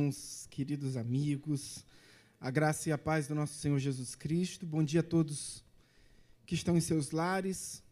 irmãos, 0.00 0.46
queridos 0.50 0.96
amigos, 0.96 1.84
a 2.40 2.50
graça 2.50 2.88
e 2.88 2.92
a 2.92 2.96
paz 2.96 3.28
do 3.28 3.34
nosso 3.34 3.58
Senhor 3.58 3.78
Jesus 3.78 4.14
Cristo. 4.14 4.64
Bom 4.64 4.82
dia 4.82 5.00
a 5.00 5.02
todos 5.02 5.62
que 6.46 6.54
estão 6.54 6.74
em 6.74 6.80
seus 6.80 7.10
lares, 7.10 7.82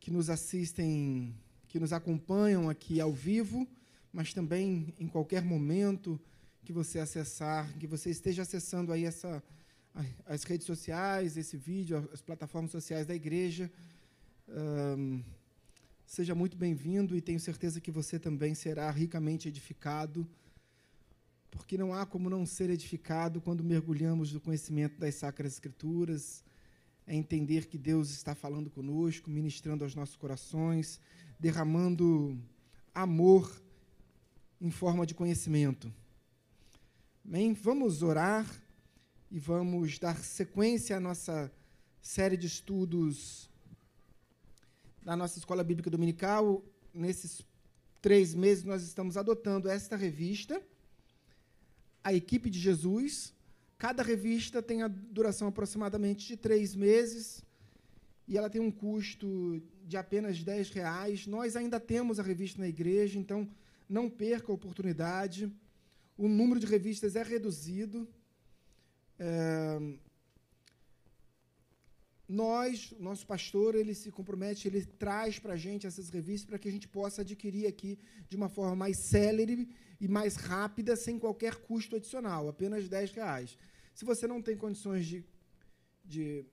que 0.00 0.10
nos 0.10 0.28
assistem, 0.28 1.32
que 1.68 1.78
nos 1.78 1.92
acompanham 1.92 2.68
aqui 2.68 3.00
ao 3.00 3.12
vivo, 3.12 3.64
mas 4.12 4.34
também 4.34 4.92
em 4.98 5.06
qualquer 5.06 5.44
momento 5.44 6.20
que 6.64 6.72
você 6.72 6.98
acessar, 6.98 7.72
que 7.78 7.86
você 7.86 8.10
esteja 8.10 8.42
acessando 8.42 8.92
aí 8.92 9.04
essa 9.04 9.42
as 10.26 10.42
redes 10.42 10.66
sociais, 10.66 11.36
esse 11.36 11.56
vídeo, 11.56 12.08
as 12.12 12.20
plataformas 12.20 12.72
sociais 12.72 13.06
da 13.06 13.14
igreja. 13.14 13.70
Um, 14.48 15.22
seja 16.04 16.34
muito 16.34 16.56
bem-vindo 16.56 17.16
e 17.16 17.20
tenho 17.20 17.38
certeza 17.38 17.80
que 17.80 17.92
você 17.92 18.18
também 18.18 18.52
será 18.52 18.90
ricamente 18.90 19.46
edificado, 19.46 20.26
porque 21.54 21.78
não 21.78 21.94
há 21.94 22.04
como 22.04 22.28
não 22.28 22.44
ser 22.44 22.68
edificado 22.68 23.40
quando 23.40 23.64
mergulhamos 23.64 24.32
no 24.32 24.40
conhecimento 24.40 24.98
das 24.98 25.14
Sacras 25.14 25.54
Escrituras, 25.54 26.44
é 27.06 27.14
entender 27.14 27.66
que 27.66 27.78
Deus 27.78 28.10
está 28.10 28.34
falando 28.34 28.70
conosco, 28.70 29.30
ministrando 29.30 29.84
aos 29.84 29.94
nossos 29.94 30.16
corações, 30.16 31.00
derramando 31.38 32.38
amor 32.94 33.50
em 34.60 34.70
forma 34.70 35.06
de 35.06 35.14
conhecimento. 35.14 35.92
Bem, 37.22 37.54
vamos 37.54 38.02
orar 38.02 38.46
e 39.30 39.38
vamos 39.38 39.98
dar 39.98 40.16
sequência 40.18 40.96
à 40.96 41.00
nossa 41.00 41.52
série 42.00 42.36
de 42.36 42.46
estudos 42.46 43.50
da 45.02 45.16
nossa 45.16 45.38
Escola 45.38 45.62
Bíblica 45.62 45.90
Dominical. 45.90 46.62
Nesses 46.92 47.42
três 48.00 48.34
meses, 48.34 48.64
nós 48.64 48.82
estamos 48.82 49.16
adotando 49.16 49.68
esta 49.68 49.96
revista, 49.96 50.62
A 52.04 52.14
Equipe 52.14 52.48
de 52.48 52.60
Jesus. 52.60 53.34
Cada 53.78 54.02
revista 54.02 54.62
tem 54.62 54.82
a 54.82 54.88
duração 54.88 55.48
aproximadamente 55.48 56.26
de 56.28 56.36
três 56.36 56.74
meses 56.76 57.42
e 58.26 58.38
ela 58.38 58.48
tem 58.48 58.60
um 58.60 58.70
custo 58.70 59.60
de 59.84 59.96
apenas 59.96 60.42
10 60.42 60.70
reais. 60.70 61.26
Nós 61.26 61.56
ainda 61.56 61.78
temos 61.80 62.20
a 62.20 62.22
revista 62.22 62.60
na 62.60 62.68
igreja, 62.68 63.18
então 63.18 63.48
não 63.88 64.08
perca 64.08 64.50
a 64.50 64.54
oportunidade. 64.54 65.52
O 66.16 66.28
número 66.28 66.60
de 66.60 66.66
revistas 66.66 67.16
é 67.16 67.22
reduzido. 67.22 68.08
É, 69.18 69.78
nós, 72.26 72.94
nosso 72.98 73.26
pastor, 73.26 73.74
ele 73.74 73.94
se 73.94 74.10
compromete, 74.10 74.66
ele 74.66 74.84
traz 74.84 75.38
para 75.38 75.52
a 75.52 75.56
gente 75.56 75.86
essas 75.86 76.08
revistas 76.08 76.48
para 76.48 76.58
que 76.58 76.68
a 76.68 76.72
gente 76.72 76.88
possa 76.88 77.20
adquirir 77.20 77.66
aqui 77.66 77.98
de 78.28 78.36
uma 78.36 78.48
forma 78.48 78.74
mais 78.74 78.96
célere 78.98 79.68
e 80.04 80.08
mais 80.08 80.36
rápida, 80.36 80.94
sem 80.96 81.18
qualquer 81.18 81.54
custo 81.56 81.96
adicional, 81.96 82.46
apenas 82.46 82.88
10 82.88 83.12
reais. 83.12 83.56
Se 83.94 84.04
você 84.04 84.26
não 84.26 84.42
tem 84.42 84.54
condições 84.54 85.06
de, 85.06 85.24
de, 86.04 86.44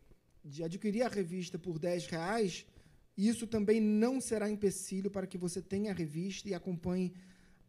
de 0.43 0.63
adquirir 0.63 1.03
a 1.03 1.10
revista 1.10 1.60
por 1.60 1.77
10 1.77 2.08
reais, 2.08 2.65
isso 3.17 3.46
também 3.46 3.81
não 3.81 4.22
será 4.22 4.50
empecilho 4.50 5.12
para 5.12 5.27
que 5.27 5.38
você 5.38 5.62
tenha 5.62 5.91
a 5.91 5.93
revista 5.93 6.48
e 6.48 6.53
acompanhe 6.53 7.13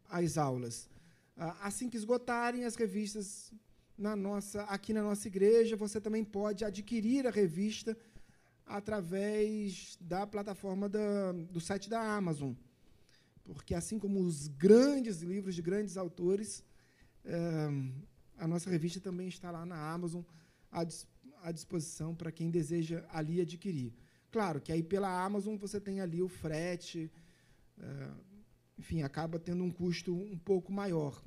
as 0.09 0.37
aulas. 0.37 0.89
Ah, 1.35 1.67
assim 1.67 1.89
que 1.89 1.97
esgotarem 1.97 2.63
as 2.63 2.75
revistas 2.75 3.51
na 3.97 4.15
nossa, 4.15 4.63
aqui 4.63 4.93
na 4.93 5.03
nossa 5.03 5.27
igreja, 5.27 5.75
você 5.75 5.99
também 5.99 6.23
pode 6.23 6.63
adquirir 6.63 7.27
a 7.27 7.29
revista 7.29 7.97
através 8.65 9.97
da 9.99 10.25
plataforma 10.25 10.87
da, 10.87 11.33
do 11.33 11.59
site 11.59 11.89
da 11.89 12.01
Amazon. 12.01 12.53
Porque, 13.43 13.75
assim 13.75 13.99
como 13.99 14.21
os 14.21 14.47
grandes 14.47 15.21
livros 15.21 15.55
de 15.55 15.61
grandes 15.61 15.97
autores, 15.97 16.63
é, 17.25 17.69
a 18.37 18.47
nossa 18.47 18.69
revista 18.69 18.99
também 18.99 19.27
está 19.27 19.51
lá 19.51 19.65
na 19.65 19.91
Amazon 19.91 20.21
à, 20.71 20.85
à 21.41 21.51
disposição 21.51 22.15
para 22.15 22.31
quem 22.31 22.49
deseja 22.49 23.05
ali 23.11 23.41
adquirir. 23.41 23.93
Claro 24.31 24.59
que 24.59 24.71
aí 24.71 24.81
pela 24.81 25.23
Amazon 25.23 25.55
você 25.57 25.79
tem 25.79 26.01
ali 26.01 26.21
o 26.21 26.27
frete, 26.27 27.11
é, 27.77 28.09
enfim, 28.77 29.03
acaba 29.03 29.37
tendo 29.39 29.63
um 29.63 29.71
custo 29.71 30.13
um 30.15 30.37
pouco 30.37 30.71
maior. 30.71 31.21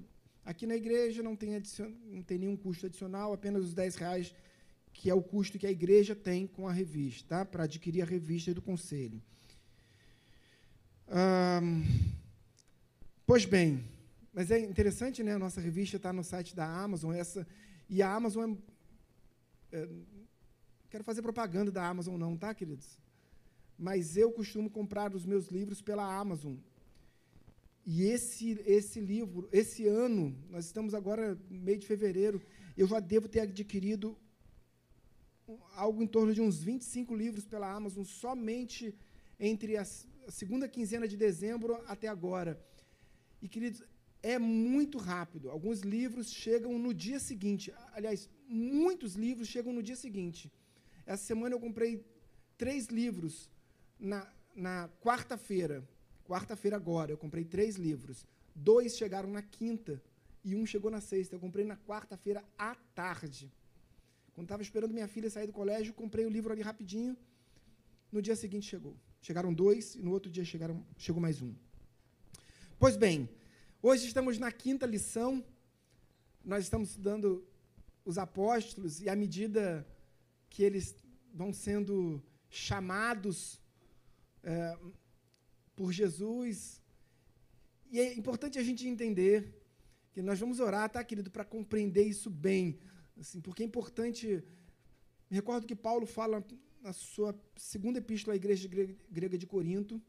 Aqui 0.44 0.66
na 0.66 0.76
igreja 0.76 1.22
não 1.22 1.36
tem, 1.36 1.60
não 2.06 2.22
tem 2.22 2.38
nenhum 2.38 2.56
custo 2.56 2.86
adicional, 2.86 3.32
apenas 3.32 3.64
os 3.64 3.74
10 3.74 3.96
reais, 3.96 4.34
que 4.92 5.10
é 5.10 5.14
o 5.14 5.22
custo 5.22 5.58
que 5.58 5.66
a 5.66 5.70
igreja 5.70 6.14
tem 6.14 6.46
com 6.46 6.66
a 6.66 6.72
revista, 6.72 7.28
tá? 7.28 7.44
para 7.44 7.64
adquirir 7.64 8.02
a 8.02 8.06
revista 8.06 8.54
do 8.54 8.62
conselho. 8.62 9.22
Pois 13.24 13.44
bem, 13.44 13.84
mas 14.32 14.50
é 14.50 14.58
interessante, 14.60 15.22
né? 15.22 15.34
A 15.34 15.38
nossa 15.38 15.60
revista 15.60 15.96
está 15.96 16.12
no 16.12 16.24
site 16.24 16.54
da 16.54 16.66
Amazon, 16.66 17.14
essa, 17.14 17.46
e 17.88 18.02
a 18.02 18.12
Amazon 18.12 18.54
é, 19.72 19.78
é, 19.78 19.88
quero 20.90 21.04
fazer 21.04 21.22
propaganda 21.22 21.70
da 21.70 21.86
Amazon, 21.86 22.16
não, 22.18 22.36
tá, 22.36 22.54
queridos? 22.54 22.98
Mas 23.78 24.16
eu 24.16 24.32
costumo 24.32 24.70
comprar 24.70 25.14
os 25.14 25.24
meus 25.24 25.48
livros 25.48 25.82
pela 25.82 26.18
Amazon. 26.18 26.56
E 27.84 28.02
esse, 28.04 28.60
esse 28.66 29.00
livro, 29.00 29.48
esse 29.52 29.86
ano, 29.86 30.36
nós 30.50 30.64
estamos 30.64 30.92
agora 30.92 31.38
meio 31.48 31.78
de 31.78 31.86
fevereiro, 31.86 32.42
eu 32.76 32.86
já 32.86 32.98
devo 32.98 33.28
ter 33.28 33.40
adquirido 33.40 34.18
algo 35.74 36.02
em 36.02 36.06
torno 36.06 36.34
de 36.34 36.40
uns 36.40 36.58
25 36.58 37.14
livros 37.14 37.46
pela 37.46 37.72
Amazon, 37.72 38.02
somente 38.02 38.92
entre 39.38 39.76
a, 39.76 39.82
a 39.82 39.86
segunda 40.30 40.68
quinzena 40.68 41.06
de 41.06 41.16
dezembro 41.16 41.82
até 41.86 42.08
agora. 42.08 42.60
E, 43.40 43.48
queridos, 43.48 43.82
é 44.22 44.38
muito 44.38 44.98
rápido. 44.98 45.50
Alguns 45.50 45.80
livros 45.80 46.30
chegam 46.30 46.78
no 46.78 46.92
dia 46.92 47.18
seguinte. 47.18 47.72
Aliás, 47.92 48.28
muitos 48.48 49.14
livros 49.14 49.48
chegam 49.48 49.72
no 49.72 49.82
dia 49.82 49.96
seguinte. 49.96 50.52
Essa 51.04 51.24
semana 51.24 51.54
eu 51.54 51.60
comprei 51.60 52.04
três 52.58 52.86
livros 52.86 53.48
na, 53.98 54.30
na 54.54 54.88
quarta-feira. 55.00 55.86
Quarta-feira 56.24 56.76
agora, 56.76 57.12
eu 57.12 57.18
comprei 57.18 57.44
três 57.44 57.76
livros. 57.76 58.26
Dois 58.54 58.96
chegaram 58.96 59.30
na 59.30 59.42
quinta 59.42 60.02
e 60.42 60.56
um 60.56 60.66
chegou 60.66 60.90
na 60.90 61.00
sexta. 61.00 61.36
Eu 61.36 61.40
comprei 61.40 61.64
na 61.64 61.76
quarta-feira 61.76 62.42
à 62.58 62.74
tarde. 62.94 63.52
Quando 64.34 64.46
estava 64.46 64.62
esperando 64.62 64.92
minha 64.92 65.08
filha 65.08 65.30
sair 65.30 65.46
do 65.46 65.52
colégio, 65.52 65.94
comprei 65.94 66.26
o 66.26 66.28
livro 66.28 66.52
ali 66.52 66.62
rapidinho. 66.62 67.16
No 68.10 68.20
dia 68.20 68.34
seguinte 68.34 68.66
chegou. 68.66 68.96
Chegaram 69.26 69.52
dois 69.52 69.96
e 69.96 70.02
no 70.02 70.12
outro 70.12 70.30
dia 70.30 70.44
chegaram, 70.44 70.86
chegou 70.96 71.20
mais 71.20 71.42
um. 71.42 71.52
Pois 72.78 72.96
bem, 72.96 73.28
hoje 73.82 74.06
estamos 74.06 74.38
na 74.38 74.52
quinta 74.52 74.86
lição. 74.86 75.44
Nós 76.44 76.62
estamos 76.62 76.90
estudando 76.90 77.44
os 78.04 78.18
apóstolos 78.18 79.00
e 79.00 79.08
à 79.08 79.16
medida 79.16 79.84
que 80.48 80.62
eles 80.62 80.94
vão 81.34 81.52
sendo 81.52 82.22
chamados 82.48 83.60
é, 84.44 84.78
por 85.74 85.90
Jesus. 85.90 86.80
E 87.90 87.98
é 87.98 88.14
importante 88.14 88.60
a 88.60 88.62
gente 88.62 88.86
entender 88.86 89.60
que 90.12 90.22
nós 90.22 90.38
vamos 90.38 90.60
orar, 90.60 90.88
tá, 90.88 91.02
querido, 91.02 91.32
para 91.32 91.44
compreender 91.44 92.04
isso 92.04 92.30
bem. 92.30 92.78
Assim, 93.18 93.40
porque 93.40 93.64
é 93.64 93.66
importante. 93.66 94.44
Me 95.28 95.34
recordo 95.34 95.66
que 95.66 95.74
Paulo 95.74 96.06
fala 96.06 96.46
na 96.86 96.92
sua 96.92 97.34
segunda 97.56 97.98
epístola 97.98 98.34
à 98.34 98.36
igreja 98.36 98.68
grega 99.10 99.36
de 99.36 99.44
Corinto. 99.44 100.00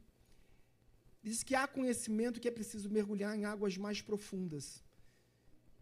Diz 1.23 1.41
que 1.41 1.55
há 1.55 1.67
conhecimento 1.67 2.39
que 2.39 2.47
é 2.47 2.51
preciso 2.51 2.87
mergulhar 2.87 3.35
em 3.35 3.45
águas 3.45 3.75
mais 3.77 3.99
profundas. 3.99 4.83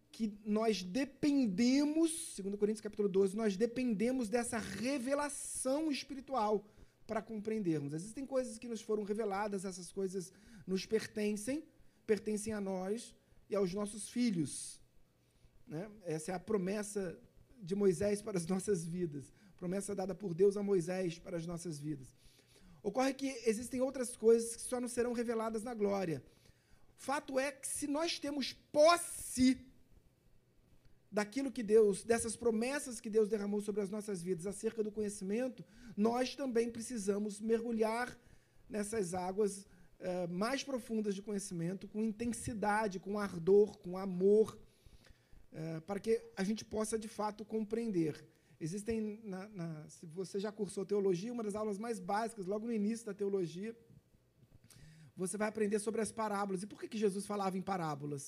Que 0.10 0.34
nós 0.46 0.82
dependemos, 0.82 2.34
segundo 2.34 2.58
Coríntios 2.58 2.82
capítulo 2.82 3.10
12, 3.10 3.36
nós 3.36 3.58
dependemos 3.58 4.30
dessa 4.30 4.58
revelação 4.58 5.92
espiritual 5.92 6.66
para 7.06 7.22
compreendermos. 7.22 7.92
Existem 7.94 8.26
coisas 8.26 8.58
que 8.58 8.70
nos 8.70 8.82
foram 8.82 9.04
reveladas, 9.04 9.66
essas 9.66 9.92
coisas 9.92 10.32
nos 10.66 10.86
pertencem, 10.86 11.62
pertencem 12.08 12.54
a 12.54 12.62
nós 12.62 13.14
e 13.50 13.56
aos 13.56 13.74
nossos 13.74 14.08
filhos. 14.08 14.80
Né? 15.68 15.92
Essa 16.06 16.32
é 16.32 16.36
a 16.36 16.40
promessa 16.40 17.20
de 17.62 17.76
Moisés 17.76 18.22
para 18.22 18.38
as 18.38 18.48
nossas 18.54 18.86
vidas, 18.86 19.34
promessa 19.58 19.96
dada 19.96 20.14
por 20.14 20.34
Deus 20.34 20.58
a 20.58 20.64
Moisés 20.64 21.20
para 21.20 21.38
as 21.38 21.46
nossas 21.46 21.80
vidas. 21.80 22.08
Ocorre 22.84 23.14
que 23.14 23.28
existem 23.46 23.82
outras 23.82 24.16
coisas 24.16 24.56
que 24.56 24.62
só 24.62 24.80
nos 24.80 24.92
serão 24.92 25.14
reveladas 25.14 25.64
na 25.64 25.74
glória. 25.74 26.24
Fato 26.96 27.40
é 27.40 27.52
que 27.52 27.68
se 27.68 27.88
nós 27.88 28.20
temos 28.20 28.54
posse 28.72 29.58
daquilo 31.12 31.52
que 31.52 31.64
Deus, 31.64 32.04
dessas 32.04 32.36
promessas 32.36 33.00
que 33.00 33.10
Deus 33.10 33.30
derramou 33.30 33.62
sobre 33.62 33.82
as 33.82 33.90
nossas 33.90 34.22
vidas 34.22 34.46
acerca 34.46 34.84
do 34.84 34.92
conhecimento, 34.92 35.64
nós 35.96 36.36
também 36.36 36.70
precisamos 36.70 37.40
mergulhar 37.40 38.18
nessas 38.70 39.14
águas 39.14 39.66
eh, 40.00 40.28
mais 40.28 40.64
profundas 40.64 41.16
de 41.16 41.22
conhecimento, 41.22 41.88
com 41.88 42.02
intensidade, 42.02 43.00
com 43.00 43.18
ardor, 43.18 43.78
com 43.78 43.98
amor, 43.98 44.58
eh, 45.54 45.80
para 45.88 46.00
que 46.00 46.22
a 46.36 46.44
gente 46.44 46.66
possa 46.66 47.00
de 47.00 47.08
fato 47.08 47.46
compreender. 47.46 48.24
Existem, 48.68 49.20
na, 49.24 49.42
na, 49.60 49.68
se 49.96 50.06
você 50.20 50.38
já 50.46 50.52
cursou 50.60 50.86
teologia, 50.86 51.32
uma 51.32 51.44
das 51.48 51.56
aulas 51.56 51.78
mais 51.86 52.00
básicas, 52.00 52.46
logo 52.54 52.66
no 52.66 52.74
início 52.74 53.06
da 53.06 53.14
teologia, 53.14 53.72
você 55.16 55.38
vai 55.42 55.48
aprender 55.48 55.80
sobre 55.80 56.02
as 56.02 56.12
parábolas. 56.12 56.64
E 56.64 56.68
por 56.68 56.80
que, 56.80 56.88
que 56.88 56.98
Jesus 56.98 57.26
falava 57.26 57.58
em 57.58 57.62
parábolas? 57.62 58.24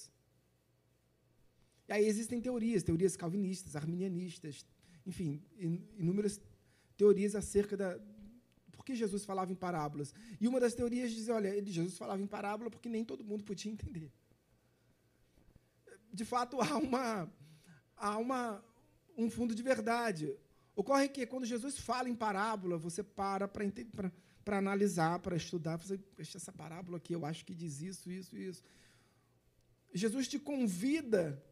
E 1.88 1.94
aí 1.94 2.06
existem 2.06 2.40
teorias, 2.40 2.84
teorias 2.84 3.16
calvinistas, 3.16 3.76
arminianistas, 3.76 4.66
enfim, 5.06 5.42
inúmeras 5.98 6.40
teorias 6.96 7.34
acerca 7.36 7.76
da 7.76 8.00
por 8.72 8.86
que 8.86 8.94
Jesus 9.04 9.26
falava 9.26 9.52
em 9.52 9.56
parábolas. 9.56 10.14
E 10.40 10.48
uma 10.48 10.60
das 10.60 10.74
teorias 10.76 11.12
diz, 11.12 11.30
olha, 11.30 11.50
Jesus 11.66 11.98
falava 11.98 12.22
em 12.22 12.28
parábola 12.28 12.70
porque 12.70 12.90
nem 12.90 13.04
todo 13.04 13.24
mundo 13.24 13.44
podia 13.44 13.72
entender. 13.72 14.12
De 16.14 16.26
fato, 16.26 16.62
há 16.62 16.78
uma 16.78 17.32
há 17.96 18.18
uma 18.18 18.64
um 19.18 19.30
fundo 19.30 19.56
de 19.56 19.64
verdade. 19.64 20.34
Ocorre 20.76 21.10
que 21.10 21.26
quando 21.26 21.46
Jesus 21.46 21.80
fala 21.80 22.08
em 22.08 22.16
parábola, 22.16 22.78
você 22.78 23.04
para 23.04 23.50
para 24.48 24.60
analisar, 24.60 25.20
para 25.20 25.36
estudar, 25.36 25.76
você, 25.76 26.00
essa 26.18 26.54
parábola 26.54 26.96
aqui, 26.96 27.12
eu 27.12 27.26
acho 27.26 27.44
que 27.44 27.54
diz 27.54 27.82
isso, 27.82 28.10
isso, 28.10 28.38
isso. 28.38 28.64
Jesus 29.94 30.26
te 30.26 30.40
convida 30.40 31.44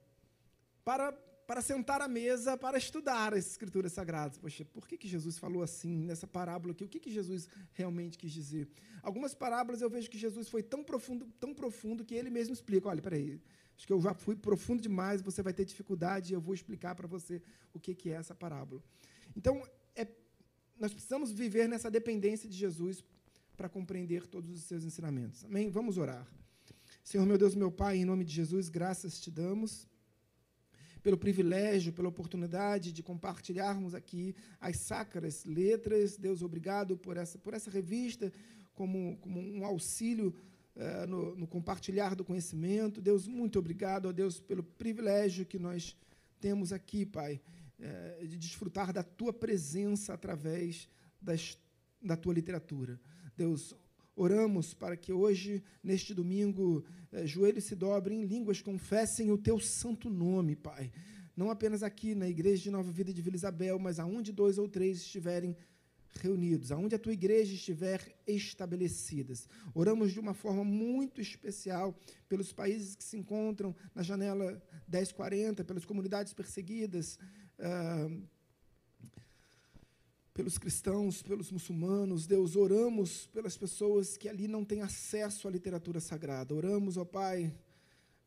para, 0.82 1.12
para 1.12 1.62
sentar 1.62 2.02
à 2.02 2.08
mesa 2.08 2.58
para 2.58 2.78
estudar 2.78 3.34
as 3.34 3.48
Escrituras 3.48 3.92
Sagradas. 3.92 4.38
Poxa, 4.38 4.64
por 4.64 4.88
que, 4.88 4.98
que 4.98 5.10
Jesus 5.10 5.38
falou 5.38 5.62
assim 5.62 6.06
nessa 6.06 6.26
parábola 6.26 6.72
aqui? 6.72 6.86
O 6.86 6.88
que, 6.88 7.02
que 7.02 7.12
Jesus 7.12 7.50
realmente 7.74 8.18
quis 8.18 8.32
dizer? 8.32 8.70
Algumas 9.02 9.34
parábolas 9.34 9.82
eu 9.82 9.90
vejo 9.90 10.10
que 10.10 10.18
Jesus 10.18 10.48
foi 10.48 10.64
tão 10.64 10.82
profundo, 10.82 11.26
tão 11.38 11.54
profundo 11.54 12.06
que 12.06 12.16
ele 12.16 12.30
mesmo 12.30 12.54
explica. 12.54 12.88
Olha, 12.88 13.02
peraí, 13.02 13.42
acho 13.78 13.86
que 13.86 13.94
eu 13.94 14.02
já 14.02 14.14
fui 14.14 14.36
profundo 14.36 14.82
demais, 14.82 15.22
você 15.22 15.42
vai 15.42 15.54
ter 15.54 15.66
dificuldade, 15.66 16.34
eu 16.34 16.42
vou 16.42 16.54
explicar 16.54 16.96
para 16.96 17.08
você 17.08 17.42
o 17.74 17.80
que, 17.80 17.94
que 17.94 18.10
é 18.10 18.14
essa 18.14 18.34
parábola. 18.34 18.82
Então, 19.36 19.62
é, 19.96 20.08
nós 20.80 20.94
precisamos 20.94 21.32
viver 21.32 21.68
nessa 21.68 21.92
dependência 21.92 22.50
de 22.50 22.56
Jesus 22.56 23.04
para 23.56 23.70
compreender 23.70 24.28
todos 24.28 24.52
os 24.52 24.64
seus 24.64 24.84
ensinamentos. 24.84 25.44
Amém? 25.46 25.70
Vamos 25.70 25.98
orar. 25.98 26.26
Senhor, 27.04 27.26
meu 27.26 27.38
Deus, 27.38 27.56
meu 27.56 27.72
Pai, 27.72 27.98
em 27.98 28.06
nome 28.06 28.24
de 28.24 28.34
Jesus, 28.34 28.70
graças 28.70 29.20
te 29.20 29.30
damos 29.30 29.88
pelo 31.06 31.20
privilégio, 31.20 31.94
pela 31.94 32.10
oportunidade 32.10 32.92
de 32.92 33.04
compartilharmos 33.04 33.94
aqui 33.94 34.36
as 34.60 34.78
sacras 34.78 35.46
letras. 35.46 36.18
Deus, 36.18 36.42
obrigado 36.42 36.98
por 36.98 37.16
essa, 37.16 37.38
por 37.38 37.54
essa 37.54 37.70
revista, 37.70 38.34
como, 38.74 39.16
como 39.18 39.40
um 39.40 39.64
auxílio 39.64 40.34
uh, 40.76 41.08
no, 41.08 41.36
no, 41.36 41.48
compartilhar 41.48 42.16
do 42.16 42.24
conhecimento. 42.24 43.02
Deus, 43.02 43.28
muito 43.28 43.60
obrigado, 43.60 44.08
ó 44.08 44.12
Deus, 44.12 44.40
pelo 44.40 44.64
privilégio 44.64 45.46
que 45.46 45.60
nós 45.60 45.96
temos 46.40 46.72
aqui, 46.72 47.06
Pai, 47.06 47.42
uh, 47.80 48.28
de 48.28 48.38
desfrutar 48.38 48.94
da 48.94 49.04
Tua 49.04 49.34
presença 49.34 50.14
através 50.14 50.88
das, 51.22 51.58
da 52.02 52.16
Tua 52.16 52.34
literatura. 52.34 53.00
Deus, 53.36 53.76
Oramos 54.18 54.74
para 54.74 54.96
que 54.96 55.12
hoje, 55.12 55.62
neste 55.84 56.14
domingo, 56.14 56.86
eh, 57.12 57.28
joelhos 57.28 57.66
se 57.66 57.76
dobrem, 57.76 58.24
línguas 58.24 58.62
confessem 58.62 59.30
o 59.30 59.38
teu 59.38 59.60
santo 59.60 60.10
nome, 60.10 60.56
Pai. 60.56 60.90
Não 61.36 61.52
apenas 61.52 61.84
aqui 61.84 62.16
na 62.16 62.30
igreja 62.30 62.64
de 62.64 62.72
Nova 62.72 62.90
Vida 62.90 63.12
de 63.12 63.22
Vila 63.22 63.36
Isabel, 63.36 63.78
mas 63.78 64.00
aonde 64.00 64.32
dois 64.32 64.58
ou 64.58 64.70
três 64.70 65.00
estiverem 65.00 65.54
reunidos, 66.20 66.72
aonde 66.72 66.96
a 66.96 67.00
tua 67.00 67.14
igreja 67.14 67.54
estiver 67.54 68.16
estabelecidas. 68.26 69.48
Oramos 69.74 70.12
de 70.12 70.20
uma 70.20 70.34
forma 70.34 70.64
muito 70.64 71.22
especial 71.22 71.98
pelos 72.28 72.52
países 72.52 72.96
que 72.96 73.04
se 73.04 73.18
encontram 73.18 73.76
na 73.94 74.02
janela 74.02 74.62
1040, 74.88 75.64
pelas 75.64 75.86
comunidades 75.86 76.34
perseguidas, 76.34 77.20
uh, 77.60 78.28
pelos 80.34 80.58
cristãos, 80.58 81.22
pelos 81.22 81.52
muçulmanos. 81.52 82.28
Deus, 82.28 82.56
oramos 82.56 83.28
pelas 83.28 83.58
pessoas 83.58 84.18
que 84.18 84.28
ali 84.28 84.48
não 84.48 84.66
têm 84.66 84.82
acesso 84.82 85.48
à 85.48 85.52
literatura 85.52 86.00
sagrada. 86.00 86.54
Oramos, 86.54 86.98
ó 86.98 87.06
Pai, 87.06 87.54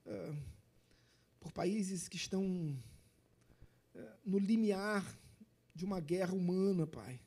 uh, 0.06 0.36
por 1.40 1.52
países 1.52 2.08
que 2.08 2.16
estão 2.16 2.44
uh, 2.44 4.00
no 4.24 4.38
limiar 4.38 5.04
de 5.74 5.84
uma 5.84 6.00
guerra 6.00 6.34
humana, 6.34 6.86
Pai. 6.86 7.20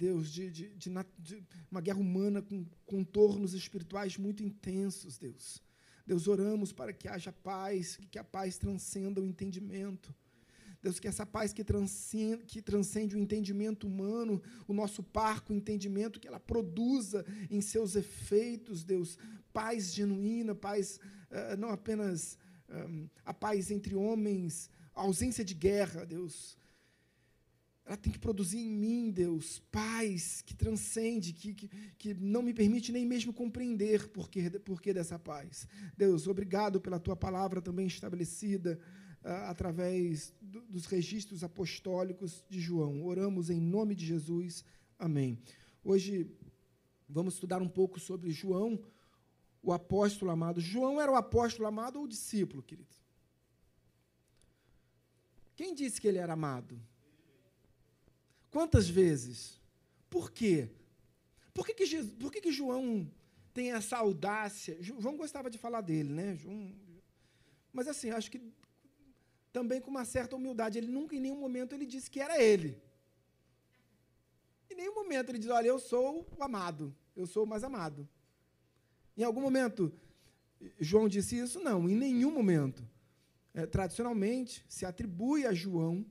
Deus, 0.00 0.32
de, 0.32 0.50
de, 0.50 0.68
de, 0.70 0.90
de, 1.18 1.46
uma 1.70 1.82
guerra 1.82 1.98
humana 1.98 2.40
com 2.40 2.64
contornos 2.86 3.52
espirituais 3.52 4.16
muito 4.16 4.42
intensos, 4.42 5.18
Deus. 5.18 5.62
Deus, 6.06 6.26
oramos 6.26 6.72
para 6.72 6.90
que 6.90 7.06
haja 7.06 7.30
paz, 7.30 7.98
que 8.10 8.18
a 8.18 8.24
paz 8.24 8.56
transcenda 8.56 9.20
o 9.20 9.26
entendimento. 9.26 10.14
Deus, 10.82 10.98
que 10.98 11.06
essa 11.06 11.26
paz 11.26 11.52
que 11.52 11.62
transcende, 11.62 12.46
que 12.46 12.62
transcende 12.62 13.14
o 13.14 13.18
entendimento 13.18 13.86
humano, 13.86 14.42
o 14.66 14.72
nosso 14.72 15.02
parco 15.02 15.52
entendimento, 15.52 16.18
que 16.18 16.26
ela 16.26 16.40
produza 16.40 17.22
em 17.50 17.60
seus 17.60 17.94
efeitos, 17.94 18.82
Deus, 18.82 19.18
paz 19.52 19.92
genuína, 19.92 20.54
paz 20.54 20.98
uh, 21.30 21.58
não 21.58 21.68
apenas 21.68 22.38
um, 22.70 23.06
a 23.22 23.34
paz 23.34 23.70
entre 23.70 23.94
homens, 23.94 24.70
ausência 24.94 25.44
de 25.44 25.52
guerra, 25.52 26.06
Deus. 26.06 26.58
Ela 27.90 27.96
tem 27.96 28.12
que 28.12 28.20
produzir 28.20 28.60
em 28.60 28.70
mim, 28.70 29.10
Deus, 29.10 29.58
paz 29.72 30.42
que 30.42 30.54
transcende, 30.54 31.32
que, 31.32 31.52
que, 31.52 31.68
que 31.98 32.14
não 32.14 32.40
me 32.40 32.54
permite 32.54 32.92
nem 32.92 33.04
mesmo 33.04 33.32
compreender 33.32 34.06
por 34.10 34.30
que, 34.30 34.48
por 34.60 34.80
que 34.80 34.94
dessa 34.94 35.18
paz. 35.18 35.66
Deus, 35.96 36.28
obrigado 36.28 36.80
pela 36.80 37.00
tua 37.00 37.16
palavra 37.16 37.60
também 37.60 37.88
estabelecida 37.88 38.78
através 39.48 40.32
do, 40.40 40.60
dos 40.68 40.86
registros 40.86 41.42
apostólicos 41.42 42.44
de 42.48 42.60
João. 42.60 43.04
Oramos 43.04 43.50
em 43.50 43.60
nome 43.60 43.96
de 43.96 44.06
Jesus. 44.06 44.64
Amém. 44.96 45.36
Hoje 45.82 46.30
vamos 47.08 47.34
estudar 47.34 47.60
um 47.60 47.68
pouco 47.68 47.98
sobre 47.98 48.30
João, 48.30 48.80
o 49.60 49.72
apóstolo 49.72 50.30
amado. 50.30 50.60
João 50.60 51.00
era 51.00 51.10
o 51.10 51.16
apóstolo 51.16 51.66
amado 51.66 51.98
ou 51.98 52.06
discípulo, 52.06 52.62
querido? 52.62 52.94
Quem 55.56 55.74
disse 55.74 56.00
que 56.00 56.06
ele 56.06 56.18
era 56.18 56.34
amado? 56.34 56.80
Quantas 58.50 58.88
vezes? 58.88 59.60
Por 60.08 60.30
quê? 60.30 60.68
Por 61.54 61.66
que, 61.66 61.74
que, 61.74 61.86
Jesus, 61.86 62.12
por 62.14 62.32
que, 62.32 62.40
que 62.40 62.52
João 62.52 63.10
tem 63.52 63.72
essa 63.72 63.96
audácia? 63.98 64.76
João 64.80 65.16
gostava 65.16 65.50
de 65.50 65.58
falar 65.58 65.80
dele, 65.80 66.12
né? 66.12 66.36
João, 66.36 66.72
mas 67.72 67.86
assim, 67.86 68.10
acho 68.10 68.30
que 68.30 68.40
também 69.52 69.80
com 69.80 69.90
uma 69.90 70.04
certa 70.04 70.36
humildade. 70.36 70.78
Ele 70.78 70.88
nunca, 70.88 71.14
em 71.14 71.20
nenhum 71.20 71.38
momento, 71.38 71.74
ele 71.74 71.86
disse 71.86 72.10
que 72.10 72.20
era 72.20 72.42
ele. 72.42 72.80
Em 74.70 74.74
nenhum 74.74 74.94
momento 74.94 75.30
ele 75.30 75.38
diz, 75.38 75.50
olha, 75.50 75.66
eu 75.66 75.78
sou 75.78 76.26
o 76.36 76.42
amado, 76.42 76.94
eu 77.16 77.26
sou 77.26 77.44
o 77.44 77.46
mais 77.46 77.64
amado. 77.64 78.08
Em 79.16 79.24
algum 79.24 79.40
momento, 79.40 79.92
João 80.78 81.08
disse 81.08 81.38
isso? 81.38 81.60
Não, 81.60 81.88
em 81.88 81.96
nenhum 81.96 82.30
momento. 82.30 82.82
É, 83.52 83.66
tradicionalmente, 83.66 84.64
se 84.68 84.86
atribui 84.86 85.44
a 85.44 85.52
João 85.52 86.06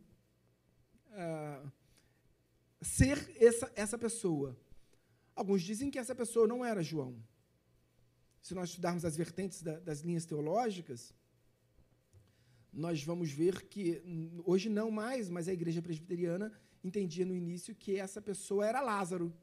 ser 2.99 3.17
essa, 3.49 3.71
essa 3.75 3.97
pessoa. 4.05 4.49
Alguns 5.35 5.61
dizem 5.61 5.89
que 5.91 5.99
essa 6.03 6.15
pessoa 6.21 6.45
não 6.53 6.59
era 6.71 6.83
João. 6.91 7.11
Se 8.41 8.53
nós 8.53 8.69
estudarmos 8.69 9.05
as 9.05 9.15
vertentes 9.15 9.61
da, 9.67 9.79
das 9.79 9.99
linhas 10.01 10.25
teológicas, 10.25 11.13
nós 12.85 13.03
vamos 13.03 13.29
ver 13.31 13.55
que, 13.71 14.01
hoje 14.45 14.67
não 14.69 14.89
mais, 14.91 15.29
mas 15.29 15.47
a 15.47 15.53
igreja 15.53 15.81
presbiteriana 15.81 16.51
entendia 16.83 17.25
no 17.25 17.35
início 17.43 17.73
que 17.83 17.97
essa 18.05 18.21
pessoa 18.21 18.67
era 18.71 18.81
Lázaro. 18.81 19.33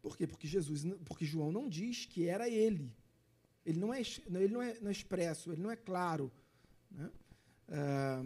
Por 0.00 0.16
quê? 0.16 0.26
Porque 0.26 0.48
Jesus, 0.48 0.84
porque 1.04 1.24
João 1.24 1.52
não 1.52 1.68
diz 1.68 2.06
que 2.06 2.26
era 2.26 2.48
ele. 2.48 2.86
Ele 3.64 3.78
não 3.78 3.92
é, 3.94 4.00
ele 4.00 4.54
não 4.56 4.62
é, 4.62 4.80
não 4.80 4.88
é 4.88 4.92
expresso, 4.92 5.52
ele 5.52 5.62
não 5.62 5.70
é 5.70 5.76
claro. 5.76 6.32
Né? 6.90 7.10
Ah, 7.68 8.24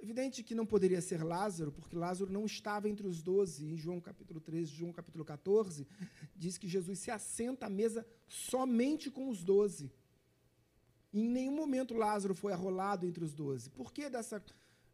evidente 0.00 0.42
que 0.42 0.54
não 0.54 0.66
poderia 0.66 1.00
ser 1.00 1.22
Lázaro, 1.22 1.72
porque 1.72 1.96
Lázaro 1.96 2.30
não 2.30 2.44
estava 2.46 2.88
entre 2.88 3.06
os 3.06 3.22
doze. 3.22 3.66
Em 3.66 3.76
João 3.76 4.00
capítulo 4.00 4.40
13, 4.40 4.72
João 4.72 4.92
capítulo 4.92 5.24
14, 5.24 5.86
diz 6.36 6.56
que 6.56 6.68
Jesus 6.68 6.98
se 6.98 7.10
assenta 7.10 7.66
à 7.66 7.70
mesa 7.70 8.06
somente 8.26 9.10
com 9.10 9.28
os 9.28 9.44
doze. 9.44 9.92
Em 11.12 11.28
nenhum 11.28 11.56
momento 11.56 11.94
Lázaro 11.94 12.34
foi 12.34 12.52
arrolado 12.52 13.06
entre 13.06 13.24
os 13.24 13.34
doze. 13.34 13.70
Por 13.70 13.92
que 13.92 14.08
dessa, 14.08 14.42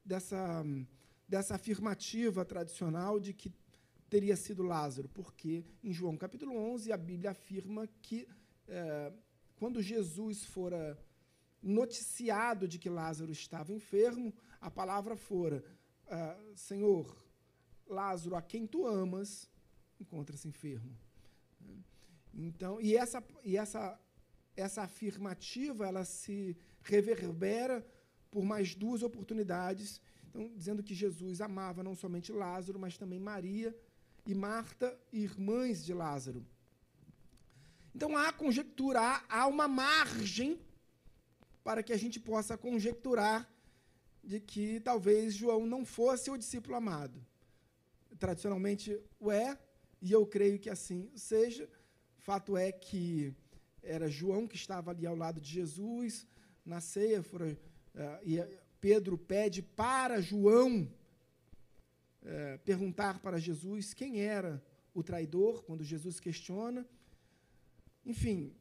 dessa, 0.05 0.65
dessa 1.29 1.55
afirmativa 1.57 2.45
tradicional 2.45 3.21
de 3.21 3.35
que 3.35 3.53
teria 4.09 4.37
sido 4.37 4.63
Lázaro? 4.63 5.09
Porque 5.09 5.65
em 5.83 5.93
João 5.93 6.17
capítulo 6.17 6.57
11 6.57 6.93
a 6.93 6.97
Bíblia 6.97 7.33
afirma 7.33 7.89
que 8.01 8.27
é, 8.69 9.13
quando 9.57 9.83
Jesus 9.83 10.45
fora 10.45 10.99
noticiado 11.65 12.69
de 12.69 12.79
que 12.79 12.91
Lázaro 12.91 13.33
estava 13.33 13.73
enfermo, 13.73 14.33
a 14.67 14.71
palavra 14.71 15.15
fora: 15.17 15.63
é, 16.07 16.37
Senhor, 16.57 17.07
Lázaro, 17.87 18.35
a 18.35 18.43
quem 18.43 18.67
tu 18.67 18.87
amas, 18.87 19.49
encontra-se 20.01 20.49
enfermo. 20.49 20.97
Então, 22.33 22.81
e 22.81 22.97
essa, 22.97 23.23
e 23.45 23.57
essa 23.57 23.99
essa 24.57 24.83
afirmativa 24.83 25.87
ela 25.87 26.05
se 26.05 26.57
reverbera 26.83 27.85
por 28.31 28.45
mais 28.45 28.75
duas 28.75 29.03
oportunidades, 29.03 30.01
então, 30.29 30.53
dizendo 30.57 30.83
que 30.83 30.95
Jesus 30.95 31.41
amava 31.41 31.83
não 31.83 31.95
somente 31.95 32.33
Lázaro, 32.33 32.79
mas 32.79 32.99
também 32.99 33.21
Maria 33.21 33.77
e 34.27 34.35
Marta, 34.35 34.99
irmãs 35.13 35.85
de 35.85 35.93
Lázaro. 35.93 36.45
Então 37.95 38.17
há 38.17 38.33
conjectura, 38.33 39.23
há 39.29 39.47
uma 39.47 39.69
margem 39.69 40.61
para 41.63 41.83
que 41.83 41.93
a 41.93 41.97
gente 41.97 42.19
possa 42.19 42.59
conjecturar 42.59 43.49
de 44.25 44.41
que 44.41 44.81
talvez 44.81 45.35
João 45.35 45.67
não 45.67 45.85
fosse 45.85 46.31
o 46.31 46.37
discípulo 46.37 46.77
amado. 46.77 47.25
Tradicionalmente 48.19 48.99
o 49.19 49.31
é, 49.31 49.59
e 50.01 50.13
eu 50.13 50.27
creio 50.27 50.59
que 50.59 50.71
assim 50.71 51.11
seja. 51.15 51.69
Fato 52.19 52.57
é 52.57 52.73
que 52.73 53.35
era 53.83 54.09
João 54.09 54.47
que 54.47 54.57
estava 54.57 54.91
ali 54.91 55.07
ao 55.07 55.15
lado 55.15 55.41
de 55.41 55.51
Jesus 55.51 56.27
na 56.65 56.81
ceia, 56.81 57.23
fora, 57.23 57.59
uh, 57.95 58.21
e 58.23 58.41
Pedro 58.81 59.19
pede 59.19 59.61
para 59.63 60.21
João 60.21 60.83
uh, 62.23 62.59
perguntar 62.65 63.19
para 63.21 63.39
Jesus 63.39 63.93
quem 63.93 64.21
era 64.21 64.65
o 64.95 65.03
traidor, 65.03 65.63
quando 65.65 65.85
Jesus 65.85 66.19
questiona. 66.19 66.87
Enfim, 68.07 68.55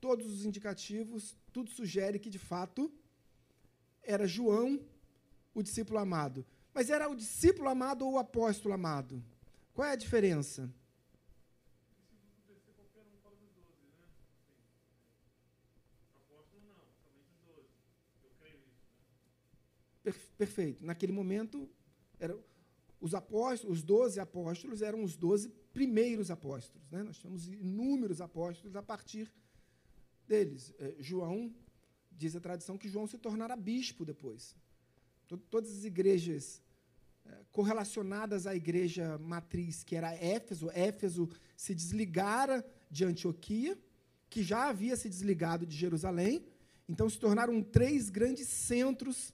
todos 0.00 0.26
os 0.26 0.44
indicativos, 0.44 1.36
tudo 1.52 1.70
sugere 1.70 2.18
que, 2.18 2.30
de 2.30 2.38
fato, 2.38 2.92
era 4.02 4.26
João 4.26 4.80
o 5.54 5.62
discípulo 5.62 5.98
amado. 5.98 6.44
Mas 6.72 6.90
era 6.90 7.08
o 7.08 7.16
discípulo 7.16 7.68
amado 7.68 8.06
ou 8.06 8.12
o 8.12 8.18
apóstolo 8.18 8.74
amado? 8.74 9.22
Qual 9.74 9.86
é 9.86 9.92
a 9.92 9.96
diferença? 9.96 10.70
perfeito. 20.40 20.84
Naquele 20.84 21.12
momento, 21.12 21.68
era, 22.18 22.34
os 22.98 23.14
apóstolos, 23.14 23.78
os 23.78 23.82
doze 23.82 24.18
apóstolos 24.18 24.80
eram 24.80 25.04
os 25.04 25.14
doze 25.14 25.50
primeiros 25.72 26.30
apóstolos. 26.30 26.90
Né? 26.90 27.02
Nós 27.02 27.18
temos 27.18 27.46
inúmeros 27.46 28.22
apóstolos 28.22 28.74
a 28.74 28.82
partir 28.82 29.30
deles. 30.26 30.72
É, 30.78 30.96
João, 30.98 31.54
diz 32.10 32.34
a 32.34 32.40
tradição, 32.40 32.78
que 32.78 32.88
João 32.88 33.06
se 33.06 33.18
tornará 33.18 33.54
bispo 33.54 34.04
depois. 34.04 34.56
Todas 35.36 35.70
as 35.70 35.84
igrejas 35.84 36.60
é, 37.24 37.30
correlacionadas 37.52 38.46
à 38.46 38.54
igreja 38.54 39.18
matriz, 39.18 39.84
que 39.84 39.94
era 39.94 40.14
Éfeso, 40.14 40.70
Éfeso 40.72 41.28
se 41.56 41.74
desligara 41.74 42.64
de 42.90 43.04
Antioquia, 43.04 43.78
que 44.28 44.42
já 44.42 44.68
havia 44.68 44.96
se 44.96 45.08
desligado 45.08 45.64
de 45.66 45.76
Jerusalém, 45.76 46.44
então 46.88 47.08
se 47.08 47.18
tornaram 47.18 47.62
três 47.62 48.10
grandes 48.10 48.48
centros 48.48 49.32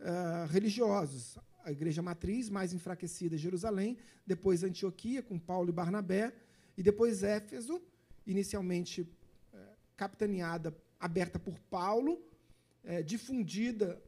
uh, 0.00 0.46
religiosos. 0.50 1.38
A 1.64 1.72
igreja 1.72 2.02
matriz, 2.02 2.50
mais 2.50 2.72
enfraquecida, 2.72 3.36
Jerusalém, 3.36 3.96
depois 4.26 4.62
Antioquia, 4.62 5.22
com 5.22 5.38
Paulo 5.38 5.70
e 5.70 5.72
Barnabé, 5.72 6.32
e 6.76 6.82
depois 6.82 7.22
Éfeso, 7.22 7.82
inicialmente 8.26 9.00
uh, 9.00 9.58
capitaneada, 9.96 10.76
aberta 11.00 11.38
por 11.38 11.58
Paulo, 11.70 12.22
difundida 13.04 14.00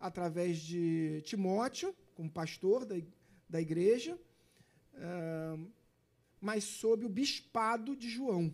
através 0.00 0.58
de 0.58 1.20
Timóteo, 1.22 1.94
como 2.14 2.30
pastor 2.30 2.86
da, 2.86 2.96
da 3.48 3.60
igreja, 3.60 4.18
mas 6.40 6.64
sob 6.64 7.04
o 7.04 7.08
bispado 7.08 7.94
de 7.94 8.08
João. 8.08 8.52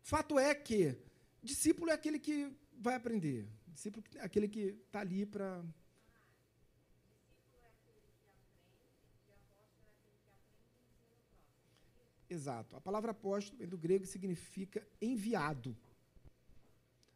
Fato 0.00 0.38
é 0.38 0.54
que 0.54 0.96
discípulo 1.42 1.90
é 1.90 1.94
aquele 1.94 2.18
que 2.18 2.52
vai 2.78 2.94
aprender. 2.94 3.48
Discípulo 3.66 4.04
é 4.16 4.22
aquele 4.22 4.48
que 4.48 4.78
está 4.86 5.00
ali 5.00 5.26
para. 5.26 5.64
Exato. 12.28 12.76
A 12.76 12.80
palavra 12.80 13.10
apóstolo 13.10 13.58
vem 13.58 13.68
do 13.68 13.76
grego 13.76 14.06
significa 14.06 14.86
enviado. 15.00 15.76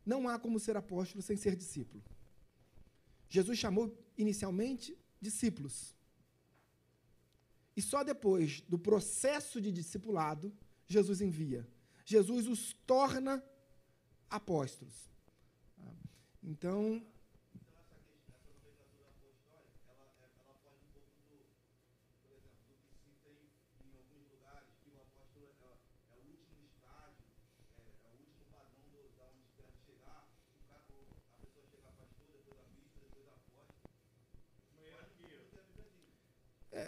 Não 0.05 0.29
há 0.29 0.38
como 0.38 0.59
ser 0.59 0.77
apóstolo 0.77 1.23
sem 1.23 1.37
ser 1.37 1.57
discípulo. 1.57 2.03
Jesus 3.29 3.59
chamou 3.59 3.97
inicialmente 4.17 4.97
discípulos. 5.21 5.97
E 7.77 7.83
só 7.83 8.05
depois 8.05 8.61
do 8.62 8.79
processo 8.79 9.61
de 9.61 9.73
discipulado, 9.73 10.53
Jesus 10.87 11.21
envia. 11.21 11.67
Jesus 12.05 12.47
os 12.47 12.75
torna 12.87 13.43
apóstolos. 14.29 15.11
Então, 16.43 17.05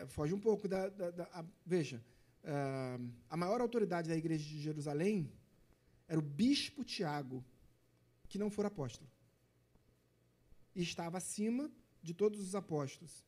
foge 0.06 0.34
um 0.34 0.40
pouco 0.40 0.68
da. 0.68 0.88
da, 0.88 1.10
da 1.10 1.24
a, 1.32 1.44
veja, 1.64 2.02
uh, 2.44 3.10
a 3.28 3.36
maior 3.36 3.60
autoridade 3.60 4.08
da 4.08 4.16
igreja 4.16 4.44
de 4.44 4.60
Jerusalém 4.60 5.30
era 6.08 6.18
o 6.18 6.22
bispo 6.22 6.84
Tiago, 6.84 7.44
que 8.28 8.38
não 8.38 8.50
for 8.50 8.66
apóstolo 8.66 9.08
e 10.76 10.82
estava 10.82 11.16
acima 11.16 11.70
de 12.02 12.12
todos 12.12 12.38
os 12.38 12.54
apóstolos. 12.54 13.24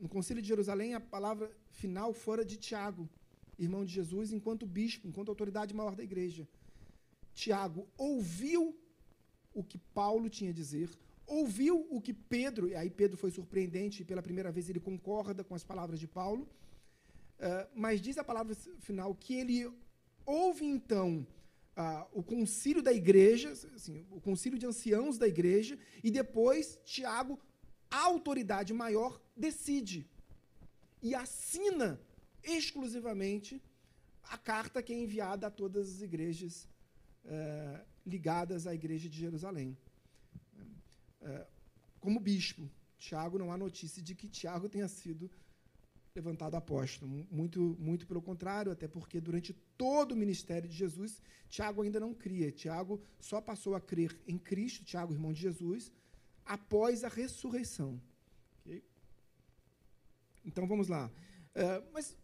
No 0.00 0.08
Concílio 0.08 0.40
de 0.40 0.46
Jerusalém, 0.46 0.94
a 0.94 1.00
palavra 1.00 1.50
final 1.72 2.14
fora 2.14 2.44
de 2.44 2.56
Tiago, 2.56 3.10
irmão 3.58 3.84
de 3.84 3.92
Jesus, 3.92 4.32
enquanto 4.32 4.64
bispo, 4.64 5.08
enquanto 5.08 5.28
autoridade 5.30 5.74
maior 5.74 5.96
da 5.96 6.04
igreja. 6.04 6.48
Tiago 7.34 7.88
ouviu 7.96 8.78
o 9.52 9.64
que 9.64 9.78
Paulo 9.92 10.30
tinha 10.30 10.52
a 10.52 10.54
dizer, 10.54 10.88
ouviu 11.28 11.86
o 11.90 12.00
que 12.00 12.12
Pedro, 12.12 12.68
e 12.68 12.74
aí 12.74 12.90
Pedro 12.90 13.16
foi 13.16 13.30
surpreendente, 13.30 14.04
pela 14.04 14.22
primeira 14.22 14.50
vez 14.50 14.68
ele 14.68 14.80
concorda 14.80 15.44
com 15.44 15.54
as 15.54 15.62
palavras 15.62 16.00
de 16.00 16.08
Paulo, 16.08 16.42
uh, 16.42 17.68
mas 17.74 18.00
diz 18.00 18.18
a 18.18 18.24
palavra 18.24 18.54
final 18.80 19.14
que 19.14 19.34
ele 19.34 19.70
ouve 20.24 20.64
então 20.64 21.26
ah, 21.80 22.08
o 22.12 22.24
concílio 22.24 22.82
da 22.82 22.92
igreja, 22.92 23.50
assim, 23.50 24.04
o 24.10 24.20
concílio 24.20 24.58
de 24.58 24.66
anciãos 24.66 25.16
da 25.16 25.28
igreja, 25.28 25.78
e 26.02 26.10
depois 26.10 26.76
Tiago, 26.84 27.38
a 27.88 28.00
autoridade 28.00 28.74
maior, 28.74 29.22
decide 29.36 30.04
e 31.00 31.14
assina 31.14 32.00
exclusivamente 32.42 33.62
a 34.24 34.36
carta 34.36 34.82
que 34.82 34.92
é 34.92 34.96
enviada 34.98 35.46
a 35.46 35.50
todas 35.50 35.88
as 35.88 36.02
igrejas 36.02 36.68
eh, 37.24 37.80
ligadas 38.04 38.66
à 38.66 38.74
igreja 38.74 39.08
de 39.08 39.16
Jerusalém. 39.16 39.78
Eh, 41.20 41.46
como 42.00 42.20
bispo, 42.20 42.68
Tiago, 42.98 43.38
não 43.38 43.52
há 43.52 43.56
notícia 43.56 44.02
de 44.02 44.14
que 44.14 44.28
Tiago 44.28 44.68
tenha 44.68 44.88
sido 44.88 45.30
levantado 46.14 46.56
apóstolo. 46.56 47.26
Muito, 47.30 47.76
muito 47.78 48.06
pelo 48.06 48.20
contrário, 48.20 48.72
até 48.72 48.88
porque 48.88 49.20
durante 49.20 49.52
todo 49.76 50.12
o 50.12 50.16
ministério 50.16 50.68
de 50.68 50.76
Jesus, 50.76 51.22
Tiago 51.48 51.82
ainda 51.82 52.00
não 52.00 52.12
cria. 52.12 52.50
Tiago 52.50 53.00
só 53.20 53.40
passou 53.40 53.74
a 53.74 53.80
crer 53.80 54.18
em 54.26 54.38
Cristo, 54.38 54.84
Tiago, 54.84 55.12
irmão 55.12 55.32
de 55.32 55.40
Jesus, 55.40 55.92
após 56.44 57.04
a 57.04 57.08
ressurreição. 57.08 58.00
Okay? 58.64 58.82
Então 60.44 60.66
vamos 60.66 60.88
lá. 60.88 61.10
Uh, 61.54 61.88
mas 61.92 62.16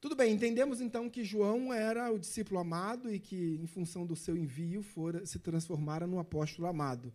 tudo 0.00 0.14
bem, 0.14 0.32
entendemos 0.32 0.80
então 0.80 1.10
que 1.10 1.24
João 1.24 1.72
era 1.72 2.12
o 2.12 2.18
discípulo 2.18 2.60
amado 2.60 3.12
e 3.12 3.18
que, 3.18 3.58
em 3.60 3.66
função 3.66 4.06
do 4.06 4.14
seu 4.14 4.36
envio, 4.36 4.82
fora, 4.82 5.24
se 5.26 5.38
transformara 5.38 6.06
no 6.06 6.18
apóstolo 6.18 6.68
amado. 6.68 7.12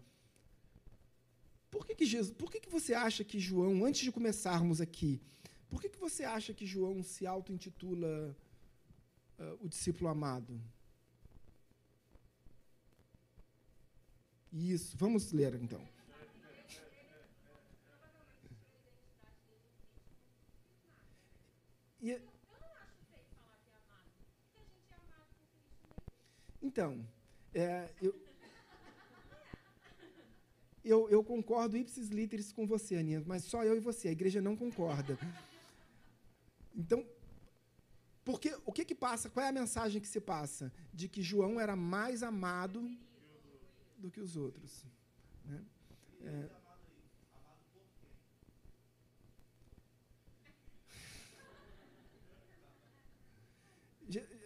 Por 1.72 1.86
que, 1.86 1.96
que, 1.96 2.06
Jesus, 2.06 2.34
por 2.34 2.52
que, 2.52 2.60
que 2.60 2.70
você 2.70 2.94
acha 2.94 3.24
que 3.24 3.40
João, 3.40 3.86
antes 3.86 4.02
de 4.02 4.12
começarmos 4.12 4.82
aqui, 4.82 5.22
por 5.70 5.82
que, 5.82 5.88
que 5.88 5.98
você 5.98 6.26
acha 6.26 6.54
que 6.54 6.66
João 6.66 7.02
se 7.02 7.26
auto-intitula 7.26 8.36
uh, 9.40 9.66
o 9.66 9.70
discípulo 9.70 10.10
amado? 10.10 10.62
Isso, 14.52 14.98
vamos 14.98 15.32
ler 15.32 15.56
então. 15.56 15.82
E, 22.02 22.20
então, 26.62 27.08
é, 27.54 27.90
eu, 28.02 28.14
eu, 30.84 31.10
eu 31.10 31.24
concordo 31.24 31.78
ipsis 31.78 32.10
literis 32.10 32.52
com 32.52 32.66
você, 32.66 32.96
Aninha, 32.96 33.24
mas 33.26 33.44
só 33.44 33.64
eu 33.64 33.76
e 33.76 33.80
você, 33.80 34.08
a 34.08 34.12
igreja 34.12 34.42
não 34.42 34.56
concorda. 34.56 35.18
Então, 36.76 37.06
porque 38.24 38.56
o 38.66 38.72
que, 38.72 38.86
que 38.86 38.96
passa? 38.96 39.30
Qual 39.30 39.46
é 39.46 39.50
a 39.50 39.52
mensagem 39.52 40.02
que 40.02 40.08
se 40.08 40.22
passa? 40.22 40.72
De 40.94 41.08
que 41.08 41.22
João 41.22 41.60
era 41.60 41.76
mais 41.76 42.24
amado 42.24 42.90
do 43.98 44.10
que 44.10 44.20
os 44.20 44.36
outros. 44.36 44.86
Né? 45.46 45.64
É, 46.22 46.50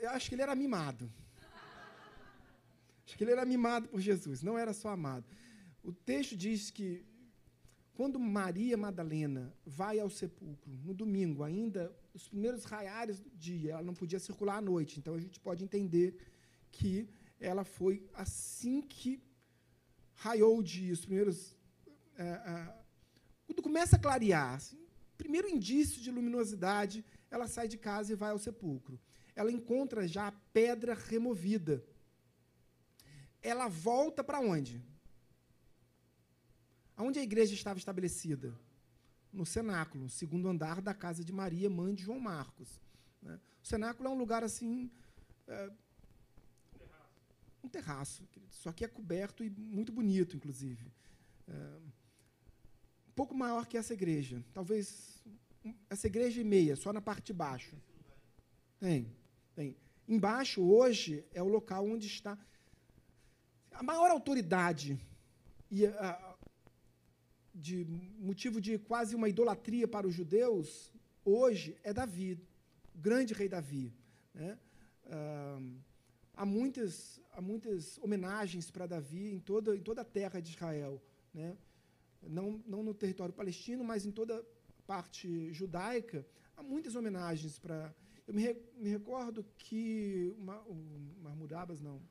eu 0.01 0.09
acho 0.11 0.29
que 0.29 0.35
ele 0.35 0.41
era 0.41 0.55
mimado. 0.55 1.11
que 3.17 3.23
ele 3.23 3.31
era 3.31 3.45
mimado 3.45 3.87
por 3.87 4.01
Jesus, 4.01 4.43
não 4.43 4.57
era 4.57 4.73
só 4.73 4.89
amado. 4.89 5.25
O 5.85 5.93
texto 5.93 6.35
diz 6.35 6.71
que 6.71 7.05
quando 7.93 8.19
Maria 8.19 8.75
Madalena 8.75 9.53
vai 9.63 9.99
ao 9.99 10.09
sepulcro 10.09 10.71
no 10.83 10.95
domingo, 10.95 11.43
ainda 11.43 11.95
os 12.11 12.27
primeiros 12.27 12.63
raiares 12.63 13.19
do 13.19 13.29
dia, 13.29 13.73
ela 13.73 13.83
não 13.83 13.93
podia 13.93 14.19
circular 14.19 14.57
à 14.57 14.61
noite, 14.61 14.97
então 14.97 15.13
a 15.13 15.19
gente 15.19 15.39
pode 15.39 15.63
entender 15.63 16.17
que 16.71 17.07
ela 17.39 17.63
foi 17.63 18.03
assim 18.15 18.81
que 18.81 19.21
raiou 20.15 20.57
o 20.57 20.63
dia, 20.63 20.91
os 20.91 21.05
primeiros. 21.05 21.55
É, 22.17 22.23
é, 22.23 22.75
quando 23.45 23.61
começa 23.61 23.95
a 23.95 23.99
clarear, 23.99 24.55
assim, 24.55 24.79
primeiro 25.15 25.47
indício 25.47 26.01
de 26.01 26.09
luminosidade, 26.09 27.05
ela 27.29 27.47
sai 27.47 27.67
de 27.67 27.77
casa 27.77 28.11
e 28.11 28.15
vai 28.15 28.31
ao 28.31 28.39
sepulcro. 28.39 28.99
Ela 29.35 29.51
encontra 29.51 30.07
já 30.07 30.27
a 30.29 30.31
pedra 30.31 30.95
removida. 30.95 31.85
Ela 33.39 33.67
volta 33.67 34.23
para 34.23 34.39
onde? 34.39 34.83
Aonde 36.95 37.19
a 37.19 37.23
igreja 37.23 37.53
estava 37.53 37.77
estabelecida? 37.77 38.57
No 39.31 39.45
cenáculo, 39.45 40.03
no 40.03 40.09
segundo 40.09 40.47
andar 40.47 40.81
da 40.81 40.93
casa 40.93 41.23
de 41.23 41.33
Maria, 41.33 41.69
mãe 41.69 41.93
de 41.93 42.03
João 42.03 42.19
Marcos. 42.19 42.79
Né? 43.21 43.39
O 43.61 43.67
cenáculo 43.67 44.07
é 44.07 44.11
um 44.11 44.17
lugar 44.17 44.43
assim. 44.43 44.89
É, 45.47 45.71
um 47.63 47.67
terraço, 47.67 48.23
só 48.49 48.71
que 48.71 48.85
é 48.85 48.87
coberto 48.87 49.43
e 49.43 49.49
muito 49.49 49.91
bonito, 49.91 50.37
inclusive. 50.37 50.85
É, 51.47 51.77
um 53.09 53.11
pouco 53.15 53.35
maior 53.35 53.65
que 53.65 53.77
essa 53.77 53.93
igreja, 53.93 54.43
talvez 54.53 55.23
essa 55.89 56.07
igreja 56.07 56.39
e 56.39 56.43
meia, 56.43 56.75
só 56.75 56.93
na 56.93 57.01
parte 57.01 57.27
de 57.27 57.33
baixo. 57.33 57.75
Tem, 58.79 59.11
tem. 59.55 59.75
Embaixo, 60.07 60.61
hoje, 60.61 61.25
é 61.33 61.41
o 61.41 61.47
local 61.47 61.87
onde 61.87 62.05
está 62.05 62.37
a 63.71 63.83
maior 63.83 64.11
autoridade 64.11 64.99
e 65.69 65.85
a, 65.85 66.24
de 67.55 67.85
motivo 68.19 68.59
de 68.59 68.77
quase 68.77 69.15
uma 69.15 69.29
idolatria 69.29 69.87
para 69.87 70.05
os 70.05 70.13
judeus, 70.13 70.91
hoje 71.23 71.77
é 71.83 71.93
Davi, 71.93 72.37
o 72.93 72.99
grande 72.99 73.33
rei 73.33 73.47
Davi. 73.47 73.93
Né? 74.33 74.59
Ah, 75.05 75.61
há, 76.33 76.45
muitas, 76.45 77.21
há 77.31 77.41
muitas 77.41 77.97
homenagens 77.99 78.69
para 78.69 78.85
Davi 78.85 79.31
em 79.31 79.39
toda, 79.39 79.75
em 79.75 79.81
toda 79.81 80.01
a 80.01 80.05
terra 80.05 80.41
de 80.41 80.49
Israel. 80.49 81.01
Né? 81.33 81.57
Não, 82.21 82.61
não 82.67 82.83
no 82.83 82.93
território 82.93 83.33
palestino, 83.33 83.83
mas 83.83 84.05
em 84.05 84.11
toda 84.11 84.45
parte 84.85 85.51
judaica, 85.53 86.25
há 86.57 86.61
muitas 86.61 86.95
homenagens 86.95 87.57
para. 87.57 87.93
Eu 88.27 88.33
me, 88.33 88.41
re, 88.41 88.57
me 88.75 88.89
recordo 88.89 89.45
que. 89.57 90.33
Uma, 90.37 90.61
um, 90.63 91.15
não. 91.81 92.01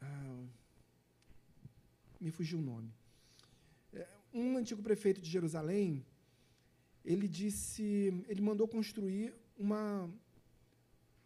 Ah, 0.00 0.44
me 2.20 2.30
fugiu 2.30 2.58
o 2.58 2.62
nome. 2.62 2.92
É, 3.92 4.06
um 4.32 4.56
antigo 4.56 4.82
prefeito 4.82 5.20
de 5.20 5.30
Jerusalém, 5.30 6.04
ele 7.04 7.26
disse, 7.26 8.12
ele 8.28 8.40
mandou 8.40 8.66
construir 8.66 9.34
uma 9.56 10.10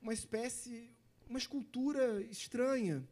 uma 0.03 0.13
espécie, 0.13 0.91
uma 1.29 1.39
escultura 1.39 2.21
estranha 2.23 3.09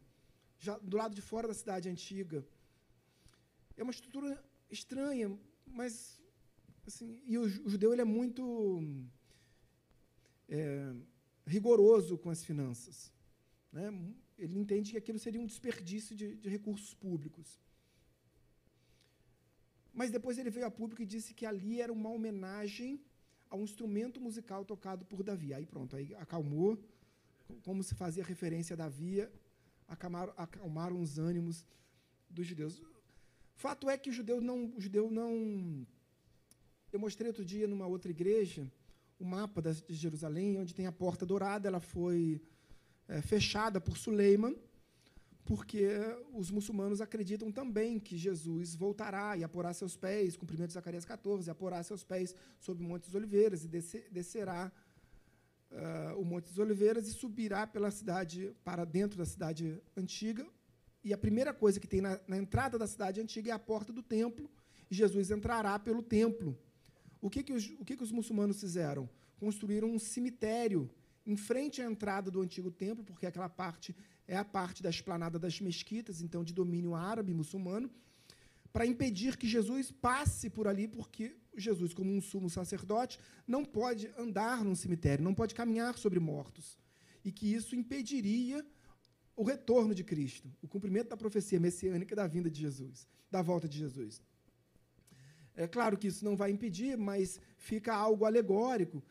já 0.59 0.77
do 0.77 0.97
lado 0.97 1.15
de 1.15 1.21
fora 1.21 1.47
da 1.47 1.53
cidade 1.53 1.89
antiga. 1.89 2.45
É 3.77 3.81
uma 3.81 3.91
estrutura 3.91 4.43
estranha, 4.69 5.35
mas 5.65 6.21
assim, 6.85 7.19
e 7.25 7.37
o, 7.37 7.47
judeu 7.47 7.93
ele 7.93 8.01
é 8.01 8.05
muito 8.05 8.83
é, 10.49 10.93
rigoroso 11.47 12.17
com 12.17 12.29
as 12.29 12.43
finanças, 12.43 13.11
né? 13.71 13.87
Ele 14.37 14.57
entende 14.57 14.91
que 14.91 14.97
aquilo 14.97 15.19
seria 15.19 15.39
um 15.39 15.45
desperdício 15.45 16.15
de, 16.15 16.35
de 16.35 16.49
recursos 16.49 16.93
públicos. 16.95 17.59
Mas 20.01 20.09
depois 20.09 20.39
ele 20.39 20.49
veio 20.49 20.65
a 20.65 20.71
público 20.71 21.03
e 21.03 21.05
disse 21.05 21.31
que 21.31 21.45
ali 21.45 21.79
era 21.79 21.93
uma 21.93 22.09
homenagem 22.09 22.99
a 23.51 23.55
um 23.55 23.63
instrumento 23.63 24.19
musical 24.19 24.65
tocado 24.65 25.05
por 25.05 25.21
Davi. 25.21 25.53
Aí 25.53 25.63
pronto, 25.63 25.95
aí 25.95 26.15
acalmou, 26.15 26.71
como 27.63 27.83
se 27.83 27.93
fazia 27.93 28.23
referência 28.23 28.73
a 28.73 28.77
Davi, 28.77 29.27
acalmaram, 29.87 30.33
acalmaram 30.35 30.99
os 30.99 31.19
ânimos 31.19 31.63
dos 32.27 32.47
judeus. 32.47 32.81
Fato 33.53 33.87
é 33.91 33.95
que 33.95 34.09
o 34.09 34.13
judeu 34.19 34.41
não, 34.41 34.73
o 34.75 34.81
judeu 34.81 35.11
não. 35.11 35.85
Eu 36.91 36.99
mostrei 36.99 37.27
outro 37.27 37.45
dia 37.45 37.67
numa 37.67 37.85
outra 37.85 38.09
igreja 38.09 38.67
o 39.19 39.25
mapa 39.35 39.61
de 39.61 39.93
Jerusalém, 39.93 40.57
onde 40.57 40.73
tem 40.73 40.87
a 40.87 40.91
porta 40.91 41.27
dourada. 41.27 41.67
Ela 41.67 41.79
foi 41.79 42.41
é, 43.07 43.21
fechada 43.21 43.79
por 43.79 43.95
Suleiman 43.99 44.55
porque 45.45 45.87
os 46.33 46.51
muçulmanos 46.51 47.01
acreditam 47.01 47.51
também 47.51 47.99
que 47.99 48.17
Jesus 48.17 48.75
voltará 48.75 49.35
e 49.35 49.43
aporá 49.43 49.73
seus 49.73 49.97
pés, 49.97 50.37
cumprimento 50.37 50.73
Zacarias 50.73 51.05
14, 51.05 51.49
aporá 51.49 51.81
seus 51.83 52.03
pés 52.03 52.35
sobre 52.59 52.83
o 52.83 52.87
Monte 52.87 53.05
das 53.05 53.15
Oliveiras 53.15 53.63
e 53.63 53.67
descerá 54.11 54.71
uh, 55.71 56.19
o 56.19 56.25
Monte 56.25 56.49
das 56.49 56.57
Oliveiras 56.57 57.07
e 57.07 57.13
subirá 57.13 57.65
pela 57.65 57.89
cidade, 57.89 58.53
para 58.63 58.85
dentro 58.85 59.17
da 59.17 59.25
cidade 59.25 59.81
antiga. 59.97 60.45
E 61.03 61.13
a 61.13 61.17
primeira 61.17 61.53
coisa 61.53 61.79
que 61.79 61.87
tem 61.87 62.01
na, 62.01 62.19
na 62.27 62.37
entrada 62.37 62.77
da 62.77 62.85
cidade 62.85 63.19
antiga 63.19 63.51
é 63.51 63.53
a 63.53 63.59
porta 63.59 63.91
do 63.91 64.03
templo, 64.03 64.49
e 64.89 64.95
Jesus 64.95 65.31
entrará 65.31 65.79
pelo 65.79 66.03
templo. 66.03 66.57
O 67.19 67.29
que, 67.29 67.41
que, 67.43 67.53
os, 67.53 67.69
o 67.79 67.85
que, 67.85 67.95
que 67.95 68.03
os 68.03 68.11
muçulmanos 68.11 68.59
fizeram? 68.59 69.09
Construíram 69.39 69.89
um 69.89 69.97
cemitério 69.97 70.89
em 71.25 71.35
frente 71.35 71.81
à 71.81 71.85
entrada 71.85 72.29
do 72.29 72.41
antigo 72.41 72.69
templo, 72.69 73.03
porque 73.03 73.25
aquela 73.25 73.49
parte 73.49 73.95
é 74.33 74.37
a 74.37 74.45
parte 74.45 74.81
da 74.81 74.89
esplanada 74.89 75.37
das 75.37 75.59
mesquitas, 75.59 76.21
então 76.21 76.41
de 76.41 76.53
domínio 76.53 76.95
árabe 76.95 77.33
muçulmano, 77.33 77.91
para 78.71 78.85
impedir 78.85 79.35
que 79.35 79.45
Jesus 79.45 79.91
passe 79.91 80.49
por 80.49 80.69
ali, 80.69 80.87
porque 80.87 81.35
Jesus, 81.57 81.93
como 81.93 82.09
um 82.15 82.21
sumo 82.21 82.49
sacerdote, 82.49 83.19
não 83.45 83.65
pode 83.65 84.09
andar 84.17 84.63
num 84.63 84.73
cemitério, 84.73 85.21
não 85.21 85.33
pode 85.33 85.53
caminhar 85.53 85.97
sobre 85.97 86.17
mortos, 86.17 86.77
e 87.25 87.29
que 87.29 87.53
isso 87.53 87.75
impediria 87.75 88.65
o 89.35 89.43
retorno 89.43 89.93
de 89.93 90.03
Cristo, 90.11 90.49
o 90.61 90.67
cumprimento 90.67 91.09
da 91.09 91.17
profecia 91.17 91.59
messiânica 91.59 92.15
da 92.15 92.25
vinda 92.25 92.49
de 92.49 92.61
Jesus, 92.61 93.05
da 93.29 93.41
volta 93.41 93.67
de 93.67 93.77
Jesus. 93.77 94.21
É 95.53 95.67
claro 95.67 95.97
que 95.97 96.07
isso 96.07 96.23
não 96.23 96.37
vai 96.37 96.51
impedir, 96.51 96.97
mas 96.97 97.37
fica 97.57 97.93
algo 97.93 98.23
alegórico 98.23 99.03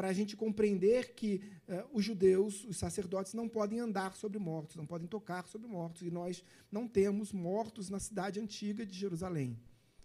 para 0.00 0.08
a 0.08 0.14
gente 0.14 0.34
compreender 0.34 1.12
que 1.12 1.42
eh, 1.68 1.84
os 1.92 2.02
judeus, 2.02 2.64
os 2.64 2.78
sacerdotes, 2.78 3.34
não 3.34 3.46
podem 3.46 3.80
andar 3.80 4.14
sobre 4.14 4.38
mortos, 4.38 4.74
não 4.74 4.86
podem 4.86 5.06
tocar 5.06 5.46
sobre 5.46 5.68
mortos, 5.68 6.00
e 6.00 6.10
nós 6.10 6.42
não 6.72 6.88
temos 6.88 7.34
mortos 7.34 7.90
na 7.90 8.00
cidade 8.00 8.40
antiga 8.40 8.86
de 8.86 8.96
Jerusalém, 8.96 9.60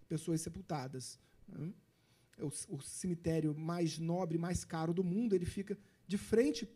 pessoas 0.10 0.42
sepultadas. 0.42 1.18
Né? 1.48 1.72
O, 2.40 2.76
o, 2.76 2.82
cemitério 2.82 3.56
mais 3.58 3.98
nobre, 3.98 4.38
mais 4.38 4.66
caro 4.66 4.94
do 4.94 5.02
mundo, 5.02 5.34
ele 5.34 5.46
fica 5.46 5.78
de 6.06 6.18
frente 6.18 6.70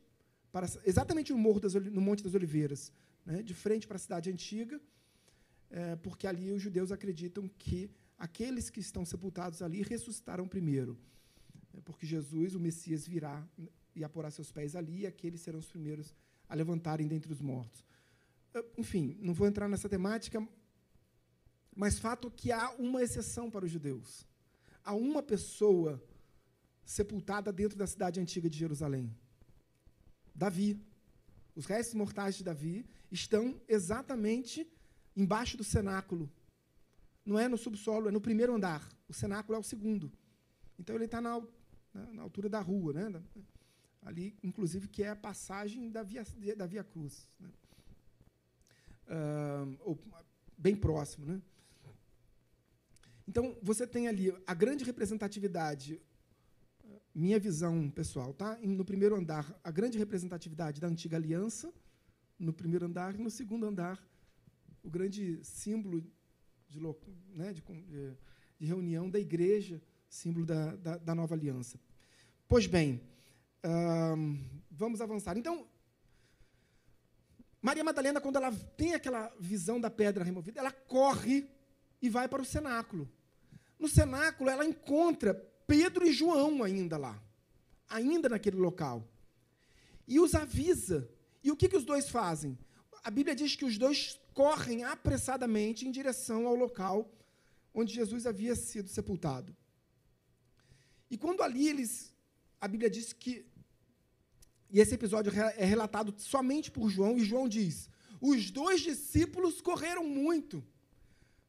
para 0.50 0.66
exatamente 0.86 1.34
no, 1.34 1.40
Morro 1.40 1.60
das, 1.60 1.74
no 1.74 2.00
Monte 2.00 2.24
das 2.24 2.34
Oliveiras, 2.34 2.90
né? 3.26 3.44
de 3.44 3.54
frente 3.54 3.86
para 3.86 3.98
a 3.98 4.00
cidade 4.00 4.32
antiga, 4.32 4.80
é, 5.70 5.98
porque 5.98 6.26
ali 6.26 6.54
os 6.54 6.62
judeus 6.62 6.90
acreditam 6.90 7.50
que 7.50 7.92
aqueles 8.18 8.70
que 8.70 8.80
estão 8.80 9.04
sepultados 9.04 9.62
ali 9.62 9.82
ressuscitaram 9.82 10.48
primeiro. 10.48 10.98
É 11.78 11.82
porque 11.82 12.06
Jesus, 12.06 12.56
o 12.56 12.60
Messias, 12.60 13.08
virá 13.08 13.48
e 13.96 14.04
aporá 14.04 14.30
seus 14.32 14.52
pés 14.52 14.76
ali, 14.76 15.02
e 15.02 15.08
aqueles 15.08 15.42
serão 15.42 15.60
os 15.60 15.70
primeiros 15.70 16.14
a 16.48 16.56
levantarem 16.56 17.08
dentre 17.08 17.32
os 17.32 17.42
mortos. 17.42 17.84
Enfim, 18.78 19.18
não 19.20 19.34
vou 19.34 19.48
entrar 19.48 19.68
nessa 19.68 19.88
temática, 19.88 20.46
mas 21.76 22.00
fato 22.00 22.32
que 22.32 22.52
há 22.52 22.72
uma 22.72 23.02
exceção 23.02 23.50
para 23.50 23.66
os 23.66 23.72
judeus. 23.72 24.26
Há 24.84 24.94
uma 24.94 25.22
pessoa 25.22 26.02
sepultada 26.84 27.54
dentro 27.54 27.78
da 27.78 27.86
cidade 27.86 28.20
antiga 28.20 28.50
de 28.50 28.58
Jerusalém. 28.58 29.16
Davi. 30.34 30.82
Os 31.56 31.66
restos 31.66 31.94
mortais 31.94 32.36
de 32.36 32.44
Davi 32.44 32.86
estão 33.12 33.60
exatamente 33.68 34.66
embaixo 35.16 35.58
do 35.58 35.64
cenáculo. 35.64 36.32
Não 37.26 37.38
é 37.38 37.48
no 37.48 37.58
subsolo, 37.58 38.08
é 38.08 38.12
no 38.12 38.22
primeiro 38.22 38.56
andar. 38.56 38.88
O 39.08 39.14
cenáculo 39.14 39.58
é 39.58 39.60
o 39.60 39.64
segundo. 39.64 40.12
Então 40.80 40.96
ele 40.96 41.06
está 41.06 41.20
na, 41.20 41.42
na, 41.94 42.14
na, 42.14 42.22
altura 42.22 42.50
da 42.50 42.60
rua, 42.60 42.94
né? 42.94 43.24
ali, 44.02 44.38
inclusive, 44.44 44.88
que 44.88 45.04
é 45.04 45.10
a 45.10 45.16
passagem 45.16 45.92
da 45.92 46.04
Via, 46.04 46.24
da 46.56 46.66
via 46.66 46.84
Cruz. 46.84 47.30
Né? 47.40 47.50
Uh, 49.08 49.78
ou, 49.82 50.00
bem 50.58 50.76
próximo. 50.76 51.26
Né? 51.26 51.42
Então, 53.28 53.58
você 53.62 53.86
tem 53.86 54.08
ali 54.08 54.34
a 54.46 54.54
grande 54.54 54.84
representatividade, 54.84 56.02
minha 57.14 57.40
visão 57.40 57.90
pessoal, 57.90 58.34
tá? 58.34 58.58
no 58.62 58.86
primeiro 58.86 59.16
andar, 59.16 59.60
a 59.64 59.72
grande 59.72 59.98
representatividade 59.98 60.80
da 60.80 60.88
antiga 60.88 61.18
aliança, 61.18 61.74
no 62.38 62.54
primeiro 62.54 62.86
andar, 62.86 63.16
e 63.16 63.22
no 63.22 63.30
segundo 63.30 63.66
andar, 63.66 64.02
o 64.82 64.90
grande 64.90 65.44
símbolo 65.44 66.02
de, 66.70 66.80
né, 67.36 67.52
de, 67.52 67.62
de 68.58 68.66
reunião 68.66 69.10
da 69.10 69.20
igreja, 69.20 69.82
símbolo 70.10 70.46
da, 70.46 70.76
da, 70.76 70.98
da 70.98 71.16
nova 71.16 71.36
aliança. 71.36 71.80
Pois 72.48 72.66
bem, 72.66 73.02
vamos 74.72 75.02
avançar. 75.02 75.38
Então, 75.38 75.68
Maria 77.62 77.84
Madalena, 77.84 78.20
quando 78.20 78.38
ela 78.38 78.52
tem 78.76 78.94
aquela 78.94 79.32
visão 79.40 79.80
da 79.80 79.90
pedra 79.90 80.24
removida, 80.24 80.60
ela 80.60 80.72
corre 80.72 81.48
e 82.02 82.10
vai 82.10 82.28
para 82.28 82.42
o 82.42 82.46
cenáculo. 82.46 83.10
No 83.78 83.88
cenáculo, 83.88 84.50
ela 84.50 84.66
encontra 84.66 85.34
Pedro 85.68 86.06
e 86.06 86.12
João 86.12 86.64
ainda 86.64 86.98
lá, 86.98 87.22
ainda 87.88 88.30
naquele 88.30 88.58
local. 88.58 89.08
E 90.08 90.20
os 90.20 90.34
avisa. 90.34 91.10
E 91.44 91.52
o 91.52 91.56
que, 91.56 91.70
que 91.70 91.78
os 91.78 91.86
dois 91.86 92.10
fazem? 92.10 92.58
A 93.04 93.12
Bíblia 93.12 93.36
diz 93.36 93.56
que 93.56 93.66
os 93.66 93.78
dois 93.78 94.20
correm 94.34 94.84
apressadamente 94.84 95.88
em 95.88 95.92
direção 95.92 96.48
ao 96.48 96.56
local 96.56 97.10
onde 97.74 97.94
Jesus 97.94 98.26
havia 98.26 98.56
sido 98.56 98.90
sepultado. 98.90 99.56
E 101.10 101.18
quando 101.18 101.42
ali 101.42 101.68
eles. 101.68 102.14
A 102.62 102.68
Bíblia 102.68 102.90
diz 102.90 103.14
que. 103.14 103.46
E 104.70 104.80
esse 104.80 104.94
episódio 104.94 105.32
é 105.58 105.66
relatado 105.66 106.14
somente 106.18 106.70
por 106.70 106.90
João, 106.90 107.18
e 107.18 107.24
João 107.24 107.48
diz: 107.48 107.90
os 108.22 108.52
dois 108.52 108.82
discípulos 108.82 109.62
correram 109.62 110.04
muito, 110.04 110.64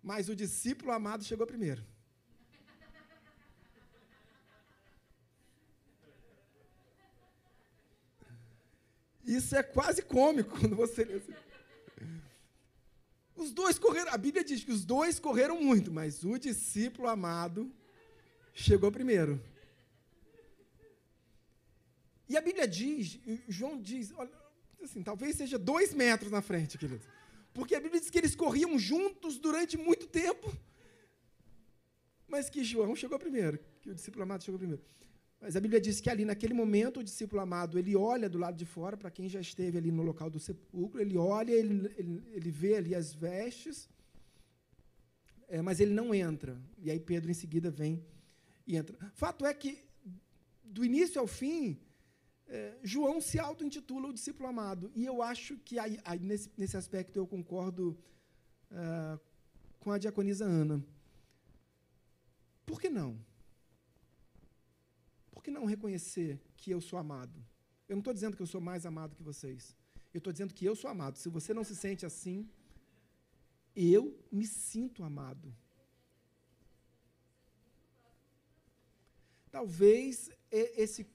mas 0.02 0.28
o 0.28 0.36
discípulo 0.36 0.92
amado 0.92 1.24
chegou 1.24 1.46
primeiro. 1.46 1.84
Isso 9.24 9.54
é 9.54 9.62
quase 9.62 10.02
cômico 10.02 10.58
quando 10.58 10.74
você 10.74 11.04
lê 11.04 11.14
assim. 11.14 11.34
Os 13.36 13.52
dois 13.52 13.78
correram, 13.78 14.12
a 14.12 14.18
Bíblia 14.18 14.44
diz 14.44 14.64
que 14.64 14.72
os 14.72 14.84
dois 14.84 15.18
correram 15.18 15.62
muito, 15.62 15.92
mas 15.92 16.24
o 16.24 16.38
discípulo 16.38 17.08
amado 17.08 17.72
chegou 18.54 18.90
primeiro. 18.90 19.40
E 22.28 22.36
a 22.36 22.40
Bíblia 22.40 22.66
diz, 22.68 23.18
João 23.48 23.80
diz, 23.80 24.12
olha, 24.16 24.30
assim, 24.82 25.02
talvez 25.02 25.36
seja 25.36 25.58
dois 25.58 25.92
metros 25.92 26.30
na 26.30 26.40
frente, 26.40 26.78
querido. 26.78 27.04
Porque 27.52 27.74
a 27.74 27.80
Bíblia 27.80 28.00
diz 28.00 28.08
que 28.10 28.18
eles 28.18 28.36
corriam 28.36 28.78
juntos 28.78 29.36
durante 29.36 29.76
muito 29.76 30.06
tempo, 30.06 30.56
mas 32.28 32.48
que 32.48 32.62
João 32.62 32.94
chegou 32.94 33.18
primeiro, 33.18 33.58
que 33.82 33.90
o 33.90 33.94
discípulo 33.94 34.22
amado 34.22 34.44
chegou 34.44 34.58
primeiro. 34.58 34.82
Mas 35.40 35.56
a 35.56 35.60
Bíblia 35.60 35.80
diz 35.80 36.00
que 36.00 36.10
ali, 36.10 36.24
naquele 36.24 36.52
momento, 36.52 37.00
o 37.00 37.04
discípulo 37.04 37.40
amado, 37.40 37.78
ele 37.78 37.96
olha 37.96 38.28
do 38.28 38.38
lado 38.38 38.56
de 38.56 38.66
fora, 38.66 38.96
para 38.96 39.10
quem 39.10 39.28
já 39.28 39.40
esteve 39.40 39.78
ali 39.78 39.90
no 39.90 40.02
local 40.02 40.28
do 40.30 40.38
sepulcro, 40.38 41.00
ele 41.00 41.16
olha, 41.16 41.52
ele, 41.52 41.90
ele, 41.96 42.22
ele 42.30 42.50
vê 42.50 42.76
ali 42.76 42.94
as 42.94 43.12
vestes, 43.12 43.88
é, 45.48 45.60
mas 45.62 45.80
ele 45.80 45.92
não 45.92 46.14
entra. 46.14 46.60
E 46.78 46.90
aí 46.90 47.00
Pedro, 47.00 47.30
em 47.30 47.34
seguida, 47.34 47.70
vem 47.70 48.04
e 48.70 48.76
entra. 48.76 48.96
Fato 49.14 49.44
é 49.44 49.52
que, 49.52 49.82
do 50.62 50.84
início 50.84 51.20
ao 51.20 51.26
fim, 51.26 51.78
é, 52.46 52.78
João 52.82 53.20
se 53.20 53.38
auto-intitula 53.38 54.08
o 54.08 54.12
discípulo 54.12 54.48
amado. 54.48 54.90
E 54.94 55.04
eu 55.04 55.22
acho 55.22 55.56
que, 55.58 55.78
aí, 55.78 55.98
aí, 56.04 56.18
nesse, 56.18 56.50
nesse 56.56 56.76
aspecto, 56.76 57.18
eu 57.18 57.26
concordo 57.26 57.98
uh, 58.70 59.20
com 59.78 59.90
a 59.92 59.98
diaconisa 59.98 60.44
Ana. 60.44 60.84
Por 62.64 62.80
que 62.80 62.88
não? 62.88 63.18
por 65.40 65.44
que 65.44 65.50
não 65.50 65.64
reconhecer 65.64 66.38
que 66.54 66.70
eu 66.70 66.82
sou 66.82 66.98
amado? 66.98 67.42
Eu 67.88 67.96
não 67.96 68.00
estou 68.00 68.12
dizendo 68.12 68.36
que 68.36 68.42
eu 68.42 68.46
sou 68.46 68.60
mais 68.60 68.84
amado 68.84 69.16
que 69.16 69.22
vocês. 69.22 69.74
Eu 70.12 70.18
estou 70.18 70.30
dizendo 70.30 70.52
que 70.52 70.66
eu 70.66 70.76
sou 70.76 70.90
amado. 70.90 71.16
Se 71.16 71.30
você 71.30 71.54
não 71.54 71.64
se 71.64 71.74
sente 71.74 72.04
assim, 72.04 72.46
eu 73.74 74.22
me 74.30 74.46
sinto 74.46 75.02
amado. 75.02 75.50
Talvez 79.50 80.30
esse, 80.50 81.06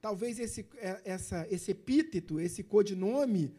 talvez 0.00 0.38
esse, 0.38 0.66
é, 0.76 1.00
essa, 1.04 1.46
esse 1.50 1.70
epíteto, 1.70 2.40
esse 2.40 2.62
codinome, 2.62 3.54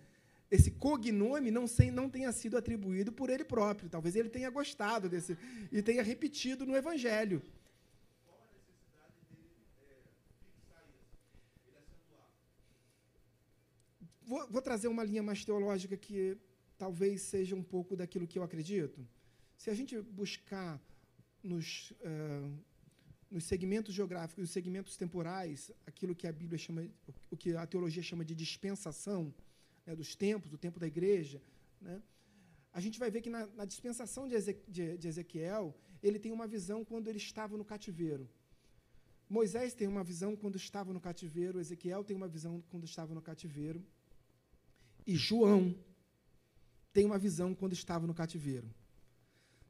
esse 0.50 0.72
cognome 0.72 1.50
não, 1.50 1.68
sei, 1.68 1.90
não 1.90 2.10
tenha 2.10 2.32
sido 2.32 2.58
atribuído 2.58 3.12
por 3.12 3.30
ele 3.30 3.44
próprio. 3.44 3.90
Talvez 3.90 4.16
ele 4.16 4.30
tenha 4.30 4.50
gostado 4.50 5.10
desse 5.10 5.38
e 5.72 5.82
tenha 5.82 6.04
repetido 6.04 6.66
no 6.66 6.76
Evangelho. 6.76 7.42
vou, 14.32 14.48
vou 14.50 14.62
trazer 14.62 14.88
uma 14.88 15.04
linha 15.04 15.22
mais 15.22 15.44
teológica 15.44 15.98
que 15.98 16.38
talvez 16.78 17.22
seja 17.22 17.54
um 17.54 17.64
pouco 17.64 17.98
daquilo 17.98 18.26
que 18.26 18.40
eu 18.40 18.44
acredito. 18.44 19.06
Se 19.58 19.70
a 19.70 19.74
gente 19.74 20.00
buscar 20.02 20.82
nos, 21.44 21.92
uh, 21.92 22.50
nos 23.32 23.46
segmentos 23.46 23.96
geográficos, 23.96 24.42
nos 24.44 24.52
segmentos 24.52 24.98
temporais, 24.98 25.72
aquilo 25.88 26.14
que 26.14 26.28
a 26.28 26.34
Bíblia 26.34 26.58
chama, 26.58 26.86
o 27.30 27.38
que 27.38 27.56
a 27.56 27.66
teologia 27.66 28.04
chama 28.04 28.26
de 28.26 28.36
dispensação 28.36 29.34
né, 29.86 29.96
dos 29.96 30.16
tempos, 30.16 30.50
do 30.50 30.58
tempo 30.58 30.78
da 30.78 30.86
igreja, 30.86 31.42
né, 31.80 32.02
a 32.74 32.80
gente 32.80 33.00
vai 33.00 33.10
ver 33.10 33.22
que 33.22 33.30
na, 33.30 33.48
na 33.48 33.66
dispensação 33.66 34.28
de, 34.28 34.36
Eze, 34.36 34.58
de, 34.68 34.98
de 34.98 35.08
Ezequiel, 35.08 35.76
ele 36.04 36.20
tem 36.20 36.32
uma 36.32 36.48
visão 36.48 36.84
quando 36.84 37.08
ele 37.08 37.18
estava 37.18 37.58
no 37.58 37.66
cativeiro. 37.66 38.30
Moisés 39.30 39.74
tem 39.74 39.88
uma 39.88 40.04
visão 40.04 40.36
quando 40.36 40.58
estava 40.58 40.92
no 40.94 41.00
cativeiro, 41.00 41.60
Ezequiel 41.60 42.04
tem 42.04 42.16
uma 42.16 42.28
visão 42.28 42.62
quando 42.70 42.84
estava 42.84 43.14
no 43.14 43.22
cativeiro. 43.22 43.82
E 45.08 45.16
João 45.16 45.76
tem 46.92 47.06
uma 47.06 47.18
visão 47.18 47.56
quando 47.56 47.74
estava 47.74 48.06
no 48.06 48.14
cativeiro. 48.14 48.70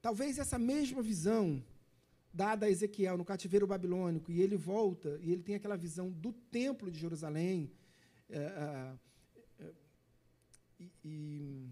Talvez 0.02 0.40
essa 0.40 0.58
mesma 0.58 1.02
visão 1.02 1.64
dada 2.34 2.66
a 2.66 2.70
Ezequiel 2.70 3.18
no 3.18 3.26
cativeiro 3.26 3.68
babilônico, 3.68 4.32
e 4.32 4.42
ele 4.42 4.56
volta, 4.56 5.20
e 5.22 5.32
ele 5.32 5.44
tem 5.44 5.56
aquela 5.56 5.76
visão 5.76 6.10
do 6.10 6.32
templo 6.32 6.90
de 6.90 7.00
Jerusalém, 7.00 7.72
é, 8.30 8.38
é, 8.38 8.94
é, 9.60 9.72
e, 11.04 11.70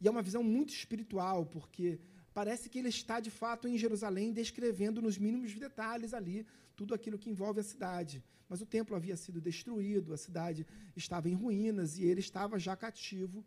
e 0.00 0.08
é 0.08 0.10
uma 0.10 0.22
visão 0.22 0.42
muito 0.42 0.72
espiritual, 0.72 1.44
porque 1.44 2.00
parece 2.32 2.68
que 2.70 2.78
ele 2.78 2.88
está 2.88 3.20
de 3.20 3.30
fato 3.30 3.68
em 3.68 3.76
Jerusalém, 3.76 4.32
descrevendo 4.32 5.02
nos 5.02 5.18
mínimos 5.18 5.54
detalhes 5.54 6.14
ali 6.14 6.46
tudo 6.74 6.94
aquilo 6.94 7.18
que 7.18 7.28
envolve 7.28 7.60
a 7.60 7.64
cidade. 7.64 8.22
Mas 8.48 8.62
o 8.62 8.66
templo 8.66 8.96
havia 8.96 9.16
sido 9.16 9.40
destruído, 9.40 10.14
a 10.14 10.16
cidade 10.16 10.66
estava 10.96 11.28
em 11.28 11.34
ruínas 11.34 11.98
e 11.98 12.04
ele 12.04 12.20
estava 12.20 12.58
já 12.58 12.74
cativo 12.76 13.44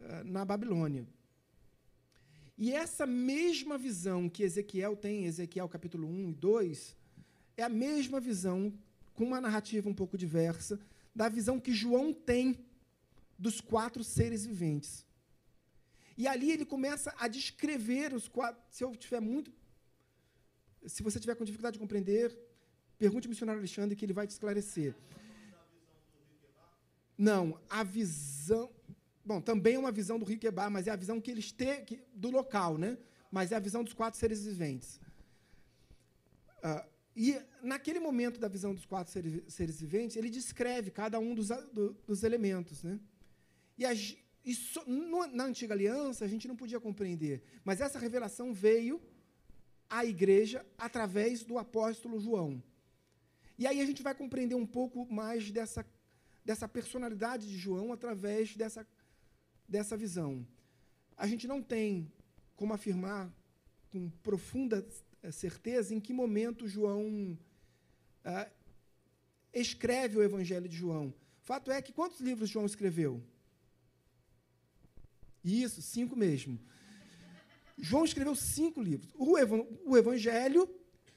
uh, 0.00 0.24
na 0.24 0.44
Babilônia. 0.44 1.06
E 2.64 2.72
essa 2.72 3.04
mesma 3.04 3.76
visão 3.76 4.28
que 4.28 4.44
Ezequiel 4.44 4.94
tem, 5.04 5.26
Ezequiel 5.26 5.68
capítulo 5.68 6.06
1 6.06 6.30
e 6.30 6.34
2, 6.34 6.96
é 7.56 7.62
a 7.64 7.68
mesma 7.68 8.20
visão, 8.20 8.72
com 9.14 9.24
uma 9.24 9.40
narrativa 9.40 9.88
um 9.88 9.98
pouco 10.02 10.16
diversa, 10.16 10.78
da 11.12 11.28
visão 11.28 11.58
que 11.58 11.72
João 11.72 12.12
tem 12.12 12.46
dos 13.36 13.60
quatro 13.60 14.04
seres 14.04 14.46
viventes. 14.46 15.04
E 16.16 16.28
ali 16.28 16.52
ele 16.52 16.64
começa 16.64 17.12
a 17.18 17.26
descrever 17.26 18.14
os 18.14 18.28
quatro. 18.28 18.62
Se 18.70 18.84
eu 18.84 18.94
tiver 18.94 19.20
muito. 19.20 19.52
Se 20.86 21.02
você 21.02 21.18
tiver 21.18 21.34
com 21.34 21.44
dificuldade 21.44 21.74
de 21.74 21.80
compreender, 21.80 22.28
Pergunte 23.02 23.26
ao 23.26 23.30
missionário 23.30 23.58
Alexandre 23.58 23.96
que 23.96 24.04
ele 24.04 24.12
vai 24.12 24.28
te 24.28 24.30
esclarecer. 24.30 24.94
Não, 27.18 27.58
a 27.68 27.82
visão. 27.82 28.70
Bom, 29.24 29.40
também 29.40 29.74
é 29.74 29.78
uma 29.78 29.92
visão 29.92 30.18
do 30.18 30.24
Rio 30.24 30.38
Quebar, 30.38 30.70
mas 30.70 30.86
é 30.86 30.90
a 30.90 30.96
visão 30.96 31.20
que 31.20 31.30
eles 31.30 31.52
têm 31.52 31.84
do 32.12 32.30
local, 32.30 32.76
né? 32.76 32.98
Mas 33.30 33.52
é 33.52 33.56
a 33.56 33.60
visão 33.60 33.84
dos 33.84 33.92
quatro 33.92 34.18
seres 34.18 34.44
viventes. 34.44 35.00
Uh, 36.58 36.92
e 37.14 37.38
naquele 37.62 38.00
momento 38.00 38.40
da 38.40 38.48
visão 38.48 38.74
dos 38.74 38.86
quatro 38.86 39.12
seres, 39.12 39.42
seres 39.52 39.80
viventes, 39.80 40.16
ele 40.16 40.30
descreve 40.30 40.90
cada 40.90 41.18
um 41.18 41.34
dos, 41.34 41.48
do, 41.72 41.92
dos 42.06 42.22
elementos, 42.22 42.82
né? 42.82 42.98
E, 43.76 43.84
a, 43.84 43.92
e 43.94 44.54
so, 44.54 44.82
no, 44.86 45.26
na 45.26 45.44
antiga 45.44 45.74
aliança 45.74 46.24
a 46.24 46.28
gente 46.28 46.48
não 46.48 46.56
podia 46.56 46.80
compreender, 46.80 47.42
mas 47.64 47.80
essa 47.80 47.98
revelação 47.98 48.52
veio 48.52 49.00
à 49.88 50.04
igreja 50.04 50.64
através 50.78 51.44
do 51.44 51.58
apóstolo 51.58 52.18
João. 52.18 52.62
E 53.58 53.66
aí 53.66 53.80
a 53.80 53.86
gente 53.86 54.02
vai 54.02 54.14
compreender 54.14 54.54
um 54.54 54.66
pouco 54.66 55.06
mais 55.12 55.50
dessa, 55.50 55.86
dessa 56.44 56.66
personalidade 56.66 57.46
de 57.46 57.56
João 57.58 57.92
através 57.92 58.56
dessa, 58.56 58.86
dessa 59.68 59.96
visão. 59.96 60.46
A 61.16 61.26
gente 61.26 61.46
não 61.46 61.62
tem 61.62 62.10
como 62.56 62.72
afirmar 62.72 63.32
com 63.90 64.10
profunda 64.22 64.86
eh, 65.22 65.30
certeza 65.30 65.94
em 65.94 66.00
que 66.00 66.12
momento 66.12 66.68
João 66.68 67.38
ah, 68.24 68.48
escreve 69.52 70.16
o 70.16 70.22
Evangelho 70.22 70.68
de 70.68 70.76
João. 70.76 71.12
Fato 71.42 71.70
é 71.70 71.82
que 71.82 71.92
quantos 71.92 72.20
livros 72.20 72.48
João 72.48 72.66
escreveu? 72.66 73.22
Isso, 75.44 75.82
cinco 75.82 76.16
mesmo. 76.16 76.58
João 77.76 78.04
escreveu 78.04 78.34
cinco 78.36 78.80
livros. 78.80 79.12
O, 79.14 79.34
o 79.90 79.96
Evangelho, 79.96 80.68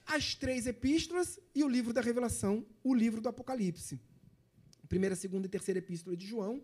as 0.05 0.33
três 0.33 0.65
epístolas 0.65 1.39
e 1.53 1.63
o 1.63 1.69
livro 1.69 1.93
da 1.93 2.01
Revelação, 2.01 2.65
o 2.83 2.93
livro 2.93 3.21
do 3.21 3.29
Apocalipse. 3.29 3.99
Primeira, 4.89 5.15
segunda 5.15 5.45
e 5.45 5.49
terceira 5.49 5.79
epístola 5.79 6.17
de 6.17 6.25
João. 6.25 6.61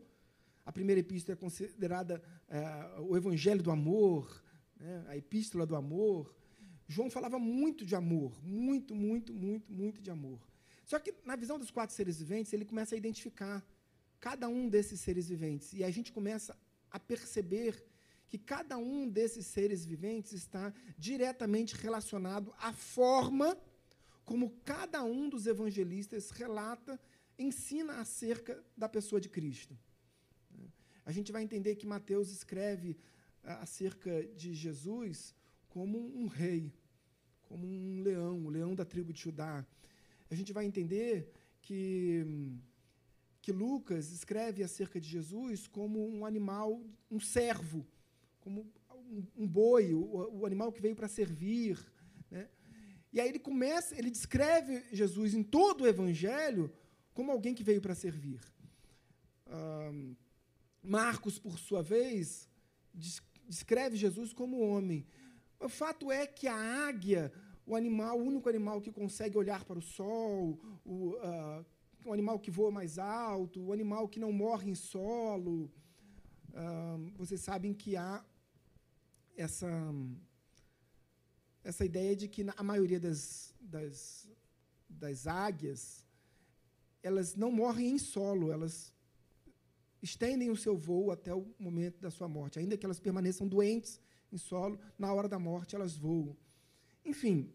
A 0.65 0.71
primeira 0.71 0.99
epístola 0.99 1.35
é 1.35 1.39
considerada 1.39 2.21
é, 2.47 2.99
o 3.01 3.15
evangelho 3.17 3.63
do 3.63 3.71
amor, 3.71 4.43
né, 4.79 5.05
a 5.07 5.17
epístola 5.17 5.65
do 5.65 5.75
amor. 5.75 6.35
João 6.87 7.09
falava 7.09 7.39
muito 7.39 7.85
de 7.85 7.95
amor, 7.95 8.31
muito, 8.43 8.93
muito, 8.93 9.33
muito, 9.33 9.71
muito 9.71 10.01
de 10.01 10.11
amor. 10.11 10.39
Só 10.85 10.99
que, 10.99 11.13
na 11.25 11.35
visão 11.35 11.57
dos 11.57 11.71
quatro 11.71 11.95
seres 11.95 12.19
viventes, 12.19 12.51
ele 12.53 12.65
começa 12.65 12.95
a 12.95 12.97
identificar 12.97 13.65
cada 14.19 14.47
um 14.47 14.67
desses 14.69 14.99
seres 14.99 15.29
viventes. 15.29 15.73
E 15.73 15.83
a 15.83 15.91
gente 15.91 16.11
começa 16.11 16.57
a 16.89 16.99
perceber 16.99 17.83
que 18.27 18.37
cada 18.37 18.77
um 18.77 19.07
desses 19.07 19.45
seres 19.45 19.85
viventes 19.85 20.33
está 20.33 20.73
diretamente 20.97 21.75
relacionado 21.75 22.53
à 22.59 22.71
forma 22.71 23.57
como 24.23 24.51
cada 24.63 25.03
um 25.03 25.27
dos 25.27 25.47
evangelistas 25.47 26.29
relata, 26.29 26.99
ensina 27.37 27.99
acerca 27.99 28.63
da 28.77 28.87
pessoa 28.87 29.19
de 29.19 29.27
Cristo. 29.27 29.77
A 31.11 31.13
gente 31.13 31.29
vai 31.29 31.43
entender 31.43 31.75
que 31.75 31.85
Mateus 31.85 32.31
escreve 32.31 32.95
acerca 33.43 34.23
de 34.27 34.53
Jesus 34.53 35.35
como 35.67 35.97
um 36.17 36.25
rei, 36.25 36.73
como 37.49 37.67
um 37.67 38.01
leão, 38.01 38.45
o 38.45 38.49
leão 38.49 38.73
da 38.73 38.85
tribo 38.85 39.11
de 39.11 39.19
Judá. 39.19 39.67
A 40.29 40.35
gente 40.35 40.53
vai 40.53 40.63
entender 40.63 41.29
que, 41.59 42.25
que 43.41 43.51
Lucas 43.51 44.09
escreve 44.09 44.63
acerca 44.63 45.01
de 45.01 45.09
Jesus 45.09 45.67
como 45.67 45.99
um 46.07 46.25
animal, 46.25 46.81
um 47.11 47.19
servo, 47.19 47.85
como 48.39 48.65
um, 48.89 49.43
um 49.43 49.45
boi, 49.45 49.93
o, 49.93 50.39
o, 50.39 50.45
animal 50.45 50.71
que 50.71 50.81
veio 50.81 50.95
para 50.95 51.09
servir. 51.09 51.77
Né? 52.29 52.47
E 53.11 53.19
aí 53.19 53.27
ele 53.27 53.39
começa, 53.39 53.99
ele 53.99 54.09
descreve 54.09 54.81
Jesus 54.93 55.33
em 55.33 55.43
todo 55.43 55.81
o 55.81 55.87
Evangelho 55.87 56.71
como 57.13 57.33
alguém 57.33 57.53
que 57.53 57.65
veio 57.65 57.81
para 57.81 57.95
servir. 57.95 58.39
Marcos, 60.83 61.37
por 61.37 61.57
sua 61.59 61.83
vez, 61.83 62.49
descreve 63.47 63.95
Jesus 63.95 64.33
como 64.33 64.59
homem. 64.59 65.05
O 65.59 65.69
fato 65.69 66.11
é 66.11 66.25
que 66.25 66.47
a 66.47 66.87
águia, 66.87 67.31
o 67.65 67.75
animal, 67.75 68.19
o 68.19 68.23
único 68.23 68.49
animal 68.49 68.81
que 68.81 68.91
consegue 68.91 69.37
olhar 69.37 69.63
para 69.63 69.77
o 69.77 69.81
sol, 69.81 70.59
o, 70.83 71.09
uh, 71.09 71.65
o 72.05 72.11
animal 72.11 72.39
que 72.39 72.49
voa 72.49 72.71
mais 72.71 72.97
alto, 72.97 73.61
o 73.61 73.71
animal 73.71 74.07
que 74.07 74.19
não 74.19 74.31
morre 74.31 74.71
em 74.71 74.75
solo, 74.75 75.71
uh, 76.49 77.11
vocês 77.15 77.41
sabem 77.41 77.73
que 77.73 77.95
há 77.95 78.23
essa 79.37 79.69
essa 81.63 81.85
ideia 81.85 82.15
de 82.15 82.27
que 82.27 82.43
a 82.57 82.63
maioria 82.63 82.99
das, 82.99 83.53
das, 83.59 84.27
das 84.89 85.27
águias 85.27 86.07
elas 87.03 87.35
não 87.35 87.51
morrem 87.51 87.91
em 87.91 87.97
solo, 87.97 88.51
elas 88.51 88.93
estendem 90.01 90.49
o 90.49 90.55
seu 90.55 90.75
voo 90.75 91.11
até 91.11 91.33
o 91.33 91.53
momento 91.59 91.99
da 91.99 92.09
sua 92.09 92.27
morte. 92.27 92.59
Ainda 92.59 92.77
que 92.77 92.85
elas 92.85 92.99
permaneçam 92.99 93.47
doentes 93.47 93.99
em 94.31 94.37
solo, 94.37 94.79
na 94.97 95.13
hora 95.13 95.27
da 95.27 95.37
morte 95.37 95.75
elas 95.75 95.95
voam. 95.95 96.35
Enfim, 97.05 97.51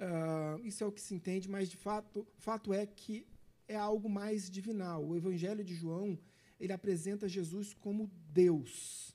uh, 0.00 0.60
isso 0.64 0.82
é 0.82 0.86
o 0.86 0.92
que 0.92 1.00
se 1.00 1.14
entende, 1.14 1.48
mas 1.48 1.68
de 1.68 1.76
fato, 1.76 2.26
fato 2.36 2.72
é 2.72 2.86
que 2.86 3.26
é 3.66 3.76
algo 3.76 4.08
mais 4.08 4.50
divinal. 4.50 5.06
O 5.06 5.16
Evangelho 5.16 5.62
de 5.62 5.74
João 5.74 6.18
ele 6.58 6.72
apresenta 6.72 7.28
Jesus 7.28 7.72
como 7.74 8.10
Deus, 8.30 9.14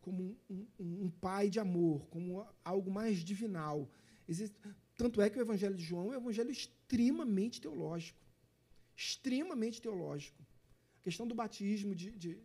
como 0.00 0.36
um, 0.50 0.66
um, 0.78 1.04
um 1.04 1.10
pai 1.10 1.48
de 1.48 1.58
amor, 1.58 2.06
como 2.08 2.46
algo 2.62 2.90
mais 2.90 3.18
divinal. 3.24 3.90
Existe, 4.28 4.58
tanto 4.96 5.22
é 5.22 5.30
que 5.30 5.38
o 5.38 5.42
Evangelho 5.42 5.74
de 5.74 5.82
João 5.82 6.12
é 6.12 6.18
um 6.18 6.20
evangelho 6.20 6.50
extremamente 6.50 7.60
teológico. 7.60 8.18
Extremamente 8.96 9.80
teológico 9.80 10.43
questão 11.04 11.26
do 11.26 11.34
batismo 11.34 11.94
de, 11.94 12.10
de, 12.12 12.38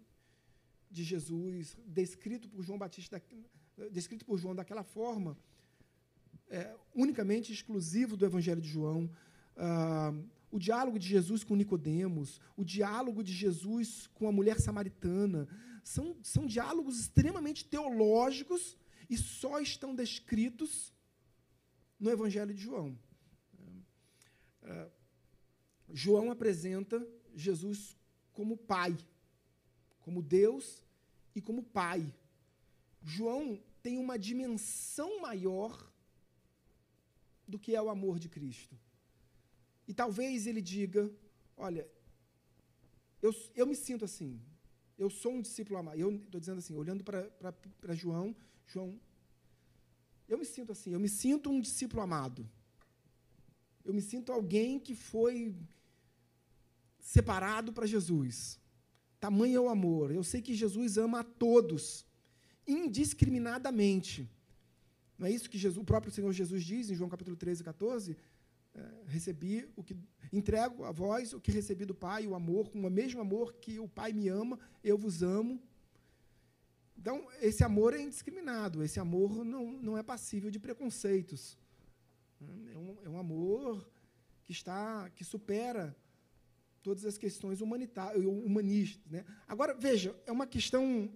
de 0.91 1.03
Jesus, 1.03 1.77
descrito 1.87 2.49
por 2.49 2.61
João 2.61 2.77
Batista, 2.77 3.21
descrito 3.89 4.25
por 4.25 4.37
João 4.37 4.53
daquela 4.53 4.83
forma, 4.83 5.37
é, 6.49 6.75
unicamente 6.93 7.53
exclusivo 7.53 8.17
do 8.17 8.25
Evangelho 8.25 8.61
de 8.61 8.67
João. 8.67 9.09
Ah, 9.55 10.13
o 10.51 10.59
diálogo 10.59 10.99
de 10.99 11.07
Jesus 11.07 11.43
com 11.43 11.55
Nicodemos, 11.55 12.41
o 12.57 12.65
diálogo 12.65 13.23
de 13.23 13.33
Jesus 13.33 14.07
com 14.15 14.27
a 14.27 14.31
mulher 14.31 14.59
samaritana, 14.59 15.47
são, 15.83 16.17
são 16.21 16.45
diálogos 16.45 16.99
extremamente 16.99 17.63
teológicos 17.65 18.77
e 19.09 19.15
só 19.15 19.59
estão 19.59 19.95
descritos 19.95 20.93
no 21.99 22.09
Evangelho 22.09 22.53
de 22.53 22.61
João. 22.61 22.97
Ah, 24.63 24.89
João 25.91 26.29
apresenta 26.29 27.07
Jesus 27.35 27.98
como 28.39 28.55
pai, 28.55 28.97
como 29.99 30.21
Deus 30.21 30.81
e 31.35 31.41
como 31.41 31.61
pai. 31.61 32.01
João 33.03 33.61
tem 33.83 33.97
uma 33.97 34.17
dimensão 34.17 35.19
maior 35.19 35.73
do 37.45 37.59
que 37.59 37.75
é 37.75 37.81
o 37.81 37.89
amor 37.89 38.17
de 38.17 38.29
Cristo. 38.29 38.79
E 39.85 39.93
talvez 39.93 40.47
ele 40.47 40.61
diga: 40.61 41.11
Olha, 41.57 41.85
eu, 43.21 43.35
eu 43.55 43.67
me 43.67 43.75
sinto 43.75 44.05
assim, 44.05 44.39
eu 44.97 45.09
sou 45.09 45.33
um 45.33 45.41
discípulo 45.41 45.77
amado. 45.77 45.99
Eu 45.99 46.09
estou 46.15 46.39
dizendo 46.39 46.59
assim, 46.59 46.75
olhando 46.77 47.03
para 47.03 47.93
João, 47.93 48.33
João, 48.65 48.97
eu 50.29 50.37
me 50.37 50.45
sinto 50.45 50.71
assim, 50.71 50.93
eu 50.93 50.99
me 51.05 51.09
sinto 51.09 51.49
um 51.49 51.59
discípulo 51.59 52.01
amado. 52.01 52.49
Eu 53.83 53.93
me 53.93 54.01
sinto 54.01 54.31
alguém 54.31 54.79
que 54.79 54.95
foi 54.95 55.53
separado 56.99 57.73
para 57.73 57.85
Jesus. 57.85 58.59
Tamanho 59.19 59.57
é 59.57 59.61
o 59.61 59.69
amor. 59.69 60.11
Eu 60.11 60.23
sei 60.23 60.41
que 60.41 60.53
Jesus 60.53 60.97
ama 60.97 61.19
a 61.19 61.23
todos, 61.23 62.05
indiscriminadamente. 62.67 64.29
Não 65.17 65.27
é 65.27 65.31
isso 65.31 65.49
que 65.49 65.57
Jesus, 65.57 65.81
o 65.81 65.85
próprio 65.85 66.11
Senhor 66.11 66.31
Jesus 66.31 66.63
diz 66.63 66.89
em 66.89 66.95
João 66.95 67.09
capítulo 67.09 67.35
13, 67.35 67.63
14? 67.63 68.15
É, 68.73 68.81
recebi 69.07 69.67
o 69.75 69.83
que 69.83 69.97
entrego 70.31 70.85
a 70.85 70.91
vós 70.91 71.33
o 71.33 71.41
que 71.41 71.51
recebi 71.51 71.85
do 71.85 71.95
Pai, 71.95 72.27
o 72.27 72.35
amor, 72.35 72.69
com 72.69 72.79
o 72.79 72.89
mesmo 72.89 73.19
amor 73.19 73.53
que 73.53 73.79
o 73.79 73.87
Pai 73.87 74.13
me 74.13 74.29
ama, 74.29 74.59
eu 74.83 74.97
vos 74.97 75.21
amo. 75.21 75.61
Então, 76.97 77.27
esse 77.41 77.63
amor 77.63 77.93
é 77.93 78.01
indiscriminado, 78.01 78.83
esse 78.83 78.99
amor 78.99 79.43
não, 79.43 79.71
não 79.71 79.97
é 79.97 80.03
passível 80.03 80.51
de 80.51 80.59
preconceitos. 80.59 81.57
É 82.71 82.77
um, 82.77 82.97
é 83.03 83.09
um 83.09 83.17
amor 83.17 83.89
que 84.43 84.51
está 84.51 85.09
que 85.11 85.23
supera 85.23 85.95
todas 86.81 87.05
as 87.05 87.17
questões 87.17 87.61
humanitárias, 87.61 88.23
humanistas. 88.25 89.11
Né? 89.11 89.25
Agora, 89.47 89.73
veja, 89.73 90.15
é 90.25 90.31
uma 90.31 90.47
questão 90.47 91.11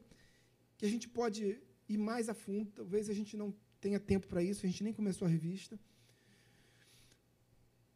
que 0.78 0.86
a 0.86 0.90
gente 0.90 1.08
pode 1.08 1.60
ir 1.88 1.98
mais 1.98 2.30
a 2.30 2.34
fundo, 2.34 2.72
talvez 2.72 3.10
a 3.10 3.14
gente 3.14 3.36
não 3.36 3.54
tenha 3.80 4.00
tempo 4.00 4.28
para 4.28 4.42
isso, 4.42 4.66
a 4.66 4.70
gente 4.70 4.84
nem 4.84 4.94
começou 4.94 5.26
a 5.28 5.32
revista. 5.32 5.80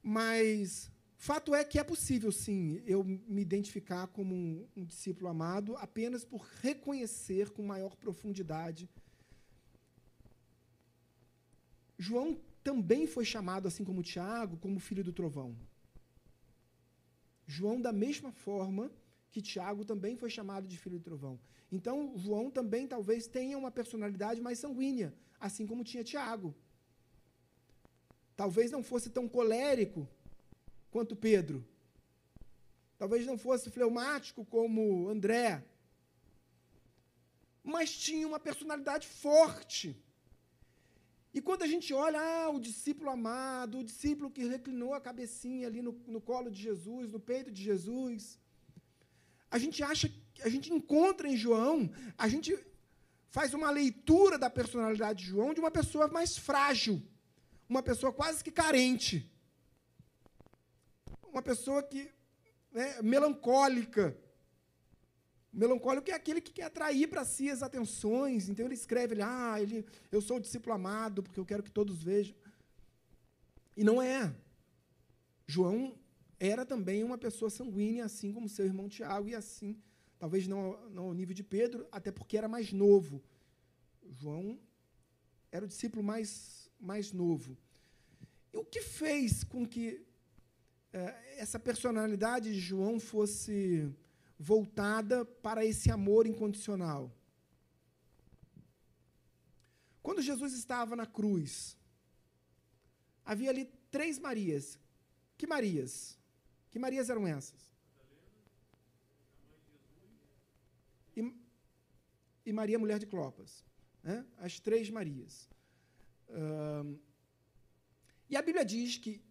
Mas 0.02 0.92
fato 1.18 1.54
é 1.56 1.64
que 1.64 1.80
é 1.80 1.84
possível, 1.84 2.32
sim, 2.32 2.82
eu 2.86 3.04
me 3.04 3.42
identificar 3.42 4.08
como 4.08 4.34
um, 4.36 4.68
um 4.76 4.86
discípulo 4.86 5.30
amado 5.30 5.76
apenas 5.78 6.24
por 6.24 6.42
reconhecer 6.62 7.50
com 7.50 7.64
maior 7.64 7.96
profundidade. 7.96 8.90
João 11.98 12.40
também 12.64 13.08
foi 13.08 13.26
chamado, 13.26 13.68
assim 13.68 13.84
como 13.84 14.04
Tiago, 14.04 14.58
como 14.58 14.80
filho 14.80 15.04
do 15.04 15.14
trovão. 15.14 15.58
João, 17.48 17.80
da 17.82 17.94
mesma 17.94 18.32
forma 18.32 18.92
que 19.32 19.42
Tiago 19.42 19.86
também 19.86 20.16
foi 20.18 20.30
chamado 20.30 20.68
de 20.68 20.78
filho 20.78 21.00
do 21.00 21.04
trovão. 21.04 21.40
Então, 21.72 22.14
João 22.18 22.52
também 22.52 22.88
talvez 22.88 23.26
tenha 23.26 23.58
uma 23.58 23.72
personalidade 23.72 24.42
mais 24.42 24.60
sanguínea, 24.60 25.14
assim 25.40 25.66
como 25.66 25.84
tinha 25.84 26.04
Tiago. 26.04 26.54
Talvez 28.36 28.70
não 28.70 28.84
fosse 28.84 29.10
tão 29.10 29.28
colérico 29.28 30.08
quanto 30.92 31.16
Pedro. 31.16 31.66
Talvez 32.98 33.26
não 33.26 33.38
fosse 33.38 33.70
fleumático 33.70 34.46
como 34.46 35.08
André. 35.08 35.64
Mas 37.64 37.98
tinha 37.98 38.28
uma 38.28 38.40
personalidade 38.40 39.08
forte. 39.08 39.96
E 41.38 41.42
quando 41.48 41.62
a 41.66 41.68
gente 41.68 41.94
olha, 41.94 42.20
ah, 42.20 42.50
o 42.50 42.60
discípulo 42.60 43.12
amado, 43.12 43.78
o 43.78 43.84
discípulo 43.90 44.32
que 44.36 44.44
reclinou 44.54 44.96
a 44.96 45.00
cabecinha 45.08 45.68
ali 45.68 45.84
no, 45.88 45.92
no 46.08 46.20
colo 46.20 46.50
de 46.50 46.60
Jesus, 46.68 47.12
no 47.12 47.20
peito 47.20 47.52
de 47.52 47.62
Jesus, 47.70 48.40
a 49.56 49.60
gente 49.60 49.84
acha, 49.84 50.12
a 50.48 50.50
gente 50.50 50.74
encontra 50.74 51.30
em 51.30 51.38
João, 51.38 51.92
a 52.18 52.28
gente 52.28 52.58
faz 53.30 53.54
uma 53.54 53.70
leitura 53.70 54.36
da 54.40 54.50
personalidade 54.50 55.20
de 55.20 55.30
João 55.30 55.54
de 55.54 55.60
uma 55.60 55.70
pessoa 55.70 56.08
mais 56.08 56.36
frágil, 56.36 56.96
uma 57.70 57.84
pessoa 57.84 58.12
quase 58.12 58.44
que 58.44 58.50
carente, 58.64 59.32
uma 61.32 61.44
pessoa 61.44 61.84
que 61.84 62.10
né, 62.72 63.00
melancólica, 63.04 64.18
melancólico 65.52 66.10
é 66.10 66.14
aquele 66.14 66.42
que 66.42 66.52
quer 66.52 66.64
atrair 66.64 67.08
para 67.08 67.26
si 67.26 67.50
as 67.50 67.64
atenções. 67.64 68.50
Então 68.50 68.66
ele 68.66 68.74
escreve, 68.74 69.16
ele, 69.16 69.22
ah, 69.22 69.62
ele, 69.62 69.86
eu 70.12 70.22
sou 70.22 70.38
o 70.38 70.42
discípulo 70.42 70.76
amado 70.76 71.24
porque 71.24 71.40
eu 71.40 71.46
quero 71.46 71.64
que 71.64 71.72
todos 71.72 72.04
vejam. 72.04 72.36
E 73.76 73.84
não 73.84 74.02
é. 74.02 74.34
João 75.46 75.96
era 76.40 76.66
também 76.66 77.04
uma 77.04 77.18
pessoa 77.18 77.50
sanguínea, 77.50 78.06
assim 78.06 78.32
como 78.32 78.50
seu 78.50 78.66
irmão 78.66 78.90
Tiago, 78.90 79.30
e 79.30 79.36
assim, 79.36 79.76
talvez 80.20 80.48
não, 80.48 80.78
não 80.90 81.06
ao 81.06 81.14
nível 81.14 81.34
de 81.34 81.44
Pedro, 81.44 81.88
até 81.92 82.12
porque 82.12 82.38
era 82.38 82.48
mais 82.48 82.72
novo. 82.72 83.24
João 84.10 84.60
era 85.52 85.66
o 85.66 85.68
discípulo 85.68 86.04
mais, 86.04 86.70
mais 86.80 87.12
novo. 87.12 87.58
E 88.54 88.58
o 88.58 88.66
que 88.66 88.82
fez 88.82 89.44
com 89.44 89.66
que 89.66 90.06
é, 90.94 91.38
essa 91.38 91.60
personalidade 91.60 92.54
de 92.54 92.60
João 92.60 93.00
fosse 93.00 93.90
voltada 94.38 95.26
para 95.26 95.66
esse 95.66 95.90
amor 95.90 96.28
incondicional. 96.28 97.12
Quando 100.02 100.22
Jesus 100.22 100.54
estava 100.54 100.96
na 100.96 101.06
cruz, 101.06 101.78
havia 103.26 103.50
ali 103.50 103.66
três 103.92 104.20
Marias. 104.20 104.80
Que 105.38 105.46
Marias? 105.46 106.18
Que 106.72 106.80
Marias 106.80 107.10
eram 107.10 107.28
essas? 107.28 107.74
E, 111.16 111.34
e 112.46 112.54
Maria, 112.54 112.80
mulher 112.80 113.00
de 113.00 113.08
Clopas. 113.08 113.66
Né? 114.04 114.26
As 114.38 114.60
três 114.60 114.90
Marias. 114.90 115.50
Uh, 116.30 116.98
e 118.30 118.38
a 118.38 118.42
Bíblia 118.42 118.64
diz 118.64 118.98
que 118.98 119.22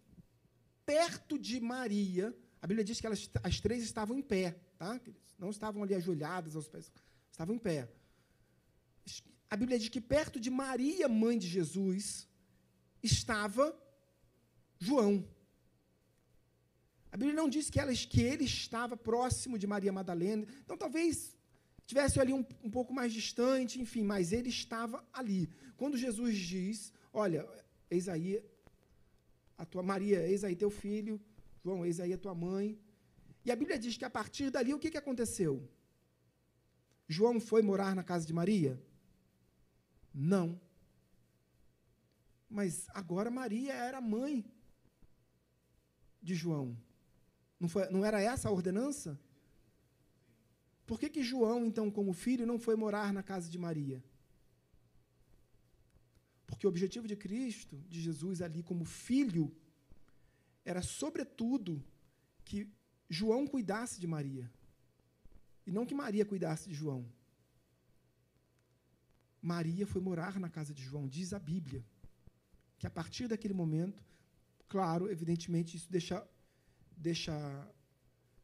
perto 0.85 1.37
de 1.37 1.59
Maria, 1.59 2.35
a 2.61 2.67
Bíblia 2.67 2.83
diz 2.83 2.99
que 2.99 3.07
elas, 3.07 3.29
as 3.43 3.59
três 3.59 3.83
estavam 3.83 4.17
em 4.17 4.21
pé, 4.21 4.59
tá? 4.77 4.99
Não 5.37 5.49
estavam 5.49 5.83
ali 5.83 5.93
ajoelhadas 5.95 6.55
aos 6.55 6.67
pés, 6.67 6.91
estavam 7.31 7.55
em 7.55 7.59
pé. 7.59 7.89
A 9.49 9.55
Bíblia 9.55 9.79
diz 9.79 9.89
que 9.89 10.01
perto 10.01 10.39
de 10.39 10.49
Maria, 10.49 11.07
mãe 11.07 11.37
de 11.37 11.47
Jesus, 11.47 12.27
estava 13.01 13.65
João. 14.79 15.25
A 17.11 17.17
Bíblia 17.17 17.35
não 17.35 17.49
diz 17.49 17.69
que, 17.69 17.79
ela, 17.79 17.93
que 17.93 18.21
ele 18.21 18.43
estava 18.43 18.97
próximo 18.97 19.57
de 19.57 19.65
Maria 19.65 19.91
Madalena. 19.91 20.45
Então, 20.63 20.77
talvez 20.77 21.35
tivesse 21.85 22.19
ali 22.19 22.33
um, 22.33 22.45
um 22.61 22.69
pouco 22.69 22.93
mais 22.93 23.13
distante, 23.13 23.79
enfim, 23.79 24.03
mas 24.03 24.33
ele 24.33 24.49
estava 24.49 25.03
ali. 25.13 25.49
Quando 25.77 25.97
Jesus 25.97 26.37
diz: 26.37 26.91
Olha, 27.13 27.47
eis 27.89 28.09
aí 28.09 28.43
a 29.57 29.65
tua 29.65 29.81
Maria, 29.81 30.27
eis 30.27 30.43
aí 30.43 30.55
teu 30.55 30.69
filho, 30.69 31.19
João, 31.63 31.85
eis 31.85 31.99
aí 31.99 32.13
a 32.13 32.17
tua 32.17 32.35
mãe. 32.35 32.77
E 33.47 33.51
a 33.51 33.55
Bíblia 33.55 33.79
diz 33.79 33.95
que 33.95 34.03
a 34.03 34.09
partir 34.09 34.49
dali 34.51 34.73
o 34.73 34.79
que, 34.79 34.91
que 34.91 34.97
aconteceu? 34.97 35.53
João 37.07 37.39
foi 37.39 37.61
morar 37.61 37.95
na 37.95 38.03
casa 38.03 38.25
de 38.27 38.33
Maria? 38.33 38.73
Não. 40.13 40.59
Mas 42.49 42.89
agora 42.89 43.31
Maria 43.31 43.73
era 43.73 44.01
mãe 44.01 44.43
de 46.21 46.35
João. 46.35 46.77
Não, 47.57 47.69
foi, 47.69 47.89
não 47.89 48.03
era 48.03 48.19
essa 48.19 48.49
a 48.49 48.51
ordenança? 48.51 49.17
Por 50.85 50.99
que, 50.99 51.09
que 51.09 51.23
João, 51.23 51.65
então, 51.65 51.89
como 51.89 52.11
filho, 52.11 52.45
não 52.45 52.59
foi 52.59 52.75
morar 52.75 53.13
na 53.13 53.23
casa 53.23 53.49
de 53.49 53.57
Maria? 53.57 54.03
Porque 56.45 56.67
o 56.67 56.69
objetivo 56.69 57.07
de 57.07 57.15
Cristo, 57.15 57.81
de 57.87 58.01
Jesus 58.01 58.41
ali 58.41 58.61
como 58.61 58.83
filho, 58.83 59.55
era, 60.65 60.81
sobretudo, 60.81 61.81
que 62.43 62.69
João 63.09 63.47
cuidasse 63.47 63.99
de 63.99 64.07
Maria. 64.07 64.49
E 65.65 65.71
não 65.71 65.85
que 65.85 65.95
Maria 65.95 66.25
cuidasse 66.25 66.69
de 66.69 66.75
João. 66.75 67.05
Maria 69.41 69.85
foi 69.85 70.01
morar 70.01 70.39
na 70.39 70.49
casa 70.49 70.73
de 70.73 70.83
João, 70.83 71.07
diz 71.07 71.33
a 71.33 71.39
Bíblia. 71.39 71.83
Que 72.77 72.87
a 72.87 72.89
partir 72.89 73.27
daquele 73.27 73.53
momento, 73.53 74.03
claro, 74.67 75.09
evidentemente, 75.09 75.77
isso 75.77 75.91
deixa, 75.91 76.27
deixa, 76.95 77.35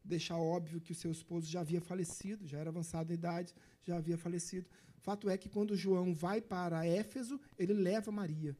deixa 0.03 0.35
óbvio 0.37 0.81
que 0.81 0.91
o 0.91 0.95
seu 0.95 1.11
esposo 1.11 1.47
já 1.47 1.61
havia 1.61 1.81
falecido, 1.81 2.47
já 2.47 2.57
era 2.57 2.69
avançado 2.69 3.11
em 3.11 3.15
idade, 3.15 3.53
já 3.83 3.97
havia 3.97 4.17
falecido. 4.17 4.67
Fato 5.01 5.29
é 5.29 5.37
que 5.37 5.49
quando 5.49 5.75
João 5.75 6.15
vai 6.15 6.41
para 6.41 6.85
Éfeso, 6.85 7.39
ele 7.57 7.73
leva 7.73 8.11
Maria 8.11 8.57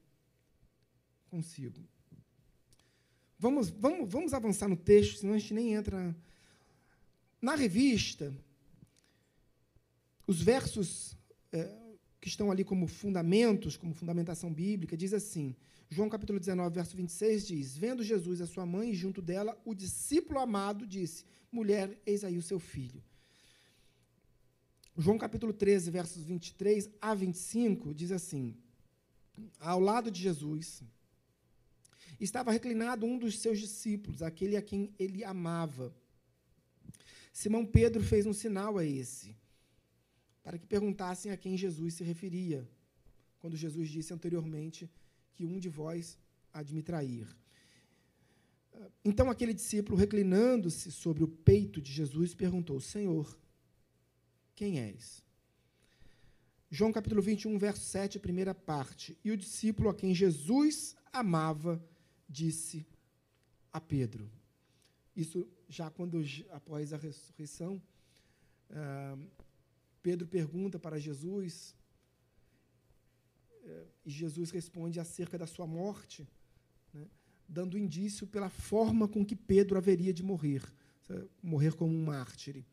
consigo. 1.33 1.87
Vamos, 3.43 3.69
vamos, 3.69 4.09
vamos 4.09 4.33
avançar 4.33 4.69
no 4.69 4.77
texto, 4.77 5.17
senão 5.17 5.33
a 5.33 5.37
gente 5.37 5.53
nem 5.53 5.73
entra. 5.73 6.15
Na 7.41 7.55
revista, 7.55 8.33
os 10.25 10.41
versos 10.41 11.17
é, 11.51 11.69
que 12.21 12.29
estão 12.29 12.49
ali 12.49 12.63
como 12.63 12.87
fundamentos, 12.87 13.75
como 13.75 13.93
fundamentação 13.93 14.49
bíblica, 14.53 14.95
diz 14.95 15.13
assim: 15.13 15.53
João 15.89 16.07
capítulo 16.07 16.39
19, 16.39 16.73
verso 16.73 16.95
26 16.95 17.45
diz: 17.45 17.75
Vendo 17.75 18.01
Jesus 18.01 18.39
a 18.39 18.47
sua 18.47 18.65
mãe 18.65 18.91
e 18.91 18.95
junto 18.95 19.21
dela 19.21 19.61
o 19.65 19.75
discípulo 19.75 20.39
amado, 20.39 20.87
disse: 20.87 21.25
Mulher, 21.51 21.99
eis 22.05 22.23
aí 22.23 22.37
o 22.37 22.41
seu 22.41 22.61
filho. 22.61 23.03
João 24.97 25.17
capítulo 25.17 25.51
13, 25.51 25.91
versos 25.91 26.23
23 26.23 26.89
a 27.01 27.13
25, 27.13 27.93
diz 27.93 28.13
assim: 28.13 28.55
Ao 29.59 29.81
lado 29.81 30.09
de 30.09 30.21
Jesus 30.21 30.81
estava 32.19 32.51
reclinado 32.51 33.05
um 33.05 33.17
dos 33.17 33.39
seus 33.39 33.59
discípulos, 33.59 34.21
aquele 34.21 34.55
a 34.55 34.61
quem 34.61 34.93
ele 34.97 35.23
amava. 35.23 35.93
Simão 37.31 37.65
Pedro 37.65 38.03
fez 38.03 38.25
um 38.25 38.33
sinal 38.33 38.77
a 38.77 38.85
esse, 38.85 39.35
para 40.43 40.57
que 40.57 40.67
perguntassem 40.67 41.31
a 41.31 41.37
quem 41.37 41.57
Jesus 41.57 41.95
se 41.95 42.03
referia, 42.03 42.67
quando 43.39 43.57
Jesus 43.57 43.89
disse 43.89 44.13
anteriormente 44.13 44.89
que 45.33 45.45
um 45.45 45.59
de 45.59 45.69
vós 45.69 46.17
há 46.53 46.61
de 46.61 46.73
me 46.73 46.83
trair. 46.83 47.27
Então 49.03 49.29
aquele 49.29 49.53
discípulo, 49.53 49.97
reclinando-se 49.97 50.91
sobre 50.91 51.23
o 51.23 51.27
peito 51.27 51.81
de 51.81 51.91
Jesus, 51.91 52.33
perguntou: 52.33 52.79
Senhor, 52.79 53.37
quem 54.55 54.79
és? 54.79 55.23
João 56.69 56.91
capítulo 56.91 57.21
21, 57.21 57.57
verso 57.57 57.85
7, 57.85 58.19
primeira 58.19 58.53
parte. 58.53 59.17
E 59.23 59.31
o 59.31 59.37
discípulo 59.37 59.89
a 59.89 59.93
quem 59.93 60.13
Jesus 60.13 60.95
amava 61.11 61.83
disse 62.39 62.77
a 63.71 63.79
Pedro. 63.79 64.25
Isso 65.15 65.47
já 65.69 65.87
quando, 65.89 66.17
após 66.49 66.91
a 66.91 66.97
ressurreição, 66.97 67.81
uh, 68.71 69.17
Pedro 70.01 70.27
pergunta 70.27 70.77
para 70.79 70.99
Jesus, 70.99 71.75
uh, 73.63 73.87
e 74.05 74.09
Jesus 74.09 74.49
responde 74.51 74.99
acerca 74.99 75.37
da 75.37 75.47
sua 75.47 75.67
morte, 75.67 76.27
né, 76.93 77.05
dando 77.47 77.77
indício 77.77 78.25
pela 78.25 78.49
forma 78.49 79.07
com 79.07 79.23
que 79.23 79.35
Pedro 79.35 79.77
haveria 79.77 80.13
de 80.13 80.23
morrer 80.23 80.63
morrer 81.41 81.75
como 81.75 81.93
um 81.93 82.05
mártir. 82.05 82.63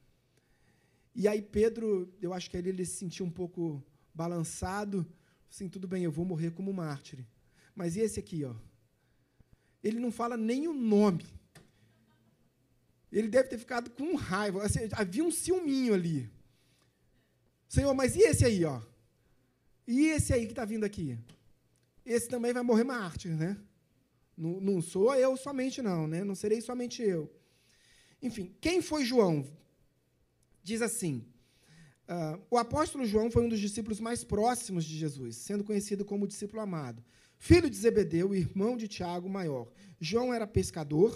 E 1.14 1.26
aí 1.26 1.42
Pedro, 1.42 2.12
eu 2.20 2.32
acho 2.32 2.50
que 2.50 2.56
ali 2.56 2.68
ele 2.68 2.84
se 2.84 2.96
sentiu 2.96 3.26
um 3.26 3.30
pouco 3.30 3.82
balançado, 4.14 5.06
assim, 5.50 5.68
tudo 5.68 5.88
bem, 5.88 6.04
eu 6.04 6.12
vou 6.12 6.24
morrer 6.24 6.52
como 6.52 6.72
mártir. 6.72 7.26
Mas 7.74 7.96
e 7.96 8.00
esse 8.00 8.20
aqui, 8.20 8.44
ó? 8.44 8.54
Ele 9.82 9.98
não 9.98 10.10
fala 10.10 10.36
nem 10.36 10.68
o 10.68 10.74
nome. 10.74 11.26
Ele 13.10 13.28
deve 13.28 13.48
ter 13.48 13.58
ficado 13.58 13.90
com 13.90 14.14
raiva. 14.14 14.62
Assim, 14.62 14.80
havia 14.92 15.24
um 15.24 15.30
ciúminho 15.30 15.94
ali. 15.94 16.30
Senhor, 17.68 17.94
mas 17.94 18.14
e 18.16 18.20
esse 18.20 18.44
aí, 18.44 18.64
ó? 18.64 18.80
E 19.86 20.06
esse 20.08 20.32
aí 20.32 20.46
que 20.46 20.52
está 20.52 20.64
vindo 20.64 20.84
aqui? 20.84 21.18
Esse 22.04 22.28
também 22.28 22.52
vai 22.52 22.62
morrer 22.62 22.84
mártir, 22.84 23.36
né? 23.36 23.56
Não, 24.36 24.60
não 24.60 24.82
sou 24.82 25.14
eu 25.14 25.36
somente, 25.36 25.82
não, 25.82 26.06
né? 26.06 26.24
Não 26.24 26.34
serei 26.34 26.60
somente 26.60 27.02
eu. 27.02 27.32
Enfim, 28.22 28.54
quem 28.60 28.80
foi 28.80 29.04
João? 29.04 29.44
diz 30.62 30.82
assim: 30.82 31.24
uh, 32.08 32.40
o 32.50 32.58
apóstolo 32.58 33.04
João 33.06 33.30
foi 33.30 33.44
um 33.44 33.48
dos 33.48 33.60
discípulos 33.60 34.00
mais 34.00 34.24
próximos 34.24 34.84
de 34.84 34.96
Jesus, 34.96 35.36
sendo 35.36 35.64
conhecido 35.64 36.04
como 36.04 36.26
discípulo 36.26 36.60
amado. 36.62 37.04
Filho 37.48 37.68
de 37.68 37.76
Zebedeu, 37.76 38.28
irmão 38.34 38.76
de 38.76 38.86
Tiago 38.86 39.28
maior. 39.28 39.66
João 40.08 40.32
era 40.32 40.46
pescador, 40.46 41.12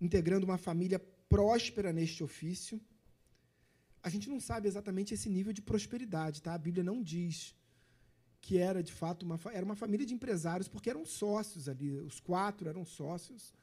integrando 0.00 0.46
uma 0.46 0.58
família 0.58 1.00
próspera 1.28 1.92
neste 1.92 2.22
ofício. 2.22 2.80
A 4.02 4.08
gente 4.08 4.28
não 4.28 4.38
sabe 4.48 4.68
exatamente 4.68 5.14
esse 5.14 5.28
nível 5.36 5.52
de 5.52 5.62
prosperidade, 5.70 6.42
tá? 6.42 6.54
A 6.54 6.64
Bíblia 6.66 6.84
não 6.84 7.02
diz 7.02 7.56
que 8.40 8.58
era 8.58 8.80
de 8.88 8.92
fato 8.92 9.24
uma 9.24 9.38
era 9.58 9.64
uma 9.64 9.76
família 9.82 10.06
de 10.06 10.14
empresários 10.14 10.68
porque 10.68 10.90
eram 10.90 11.04
sócios 11.04 11.68
ali, 11.68 11.90
os 12.10 12.18
quatro 12.20 12.68
eram 12.68 12.84
sócios 12.84 13.54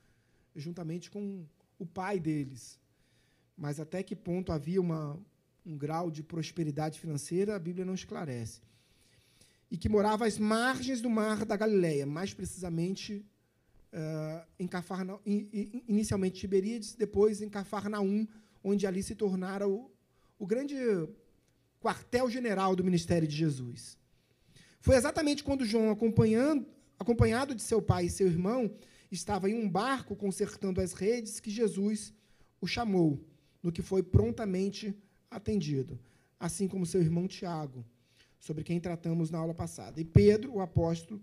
juntamente 0.56 1.12
com 1.12 1.46
o 1.78 1.86
pai 1.86 2.18
deles 2.18 2.80
mas 3.60 3.78
até 3.78 4.02
que 4.02 4.16
ponto 4.16 4.54
havia 4.54 4.80
uma, 4.80 5.20
um 5.66 5.78
grau 5.78 6.10
de 6.10 6.24
prosperidade 6.24 6.98
financeira, 6.98 7.56
a 7.56 7.60
Bíblia 7.60 7.84
não 7.84 7.94
esclarece. 7.94 8.62
E 9.70 9.78
que 9.78 9.88
morava 9.88 10.26
às 10.26 10.38
margens 10.38 11.02
do 11.02 11.10
mar 11.10 11.46
da 11.46 11.56
Galileia, 11.56 12.06
mais 12.06 12.34
precisamente 12.34 13.26
uh, 13.94 14.48
em 14.60 14.68
Cafarna, 14.68 15.20
in, 15.26 15.84
inicialmente 15.88 16.40
Tiberíades, 16.40 16.96
depois 16.96 17.42
em 17.42 17.50
Cafarnaum, 17.50 18.28
onde 18.64 18.88
ali 18.88 19.04
se 19.04 19.16
tornara 19.16 19.68
o, 19.68 19.92
o 20.38 20.46
grande 20.46 20.76
quartel-general 21.80 22.76
do 22.76 22.84
ministério 22.84 23.28
de 23.28 23.36
Jesus. 23.36 23.98
Foi 24.82 24.96
exatamente 24.96 25.44
quando 25.44 25.66
João, 25.66 25.92
acompanhado 25.92 27.56
de 27.56 27.62
seu 27.62 27.82
pai 27.82 28.06
e 28.06 28.10
seu 28.10 28.28
irmão, 28.28 28.72
estava 29.12 29.50
em 29.50 29.54
um 29.54 29.70
barco 29.70 30.16
consertando 30.16 30.82
as 30.82 30.94
redes, 30.94 31.40
que 31.40 31.50
Jesus 31.50 32.14
o 32.62 32.68
chamou 32.68 33.24
no 33.62 33.72
que 33.72 33.82
foi 33.82 34.02
prontamente 34.02 34.96
atendido, 35.30 36.00
assim 36.40 36.68
como 36.68 36.86
seu 36.86 37.02
irmão 37.02 37.28
Tiago, 37.28 37.86
sobre 38.40 38.64
quem 38.64 38.80
tratamos 38.80 39.30
na 39.30 39.38
aula 39.38 39.54
passada. 39.54 40.00
E 40.00 40.06
Pedro, 40.06 40.54
o 40.54 40.62
apóstolo, 40.62 41.22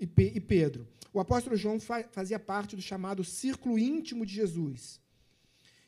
e, 0.00 0.40
Pedro. 0.40 0.86
O 1.12 1.20
apóstolo 1.20 1.56
João 1.56 1.78
fazia 1.80 2.38
parte 2.38 2.76
do 2.76 2.82
chamado 2.82 3.24
círculo 3.24 3.78
íntimo 3.78 4.24
de 4.24 4.34
Jesus. 4.34 5.00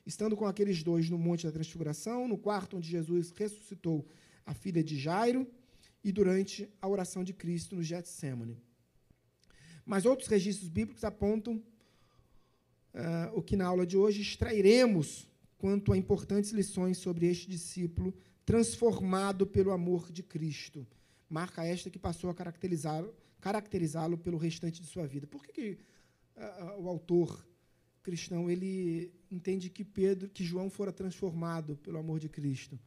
Estando 0.05 0.37
com 0.37 0.47
aqueles 0.47 0.83
dois 0.83 1.09
no 1.09 1.19
Monte 1.19 1.47
da 1.47 1.53
Transfiguração, 1.53 2.27
no 2.27 2.39
quarto 2.39 2.79
onde 2.79 2.89
Jesus 2.89 3.31
ressuscitou 3.31 4.07
a 4.45 4.55
filha 4.55 4.83
de 4.83 4.99
Jairo 4.99 5.47
e 6.03 6.11
durante 6.11 6.69
a 6.81 6.89
oração 6.89 7.23
de 7.23 7.35
Cristo 7.35 7.77
no 7.77 7.83
Getsemane. 7.83 8.59
Mas 9.85 10.07
outros 10.07 10.29
registros 10.29 10.69
bíblicos 10.69 11.05
apontam 11.05 11.57
uh, 11.57 13.35
o 13.35 13.43
que 13.43 13.57
na 13.57 13.66
aula 13.66 13.87
de 13.87 13.97
hoje 13.97 14.23
extrairemos 14.23 15.29
quanto 15.59 15.93
a 15.93 15.99
importantes 15.99 16.51
lições 16.51 16.99
sobre 16.99 17.27
este 17.27 17.49
discípulo 17.49 18.14
transformado 18.49 19.47
pelo 19.47 19.73
amor 19.73 20.11
de 20.11 20.23
Cristo. 20.23 20.87
Marca 21.29 21.67
esta 21.67 21.91
que 21.91 21.99
passou 21.99 22.31
a 22.31 22.35
caracterizá-lo 22.35 23.15
caracterizá 23.43 24.09
pelo 24.17 24.39
restante 24.39 24.81
de 24.81 24.87
sua 24.87 25.07
vida. 25.07 25.27
Por 25.27 25.45
que, 25.45 25.53
que 25.53 25.79
uh, 26.35 26.81
o 26.81 26.89
autor 26.89 27.47
cristão 28.03 28.51
ele 28.51 29.13
entende 29.31 29.69
que 29.69 29.85
Pedro, 29.85 30.31
que 30.31 30.43
João 30.43 30.71
fora 30.71 30.91
transformado 30.91 31.77
pelo 31.77 31.99
amor 31.99 32.19
de 32.19 32.31
Cristo? 32.31 32.81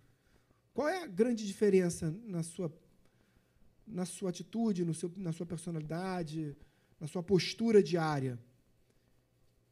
Qual 0.74 0.90
é 0.90 1.04
a 1.04 1.06
grande 1.06 1.46
diferença 1.46 2.10
na 2.26 2.42
sua 2.42 2.74
na 3.86 4.06
sua 4.06 4.32
atitude, 4.32 4.84
no 4.84 4.96
seu, 4.96 5.12
na 5.16 5.32
sua 5.32 5.46
personalidade, 5.46 6.56
na 7.00 7.06
sua 7.06 7.22
postura 7.22 7.84
diária, 7.84 8.40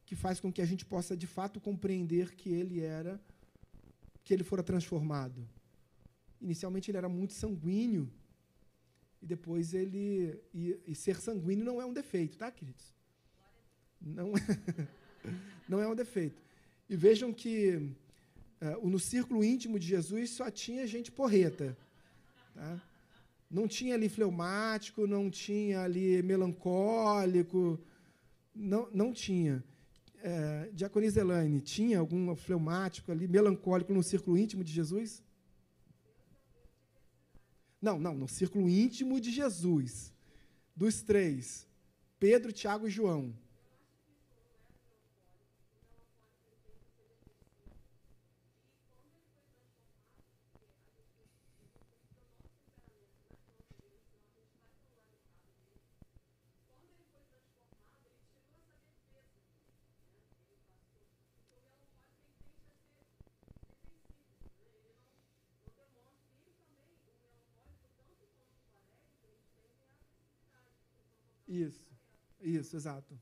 que 0.06 0.14
faz 0.14 0.38
com 0.38 0.52
que 0.52 0.62
a 0.62 0.66
gente 0.66 0.84
possa 0.84 1.16
de 1.16 1.26
fato 1.26 1.58
compreender 1.58 2.36
que 2.36 2.50
ele 2.50 2.78
era, 2.80 3.20
que 4.22 4.32
ele 4.32 4.44
fora 4.44 4.62
transformado. 4.62 5.48
Inicialmente 6.40 6.90
ele 6.90 6.98
era 6.98 7.08
muito 7.08 7.32
sanguíneo, 7.32 8.10
e 9.22 9.26
depois 9.26 9.74
ele. 9.74 10.40
E, 10.54 10.78
e 10.86 10.94
ser 10.94 11.20
sanguíneo 11.20 11.64
não 11.64 11.80
é 11.80 11.84
um 11.84 11.92
defeito, 11.92 12.38
tá, 12.38 12.50
queridos? 12.50 12.94
Não, 14.00 14.32
não 15.68 15.80
é 15.80 15.86
um 15.86 15.94
defeito. 15.94 16.40
E 16.88 16.96
vejam 16.96 17.32
que 17.32 17.76
uh, 18.60 18.88
no 18.88 18.98
círculo 18.98 19.44
íntimo 19.44 19.78
de 19.78 19.86
Jesus 19.86 20.30
só 20.30 20.50
tinha 20.50 20.86
gente 20.86 21.12
porreta. 21.12 21.76
Tá? 22.54 22.82
Não 23.50 23.68
tinha 23.68 23.94
ali 23.94 24.08
fleumático, 24.08 25.06
não 25.06 25.28
tinha 25.28 25.82
ali 25.82 26.22
melancólico, 26.22 27.78
não, 28.54 28.88
não 28.92 29.12
tinha. 29.12 29.62
É, 30.22 30.70
Diaconisa 30.72 31.20
Elaine, 31.20 31.60
tinha 31.60 31.98
algum 31.98 32.34
fleumático 32.36 33.10
ali, 33.10 33.26
melancólico 33.26 33.92
no 33.92 34.02
círculo 34.02 34.38
íntimo 34.38 34.62
de 34.62 34.72
Jesus? 34.72 35.22
Não, 37.80 37.98
não, 37.98 38.14
no 38.14 38.28
círculo 38.28 38.68
íntimo 38.68 39.20
de 39.20 39.30
Jesus. 39.30 40.12
Dos 40.76 41.02
três: 41.02 41.66
Pedro, 42.18 42.52
Tiago 42.52 42.86
e 42.86 42.90
João. 42.90 43.34
Isso, 71.50 71.84
isso, 72.40 72.76
exato. 72.76 73.12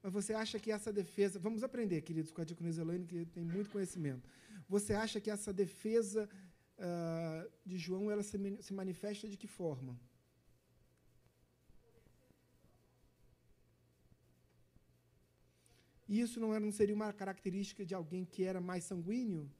Mas 0.00 0.12
você 0.12 0.32
acha 0.32 0.60
que 0.60 0.70
essa 0.70 0.92
defesa. 0.92 1.40
Vamos 1.40 1.64
aprender, 1.64 2.00
queridos, 2.02 2.30
com 2.30 2.40
a 2.40 2.44
Diaconisa 2.44 2.82
Elaine, 2.82 3.04
que 3.04 3.26
tem 3.26 3.42
muito 3.42 3.68
conhecimento. 3.68 4.30
Você 4.68 4.94
acha 4.94 5.20
que 5.20 5.28
essa 5.28 5.52
defesa 5.52 6.28
uh, 6.78 7.50
de 7.64 7.76
João 7.76 8.08
ela 8.08 8.22
se, 8.22 8.38
se 8.62 8.72
manifesta 8.72 9.28
de 9.28 9.36
que 9.36 9.48
forma? 9.48 9.98
E 16.08 16.20
isso 16.20 16.38
não, 16.38 16.52
era, 16.54 16.64
não 16.64 16.72
seria 16.72 16.94
uma 16.94 17.12
característica 17.12 17.84
de 17.84 17.94
alguém 17.94 18.24
que 18.24 18.44
era 18.44 18.60
mais 18.60 18.84
sanguíneo? 18.84 19.50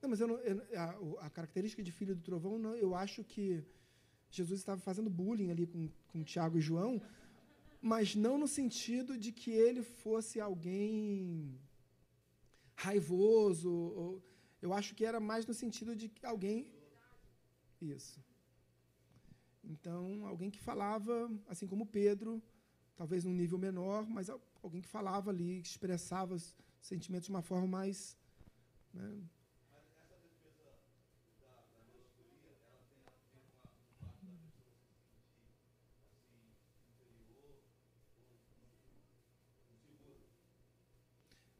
Não, 0.00 0.08
mas 0.10 0.20
eu 0.20 0.28
não, 0.28 0.38
eu, 0.38 0.62
a, 0.76 1.26
a, 1.26 1.30
característica 1.30 1.82
de 1.82 1.92
filho 1.92 2.14
do 2.14 2.22
trovão, 2.22 2.58
não, 2.58 2.74
eu 2.74 2.94
acho 2.94 3.22
que 3.22 3.64
Jesus 4.30 4.60
estava 4.60 4.80
fazendo 4.80 5.10
bullying 5.10 5.50
ali 5.50 5.66
com, 5.66 5.88
com 6.08 6.24
Tiago 6.24 6.58
e 6.58 6.60
João, 6.60 7.00
mas 7.80 8.14
não 8.14 8.36
no 8.36 8.48
sentido 8.48 9.16
de 9.16 9.30
que 9.32 9.50
ele 9.50 9.82
fosse 9.82 10.40
alguém 10.40 11.58
raivoso. 12.74 13.70
Ou, 13.70 14.22
eu 14.60 14.72
acho 14.72 14.94
que 14.94 15.04
era 15.04 15.20
mais 15.20 15.46
no 15.46 15.54
sentido 15.54 15.94
de 15.94 16.10
alguém 16.22 16.77
isso. 17.84 18.20
Então, 19.64 20.26
alguém 20.26 20.50
que 20.50 20.60
falava, 20.60 21.30
assim 21.46 21.66
como 21.66 21.86
Pedro, 21.86 22.42
talvez 22.96 23.24
num 23.24 23.34
nível 23.34 23.58
menor, 23.58 24.06
mas 24.08 24.30
alguém 24.62 24.80
que 24.80 24.88
falava 24.88 25.30
ali, 25.30 25.60
que 25.60 25.68
expressava 25.68 26.34
os 26.34 26.56
sentimentos 26.80 27.26
de 27.26 27.30
uma 27.30 27.42
forma 27.42 27.66
mais. 27.66 28.16
Né? 28.94 29.22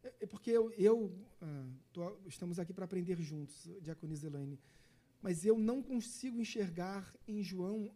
É, 0.02 0.14
é 0.20 0.26
porque 0.26 0.50
eu, 0.50 0.72
eu 0.72 1.12
ah, 1.42 1.68
tô, 1.92 2.16
estamos 2.26 2.58
aqui 2.58 2.72
para 2.72 2.84
aprender 2.84 3.20
juntos, 3.20 3.68
Diaconisa 3.82 4.26
Elaine 4.26 4.58
mas 5.20 5.44
eu 5.44 5.58
não 5.58 5.82
consigo 5.82 6.40
enxergar 6.40 7.14
em 7.26 7.42
João 7.42 7.90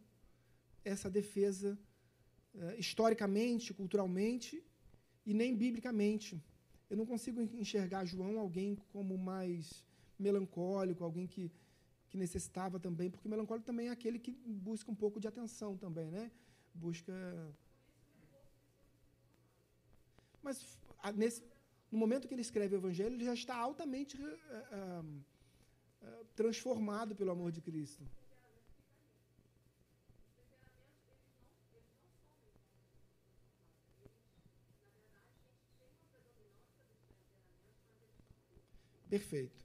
essa 0.85 1.09
defesa 1.09 1.79
uh, 2.55 2.75
historicamente, 2.79 3.73
culturalmente 3.73 4.63
e 5.25 5.33
nem 5.33 5.57
biblicamente. 5.57 6.43
Eu 6.91 6.97
não 6.97 7.07
consigo 7.07 7.41
enxergar 7.41 8.05
João 8.05 8.39
alguém 8.39 8.77
como 8.93 9.17
mais 9.17 9.85
melancólico, 10.19 11.05
alguém 11.05 11.27
que, 11.27 11.51
que 12.09 12.17
necessitava 12.17 12.79
também, 12.79 13.11
porque 13.11 13.29
melancólico 13.29 13.67
também 13.67 13.89
é 13.89 13.91
aquele 13.91 14.19
que 14.19 14.33
busca 14.33 14.91
um 14.91 14.95
pouco 14.95 15.21
de 15.21 15.29
atenção 15.29 15.77
também, 15.77 16.11
né? 16.11 16.31
Busca. 16.75 17.13
Mas 20.43 20.79
nesse, 21.15 21.43
no 21.91 21.99
momento 21.99 22.27
que 22.27 22.35
ele 22.35 22.43
escreve 22.43 22.75
o 22.75 22.79
Evangelho, 22.79 23.15
ele 23.15 23.25
já 23.25 23.35
está 23.35 23.57
altamente 23.57 24.21
uh, 24.21 24.27
uh, 24.27 25.23
transformado 26.35 27.15
pelo 27.15 27.31
amor 27.31 27.53
de 27.53 27.61
Cristo. 27.61 28.05
Perfeito. 39.09 39.63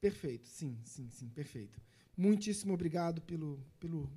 Perfeito, 0.00 0.46
sim, 0.46 0.78
sim, 0.84 1.10
sim, 1.10 1.28
perfeito. 1.30 1.80
Muitíssimo 2.16 2.72
obrigado 2.72 3.20
pelo, 3.22 3.60
pelo, 3.80 4.08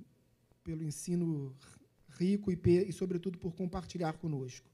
pelo 0.62 0.84
ensino 0.84 1.56
rico 2.10 2.52
e, 2.52 2.58
e, 2.88 2.92
sobretudo, 2.92 3.38
por 3.38 3.52
compartilhar 3.54 4.12
conosco. 4.18 4.71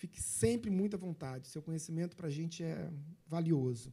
Fique 0.00 0.18
sempre 0.18 0.70
muito 0.70 0.96
à 0.96 0.98
vontade, 0.98 1.46
seu 1.46 1.60
conhecimento 1.60 2.16
para 2.16 2.28
a 2.28 2.30
gente 2.30 2.64
é 2.64 2.90
valioso. 3.26 3.92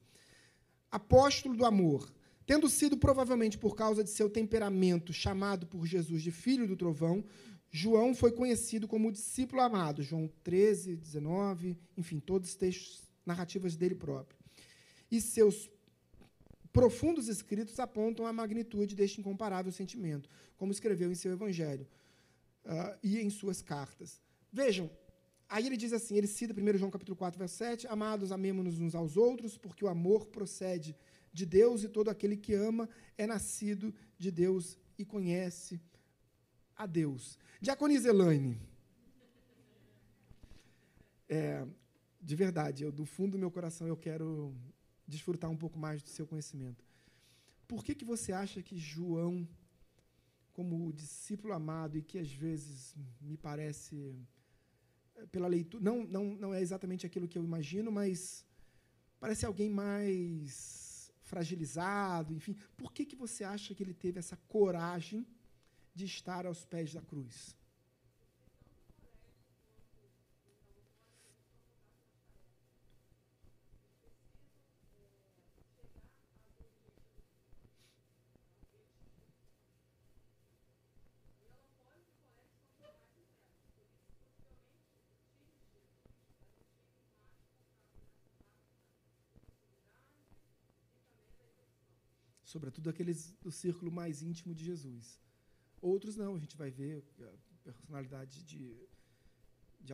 Apóstolo 0.90 1.54
do 1.54 1.66
amor. 1.66 2.10
Tendo 2.46 2.70
sido 2.70 2.96
provavelmente 2.96 3.58
por 3.58 3.76
causa 3.76 4.02
de 4.06 4.10
seu 4.10 4.30
temperamento 4.30 5.12
chamado 5.12 5.68
por 5.68 5.86
Jesus 5.86 6.24
de 6.24 6.32
filho 6.32 6.66
do 6.66 6.78
trovão, 6.78 7.26
João 7.70 8.16
foi 8.16 8.32
conhecido 8.32 8.88
como 8.88 9.12
discípulo 9.12 9.62
amado. 9.62 10.02
João 10.02 10.32
13, 10.46 10.96
19, 10.96 11.78
enfim, 11.98 12.22
todos 12.22 12.52
os 12.52 12.56
textos, 12.56 13.04
narrativas 13.26 13.76
dele 13.76 13.96
próprio. 13.96 14.40
E 15.12 15.20
seus 15.20 15.70
profundos 16.72 17.28
escritos 17.28 17.82
apontam 17.82 18.26
a 18.26 18.32
magnitude 18.32 18.96
deste 18.96 19.20
incomparável 19.20 19.74
sentimento, 19.74 20.30
como 20.56 20.72
escreveu 20.72 21.12
em 21.12 21.16
seu 21.16 21.34
evangelho 21.34 21.86
uh, 22.64 22.98
e 23.04 23.20
em 23.20 23.30
suas 23.30 23.62
cartas. 23.62 24.22
Vejam, 24.54 24.90
aí 25.50 25.66
ele 25.66 25.78
diz 25.78 25.94
assim, 25.94 26.16
ele 26.16 26.28
cita 26.28 26.54
1 26.54 26.78
João 26.78 26.92
capítulo 26.92 27.16
4, 27.16 27.38
verso 27.38 27.56
7, 27.56 27.88
Amados, 27.88 28.32
amemos-nos 28.32 28.80
uns 28.80 28.96
aos 28.96 29.18
outros, 29.18 29.58
porque 29.58 29.84
o 29.86 29.88
amor 29.88 30.28
procede 30.28 30.96
de 31.32 31.46
Deus 31.46 31.84
e 31.84 31.90
todo 31.90 32.10
aquele 32.10 32.36
que 32.36 32.54
ama 32.54 32.90
é 33.18 33.28
nascido 33.28 33.94
de 34.18 34.32
Deus 34.32 34.78
e 34.98 35.06
conhece 35.06 35.80
a 36.76 36.86
Deus. 36.86 37.38
Diaconisa 37.62 38.10
Elaine, 38.10 38.60
é, 41.30 41.66
de 42.22 42.36
verdade, 42.36 42.84
eu, 42.84 42.92
do 42.92 43.06
fundo 43.06 43.34
do 43.34 43.40
meu 43.40 43.52
coração 43.52 43.88
eu 43.88 43.98
quero 43.98 44.56
desfrutar 45.08 45.50
um 45.50 45.58
pouco 45.58 45.78
mais 45.78 46.02
do 46.02 46.10
seu 46.10 46.26
conhecimento. 46.26 46.84
Por 47.68 47.84
que, 47.84 47.94
que 47.94 48.06
você 48.06 48.32
acha 48.32 48.62
que 48.62 48.78
João, 48.78 49.48
como 50.54 50.94
discípulo 50.94 51.54
amado 51.54 51.98
e 51.98 52.02
que 52.02 52.18
às 52.18 52.32
vezes 52.32 52.96
me 53.22 53.38
parece 53.38 54.16
pela 55.32 55.48
leitura, 55.48 55.84
não, 55.84 56.04
não, 56.06 56.24
não 56.36 56.54
é 56.54 56.62
exatamente 56.62 57.06
aquilo 57.06 57.28
que 57.28 57.38
eu 57.38 57.44
imagino, 57.44 57.92
mas 57.92 58.46
parece 59.20 59.46
alguém 59.46 59.70
mais 59.70 61.12
fragilizado, 61.24 62.34
enfim. 62.34 62.56
Por 62.76 62.94
que, 62.94 63.06
que 63.06 63.16
você 63.16 63.44
acha 63.44 63.74
que 63.76 63.84
ele 63.84 63.94
teve 63.94 64.20
essa 64.20 64.38
coragem 64.48 65.26
de 65.94 66.06
estar 66.06 66.46
aos 66.46 66.64
pés 66.64 66.94
da 66.94 67.02
cruz? 67.02 67.56
Sobretudo 92.58 92.90
aqueles 92.90 93.36
do 93.44 93.52
círculo 93.52 93.92
mais 93.92 94.24
íntimo 94.24 94.54
de 94.56 94.66
Jesus. 94.66 95.22
Outros 95.80 96.16
não, 96.18 96.36
a 96.36 96.40
gente 96.40 96.58
vai 96.58 96.72
ver 96.72 97.04
a 97.22 97.32
personalidade 97.64 98.44
de, 98.44 98.76
de 99.80 99.94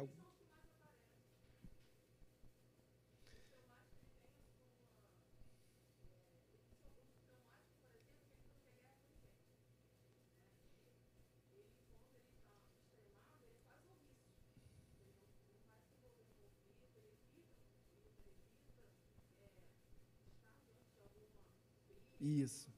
Isso. 22.24 22.71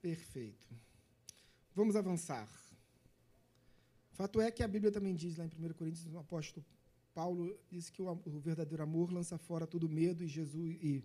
Perfeito. 0.00 0.68
Vamos 1.74 1.96
avançar. 1.96 2.48
Fato 4.12 4.40
é 4.40 4.52
que 4.52 4.62
a 4.62 4.68
Bíblia 4.68 4.92
também 4.92 5.14
diz 5.14 5.36
lá 5.36 5.44
em 5.44 5.48
1 5.48 5.74
Coríntios, 5.74 6.06
o 6.06 6.18
apóstolo 6.18 6.64
Paulo 7.12 7.58
diz 7.68 7.90
que 7.90 8.00
o, 8.00 8.14
verdadeiro 8.38 8.82
amor 8.82 9.12
lança 9.12 9.36
fora 9.36 9.66
todo 9.66 9.88
medo 9.88 10.22
e 10.22 10.28
Jesus 10.28 10.78
e, 10.80 11.04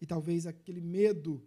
e 0.00 0.06
talvez 0.06 0.46
aquele 0.46 0.80
medo 0.80 1.46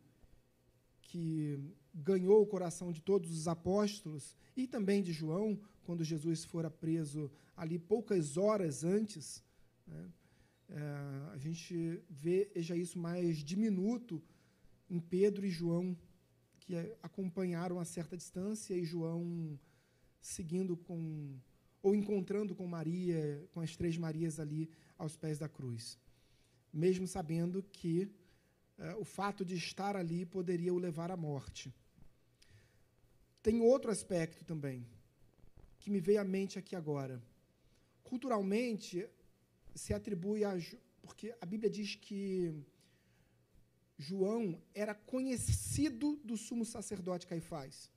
que 1.01 1.59
ganhou 1.93 2.41
o 2.41 2.47
coração 2.47 2.91
de 2.91 3.01
todos 3.01 3.31
os 3.31 3.47
apóstolos 3.47 4.35
e 4.55 4.67
também 4.67 5.01
de 5.01 5.11
João, 5.11 5.59
quando 5.83 6.03
Jesus 6.03 6.45
fora 6.45 6.69
preso 6.69 7.31
ali 7.55 7.79
poucas 7.79 8.37
horas 8.37 8.83
antes, 8.83 9.43
né, 9.85 10.09
é, 10.69 10.81
a 11.33 11.37
gente 11.37 12.01
vê 12.09 12.51
já 12.57 12.75
isso 12.75 12.99
mais 12.99 13.37
diminuto 13.37 14.21
em 14.89 14.99
Pedro 14.99 15.45
e 15.45 15.49
João, 15.49 15.97
que 16.59 16.75
acompanharam 17.01 17.79
a 17.79 17.85
certa 17.85 18.15
distância, 18.15 18.75
e 18.75 18.83
João 18.83 19.59
seguindo 20.21 20.77
com, 20.77 21.39
ou 21.81 21.95
encontrando 21.95 22.55
com 22.55 22.67
Maria, 22.67 23.47
com 23.51 23.61
as 23.61 23.75
três 23.75 23.97
Marias 23.97 24.39
ali 24.39 24.69
aos 24.97 25.15
pés 25.15 25.39
da 25.39 25.49
cruz, 25.49 25.97
mesmo 26.71 27.07
sabendo 27.07 27.63
que 27.63 28.11
o 28.97 29.03
fato 29.03 29.43
de 29.43 29.55
estar 29.55 29.95
ali 29.95 30.25
poderia 30.25 30.73
o 30.73 30.77
levar 30.77 31.11
à 31.11 31.17
morte. 31.17 31.73
Tem 33.41 33.61
outro 33.61 33.91
aspecto 33.91 34.43
também, 34.45 34.85
que 35.79 35.89
me 35.89 35.99
veio 35.99 36.21
à 36.21 36.23
mente 36.23 36.59
aqui 36.59 36.75
agora 36.75 37.21
culturalmente 38.09 39.07
se 39.75 39.93
atribui 39.93 40.43
a. 40.43 40.51
Porque 41.01 41.33
a 41.39 41.45
Bíblia 41.45 41.69
diz 41.69 41.95
que 41.95 42.53
João 43.97 44.61
era 44.73 44.93
conhecido 44.93 46.19
do 46.23 46.35
sumo 46.35 46.65
sacerdote 46.65 47.27
Caifás. 47.27 47.91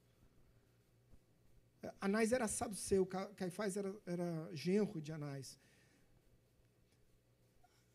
Anás 2.00 2.30
era 2.32 2.46
saduceu, 2.46 3.04
Caifás 3.40 3.76
era, 3.76 3.92
era 4.06 4.28
genro 4.54 5.00
de 5.00 5.12
Anás. 5.12 5.58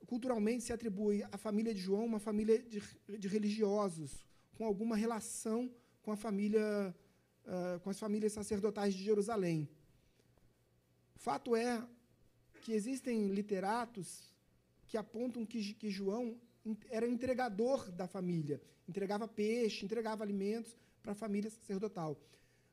Culturalmente 0.08 0.64
se 0.64 0.74
atribui 0.74 1.22
à 1.24 1.38
família 1.38 1.74
de 1.74 1.82
João 1.82 2.06
uma 2.06 2.20
família 2.20 2.58
de, 2.64 2.82
de 3.20 3.28
religiosos, 3.28 4.26
com 4.56 4.66
alguma 4.66 4.96
relação 4.96 5.70
com 6.02 6.14
a 6.14 6.16
família, 6.16 6.96
uh, 7.46 7.80
com 7.82 7.90
as 7.90 8.00
famílias 8.00 8.32
sacerdotais 8.32 8.94
de 8.94 9.04
Jerusalém. 9.04 9.70
Fato 11.18 11.54
é 11.54 11.86
que 12.62 12.72
existem 12.72 13.28
literatos 13.28 14.34
que 14.88 14.98
apontam 14.98 15.46
que, 15.46 15.74
que 15.74 15.90
João 15.90 16.40
era 16.90 17.06
entregador 17.06 17.92
da 17.92 18.08
família, 18.08 18.62
entregava 18.88 19.28
peixe, 19.28 19.84
entregava 19.84 20.24
alimentos 20.24 20.78
para 21.04 21.12
a 21.12 21.16
família 21.16 21.50
sacerdotal. 21.50 22.18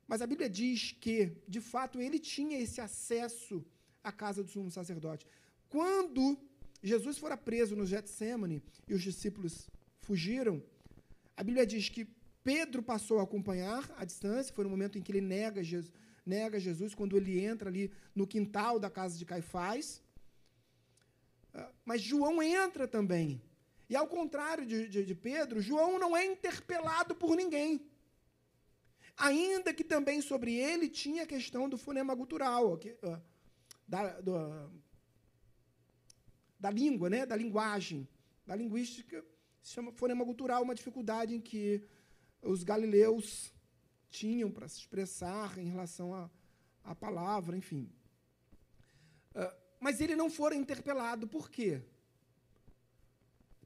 Mas 0.06 0.22
a 0.22 0.26
Bíblia 0.28 0.48
diz 0.48 0.92
que, 0.92 1.36
de 1.48 1.60
fato, 1.60 2.00
ele 2.00 2.20
tinha 2.20 2.60
esse 2.60 2.80
acesso 2.80 3.64
à 4.02 4.12
casa 4.12 4.44
do 4.44 4.50
sumo 4.50 4.70
sacerdote. 4.70 5.26
Quando 5.68 6.38
Jesus 6.84 7.16
fora 7.16 7.34
preso 7.34 7.74
no 7.74 7.86
Getsemane 7.86 8.62
e 8.86 8.92
os 8.92 9.02
discípulos 9.02 9.70
fugiram, 10.00 10.62
a 11.34 11.42
Bíblia 11.42 11.66
diz 11.66 11.88
que 11.88 12.06
Pedro 12.44 12.82
passou 12.82 13.18
a 13.18 13.22
acompanhar 13.22 13.90
à 13.96 14.04
distância, 14.04 14.54
foi 14.54 14.64
no 14.64 14.70
momento 14.70 14.98
em 14.98 15.02
que 15.02 15.10
ele 15.10 15.22
nega 15.22 15.64
Jesus, 15.64 15.90
nega 16.26 16.60
Jesus 16.60 16.94
quando 16.94 17.16
ele 17.16 17.42
entra 17.42 17.70
ali 17.70 17.90
no 18.14 18.26
quintal 18.26 18.78
da 18.78 18.90
casa 18.90 19.16
de 19.16 19.24
Caifás. 19.24 20.02
Ah, 21.54 21.70
mas 21.86 22.02
João 22.02 22.42
entra 22.42 22.86
também. 22.86 23.40
E 23.88 23.96
ao 23.96 24.06
contrário 24.06 24.66
de, 24.66 24.86
de, 24.86 25.06
de 25.06 25.14
Pedro, 25.14 25.62
João 25.62 25.98
não 25.98 26.14
é 26.14 26.26
interpelado 26.26 27.14
por 27.14 27.34
ninguém. 27.34 27.80
Ainda 29.16 29.72
que 29.72 29.84
também 29.84 30.20
sobre 30.20 30.54
ele 30.54 30.86
tinha 30.90 31.22
a 31.22 31.26
questão 31.26 31.66
do 31.66 31.78
fonema 31.78 32.14
gutural, 32.14 32.78
ah, 33.04 33.20
da, 33.88 34.20
do, 34.20 34.70
da 36.64 36.70
língua, 36.70 37.10
né, 37.10 37.26
da 37.26 37.36
linguagem, 37.36 38.08
da 38.46 38.56
linguística, 38.56 39.22
se 39.62 39.74
chama 39.74 39.92
fonema 39.92 40.24
gutural, 40.24 40.62
uma 40.62 40.74
dificuldade 40.74 41.34
em 41.34 41.40
que 41.48 41.82
os 42.40 42.62
galileus 42.62 43.52
tinham 44.08 44.50
para 44.50 44.66
se 44.66 44.78
expressar 44.78 45.58
em 45.58 45.68
relação 45.68 46.14
à, 46.14 46.30
à 46.82 46.94
palavra, 46.94 47.54
enfim. 47.54 47.92
Uh, 49.34 49.54
mas 49.78 50.00
ele 50.00 50.16
não 50.16 50.30
fora 50.30 50.54
interpelado, 50.54 51.28
por 51.28 51.50
quê? 51.50 51.82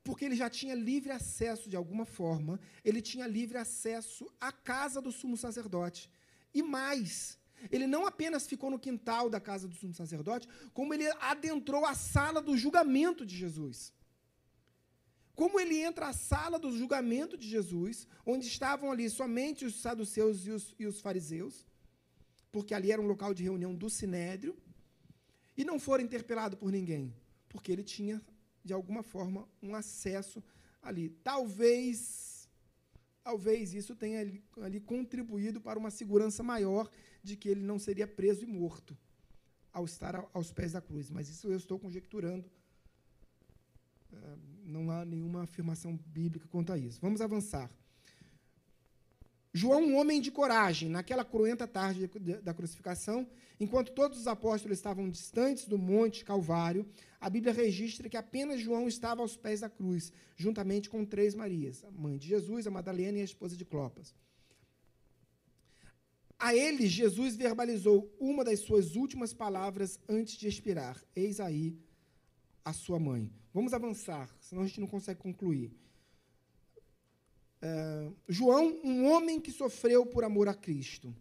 Porque 0.03 0.25
ele 0.25 0.35
já 0.35 0.51
tinha 0.51 0.75
livre 0.75 1.13
acesso, 1.13 1.69
de 1.69 1.77
alguma 1.77 2.05
forma, 2.05 2.59
ele 2.85 3.01
tinha 3.01 3.29
livre 3.29 3.59
acesso 3.59 4.29
à 4.41 4.51
casa 4.51 5.01
do 5.01 5.13
sumo 5.13 5.37
sacerdote. 5.37 6.11
E 6.53 6.65
mais, 6.65 7.38
ele 7.71 7.87
não 7.87 8.07
apenas 8.07 8.47
ficou 8.47 8.71
no 8.71 8.79
quintal 8.79 9.29
da 9.29 9.41
casa 9.41 9.67
do 9.67 9.75
sumo 9.75 9.95
sacerdote, 9.95 10.49
como 10.73 10.93
ele 10.95 11.07
adentrou 11.21 11.85
a 11.85 11.95
sala 11.95 12.41
do 12.41 12.57
julgamento 12.57 13.25
de 13.25 13.37
Jesus. 13.37 13.93
Como 15.35 15.61
ele 15.61 15.77
entra 15.81 16.09
à 16.09 16.13
sala 16.13 16.59
do 16.59 16.77
julgamento 16.77 17.37
de 17.37 17.49
Jesus, 17.49 18.09
onde 18.27 18.47
estavam 18.47 18.91
ali 18.91 19.09
somente 19.09 19.65
os 19.65 19.81
saduceus 19.81 20.47
e 20.47 20.51
os, 20.51 20.75
e 20.79 20.85
os 20.87 21.01
fariseus, 21.01 21.65
porque 22.51 22.75
ali 22.75 22.91
era 22.91 23.01
um 23.01 23.07
local 23.07 23.33
de 23.33 23.45
reunião 23.45 23.75
do 23.75 23.89
sinédrio, 23.89 24.57
e 25.57 25.65
não 25.65 25.79
for 25.79 26.01
interpelado 26.01 26.57
por 26.57 26.73
ninguém, 26.73 27.15
porque 27.49 27.71
ele 27.71 27.83
tinha, 27.83 28.21
de 28.65 28.73
alguma 28.73 29.03
forma, 29.03 29.49
um 29.63 29.75
acesso 29.75 30.43
ali. 30.83 31.11
Talvez, 31.23 32.28
talvez 33.29 33.75
isso 33.75 33.95
tenha 33.95 34.21
ali, 34.21 34.43
ali 34.63 34.81
contribuído 34.81 35.61
para 35.61 35.79
uma 35.79 35.91
segurança 35.91 36.43
maior 36.43 36.89
de 37.23 37.37
que 37.37 37.51
ele 37.51 37.61
não 37.71 37.79
seria 37.79 38.07
preso 38.07 38.43
e 38.45 38.47
morto 38.47 38.97
ao 39.71 39.85
estar 39.85 40.15
aos 40.33 40.51
pés 40.51 40.73
da 40.73 40.81
cruz. 40.81 41.11
Mas 41.11 41.29
isso 41.29 41.47
eu 41.49 41.59
estou 41.59 41.79
conjecturando 41.79 42.47
não 44.65 44.91
há 44.91 45.05
nenhuma 45.05 45.43
afirmação 45.43 45.99
bíblica 46.07 46.47
quanto 46.49 46.73
a 46.73 46.79
isso. 46.79 46.99
Vamos 47.03 47.21
avançar. 47.21 47.71
João, 49.53 49.83
um 49.83 49.97
homem 49.97 50.21
de 50.23 50.31
coragem, 50.31 50.89
naquela 50.89 51.25
cruenta 51.25 51.67
tarde 51.67 52.11
da 52.43 52.55
crucificação, 52.55 53.29
enquanto 53.61 53.93
todos 53.93 54.19
os 54.19 54.27
apóstolos 54.27 54.79
estavam 54.79 55.11
distantes 55.11 55.67
do 55.67 55.77
Monte 55.77 56.25
Calvário, 56.25 56.87
a 57.21 57.29
Bíblia 57.29 57.53
registra 57.53 58.09
que 58.09 58.17
apenas 58.17 58.61
João 58.61 58.87
estava 58.87 59.23
aos 59.23 59.37
pés 59.37 59.61
da 59.61 59.69
cruz, 59.69 60.13
juntamente 60.37 60.89
com 60.89 61.05
três 61.05 61.35
Marias, 61.35 61.85
a 61.85 61.91
mãe 61.91 62.17
de 62.17 62.29
Jesus, 62.29 62.67
a 62.67 62.71
Madalena 62.71 63.19
e 63.19 63.21
a 63.21 63.25
esposa 63.25 63.57
de 63.57 63.65
Clopas. 63.65 64.15
A 66.39 66.55
eles, 66.55 66.93
Jesus 66.93 67.35
verbalizou 67.35 68.15
uma 68.21 68.45
das 68.45 68.61
suas 68.61 68.95
últimas 68.95 69.35
palavras 69.35 69.99
antes 70.09 70.37
de 70.37 70.47
expirar: 70.47 70.97
Eis 71.17 71.41
aí 71.41 71.77
a 72.65 72.73
sua 72.73 73.01
mãe. 73.01 73.33
Vamos 73.53 73.73
avançar, 73.73 74.33
senão 74.41 74.63
a 74.63 74.67
gente 74.67 74.81
não 74.81 74.87
consegue 74.87 75.19
concluir. 75.19 75.73
Uh, 77.61 78.15
João, 78.29 78.79
um 78.85 79.11
homem 79.11 79.41
que 79.41 79.51
sofreu 79.51 80.07
por 80.07 80.23
amor 80.23 80.49
a 80.49 80.55
Cristo. 80.55 81.13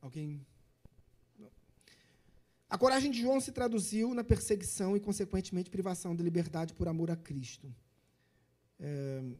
Alguém? 0.00 0.46
A 2.70 2.78
coragem 2.78 3.10
de 3.10 3.20
João 3.20 3.40
se 3.40 3.50
traduziu 3.50 4.14
na 4.14 4.22
perseguição 4.22 4.96
e, 4.96 5.00
consequentemente, 5.00 5.68
privação 5.68 6.14
da 6.14 6.22
liberdade 6.22 6.72
por 6.72 6.86
amor 6.86 7.10
a 7.10 7.16
Cristo. 7.16 7.66
Uh, 8.78 9.36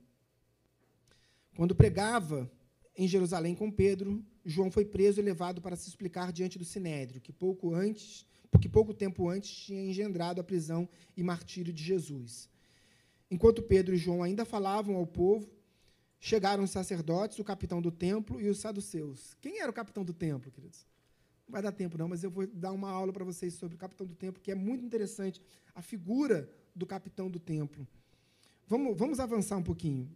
quando 1.55 1.72
pregava 1.76 2.51
em 2.97 3.07
Jerusalém 3.07 3.55
com 3.55 3.70
Pedro, 3.70 4.24
João 4.45 4.68
foi 4.68 4.85
preso 4.85 5.20
e 5.20 5.22
levado 5.22 5.62
para 5.62 5.76
se 5.76 5.89
explicar 5.89 6.33
diante 6.33 6.59
do 6.59 6.64
Sinédrio, 6.64 7.20
que 7.20 7.33
pouco 7.33 7.72
antes, 7.72 8.26
porque 8.51 8.68
pouco 8.68 8.93
tempo 8.93 9.28
antes 9.28 9.49
tinha 9.51 9.81
engendrado 9.81 10.41
a 10.41 10.45
prisão 10.45 10.89
e 11.16 11.22
martírio 11.22 11.72
de 11.72 11.85
Jesus. 11.85 12.49
Enquanto 13.31 13.62
Pedro 13.62 13.95
e 13.95 13.99
João 13.99 14.24
ainda 14.24 14.45
falavam 14.45 14.97
ao 14.97 15.07
povo, 15.07 15.49
chegaram 16.18 16.64
os 16.64 16.70
sacerdotes, 16.72 17.39
o 17.39 17.45
capitão 17.45 17.81
do 17.81 17.93
templo 17.93 18.41
e 18.41 18.49
os 18.49 18.59
saduceus. 18.59 19.37
Quem 19.41 19.61
era 19.61 19.70
o 19.70 19.74
capitão 19.74 20.05
do 20.05 20.12
templo, 20.12 20.51
queridos? 20.51 20.85
Vai 21.51 21.61
dar 21.61 21.72
tempo, 21.72 21.98
não, 21.98 22.09
mas 22.09 22.22
eu 22.22 22.30
vou 22.30 22.46
dar 22.46 22.72
uma 22.72 22.88
aula 22.88 23.12
para 23.12 23.24
vocês 23.24 23.55
sobre 23.55 23.74
o 23.74 23.78
capitão 23.78 24.07
do 24.07 24.14
templo, 24.14 24.40
que 24.40 24.53
é 24.53 24.55
muito 24.55 24.84
interessante, 24.84 25.42
a 25.74 25.82
figura 25.82 26.48
do 26.74 26.86
capitão 26.86 27.28
do 27.28 27.40
templo. 27.40 27.86
Vamos, 28.66 28.96
vamos 28.96 29.18
avançar 29.18 29.57
um 29.57 29.62
pouquinho. 29.62 30.09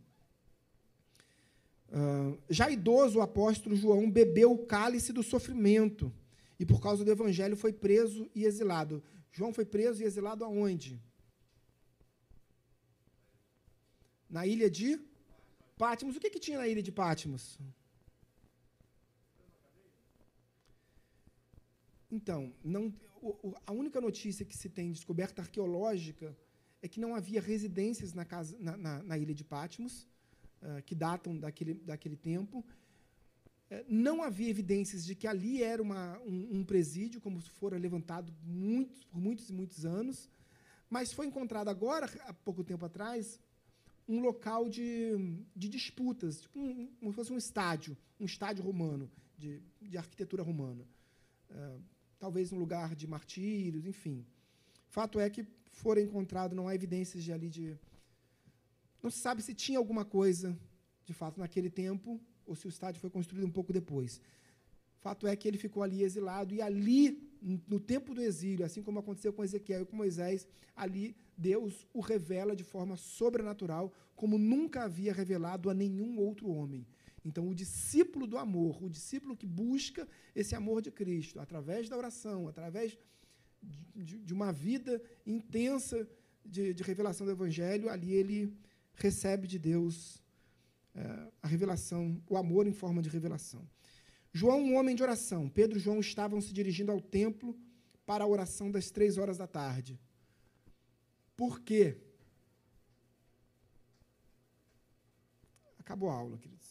Uh, 1.89 2.39
já 2.49 2.71
idoso, 2.71 3.19
o 3.19 3.23
apóstolo 3.23 3.75
João 3.77 4.11
bebeu 4.11 4.53
o 4.53 4.65
cálice 4.65 5.13
do 5.13 5.23
sofrimento 5.23 6.13
e, 6.59 6.65
por 6.65 6.81
causa 6.81 7.05
do 7.05 7.11
evangelho, 7.11 7.57
foi 7.57 7.73
preso 7.73 8.31
e 8.35 8.45
exilado. 8.45 9.03
João 9.33 9.53
foi 9.53 9.65
preso 9.65 10.03
e 10.03 10.07
exilado 10.07 10.45
aonde? 10.45 11.01
Na 14.31 14.47
ilha 14.47 14.71
de 14.71 15.01
Pátimos. 15.77 16.17
O 16.17 16.21
que, 16.21 16.31
que 16.31 16.39
tinha 16.39 16.59
na 16.59 16.69
ilha 16.69 16.83
de 16.83 16.93
Pátimos? 16.93 17.59
Então, 22.15 22.53
não, 22.63 22.95
a 23.67 23.73
única 23.73 24.01
notícia 24.01 24.45
que 24.45 24.57
se 24.57 24.69
tem 24.69 24.93
descoberta 24.93 25.43
arqueológica 25.43 26.37
é 26.81 26.87
que 26.87 27.01
não 27.01 27.13
havia 27.17 27.41
residências 27.41 28.15
na, 28.15 28.25
casa, 28.25 28.57
na, 28.61 28.77
na, 28.77 29.03
na 29.03 29.19
ilha 29.19 29.35
de 29.35 29.43
Pátimos, 29.43 30.07
uh, 30.63 30.81
que 30.87 30.95
datam 30.95 31.37
daquele, 31.37 31.75
daquele 31.75 32.17
tempo. 32.17 32.59
Uh, 32.59 33.85
não 33.89 34.23
havia 34.23 34.49
evidências 34.49 35.05
de 35.05 35.17
que 35.17 35.27
ali 35.27 35.61
era 35.61 35.83
uma, 35.83 36.21
um, 36.21 36.59
um 36.59 36.65
presídio, 36.65 37.21
como 37.21 37.41
fora 37.41 37.77
levantado 37.77 38.33
por 38.33 39.21
muitos 39.21 39.51
e 39.51 39.53
muitos 39.53 39.85
anos, 39.85 40.31
mas 40.89 41.13
foi 41.13 41.27
encontrado 41.27 41.69
agora, 41.69 42.07
há 42.29 42.33
pouco 42.33 42.63
tempo 42.63 42.85
atrás, 42.85 43.41
um 44.07 44.21
local 44.21 44.69
de, 44.69 45.17
de 45.57 45.69
disputas, 45.69 46.43
tipo 46.43 46.61
um, 46.61 46.87
como 47.01 47.11
se 47.11 47.17
fosse 47.17 47.33
um 47.33 47.39
estádio, 47.39 47.97
um 48.21 48.25
estádio 48.25 48.63
romano, 48.63 49.11
de, 49.37 49.61
de 49.83 49.99
arquitetura 49.99 50.45
romana. 50.45 50.87
Uh, 51.51 51.94
talvez 52.25 52.53
um 52.55 52.59
lugar 52.65 52.89
de 53.01 53.07
martírios, 53.15 53.85
enfim. 53.93 54.17
Fato 54.97 55.21
é 55.25 55.29
que 55.35 55.43
foram 55.83 56.01
encontrados, 56.01 56.57
não 56.57 56.67
há 56.69 56.75
evidências 56.75 57.23
de 57.23 57.31
ali 57.37 57.51
de. 57.57 57.65
Não 59.03 59.11
se 59.11 59.19
sabe 59.27 59.43
se 59.43 59.53
tinha 59.53 59.79
alguma 59.79 60.05
coisa, 60.07 60.49
de 61.05 61.13
fato, 61.21 61.39
naquele 61.39 61.69
tempo, 61.69 62.19
ou 62.47 62.55
se 62.57 62.67
o 62.67 62.73
estádio 62.75 63.03
foi 63.05 63.11
construído 63.11 63.47
um 63.47 63.57
pouco 63.59 63.75
depois. 63.75 64.23
Fato 65.05 65.27
é 65.27 65.37
que 65.37 65.47
ele 65.47 65.59
ficou 65.59 65.83
ali 65.83 66.03
exilado, 66.03 66.55
e 66.55 66.63
ali, 66.63 66.99
no 67.69 67.79
tempo 67.79 68.15
do 68.15 68.23
exílio, 68.23 68.65
assim 68.65 68.83
como 68.83 69.01
aconteceu 69.01 69.31
com 69.35 69.45
Ezequiel 69.45 69.83
e 69.83 69.89
com 69.91 69.95
Moisés, 69.95 70.49
ali 70.75 71.15
Deus 71.37 71.87
o 71.93 72.01
revela 72.01 72.57
de 72.57 72.65
forma 72.65 72.97
sobrenatural, 72.97 73.93
como 74.17 74.39
nunca 74.39 74.85
havia 74.85 75.13
revelado 75.13 75.69
a 75.69 75.75
nenhum 75.75 76.19
outro 76.19 76.49
homem. 76.49 76.87
Então, 77.25 77.49
o 77.49 77.55
discípulo 77.55 78.27
do 78.27 78.37
amor, 78.37 78.83
o 78.83 78.91
discípulo 78.91 79.37
que 79.37 79.47
busca 79.47 80.07
esse 80.35 80.55
amor 80.55 80.83
de 80.83 80.91
Cristo, 80.91 81.41
através 81.41 81.89
da 81.89 81.97
oração, 81.97 82.47
através 82.47 82.99
de, 83.95 84.19
de 84.19 84.33
uma 84.35 84.53
vida 84.53 85.01
intensa 85.27 86.07
de, 86.45 86.75
de, 86.75 86.83
revelação 86.83 87.27
do 87.27 87.33
Evangelho, 87.33 87.89
ali 87.89 88.13
ele 88.13 88.55
recebe 88.95 89.47
de 89.47 89.59
Deus 89.59 90.23
é, 90.95 91.33
a 91.43 91.49
revelação, 91.49 92.23
o 92.29 92.37
amor 92.37 92.67
em 92.67 92.73
forma 92.73 93.01
de 93.01 93.09
revelação. 93.09 93.67
João, 94.33 94.61
um 94.61 94.77
homem 94.77 94.95
de 94.95 95.03
oração. 95.03 95.49
Pedro 95.49 95.79
e 95.79 95.81
João 95.81 96.01
estavam 96.01 96.41
se 96.41 96.53
dirigindo 96.53 96.93
ao 96.93 97.01
templo 97.01 97.57
para 98.05 98.25
a 98.25 98.27
oração 98.27 98.71
das 98.71 98.91
três 98.91 99.17
horas 99.17 99.39
da 99.39 99.47
tarde. 99.47 99.99
Por 101.37 101.61
quê? 101.61 101.97
Acabou 105.79 106.11
a 106.11 106.15
aula, 106.15 106.39
queridos. 106.39 106.64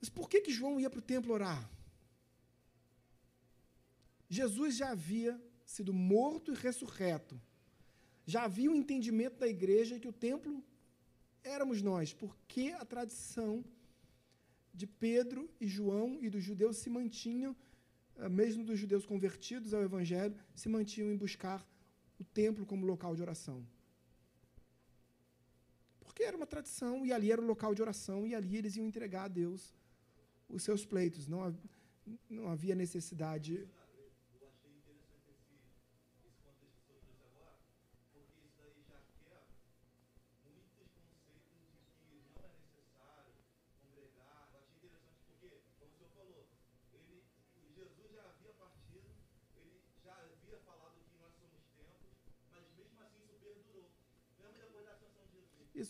Mas 0.00 0.08
por 0.08 0.28
que, 0.28 0.40
que 0.40 0.52
João 0.52 0.78
ia 0.78 0.90
para 0.90 1.00
o 1.00 1.02
templo 1.02 1.32
orar? 1.32 1.68
Jesus 4.28 4.76
já 4.76 4.90
havia 4.90 5.40
sido 5.64 5.92
morto 5.92 6.52
e 6.52 6.54
ressurreto. 6.56 7.40
Já 8.26 8.44
havia 8.44 8.70
o 8.70 8.74
um 8.74 8.76
entendimento 8.76 9.38
da 9.38 9.48
igreja 9.48 9.98
que 9.98 10.08
o 10.08 10.12
templo 10.12 10.62
éramos 11.42 11.80
nós, 11.80 12.12
porque 12.12 12.74
a 12.78 12.84
tradição 12.84 13.64
de 14.72 14.86
Pedro 14.86 15.50
e 15.60 15.66
João 15.66 16.18
e 16.20 16.28
dos 16.28 16.44
judeus 16.44 16.76
se 16.76 16.90
mantinham, 16.90 17.56
eh, 18.16 18.28
mesmo 18.28 18.64
dos 18.64 18.78
judeus 18.78 19.06
convertidos 19.06 19.72
ao 19.72 19.82
evangelho, 19.82 20.36
se 20.54 20.68
mantinham 20.68 21.10
em 21.10 21.16
buscar 21.16 21.66
o 22.18 22.24
templo 22.24 22.66
como 22.66 22.86
local 22.86 23.16
de 23.16 23.22
oração. 23.22 23.66
Porque 26.00 26.22
era 26.22 26.36
uma 26.36 26.46
tradição, 26.46 27.06
e 27.06 27.12
ali 27.12 27.32
era 27.32 27.40
o 27.40 27.46
local 27.46 27.74
de 27.74 27.80
oração, 27.80 28.26
e 28.26 28.34
ali 28.34 28.56
eles 28.56 28.76
iam 28.76 28.86
entregar 28.86 29.24
a 29.24 29.28
Deus 29.28 29.74
os 30.48 30.62
seus 30.62 30.84
pleitos. 30.84 31.26
Não, 31.26 31.54
não 32.28 32.48
havia 32.48 32.74
necessidade 32.74 33.68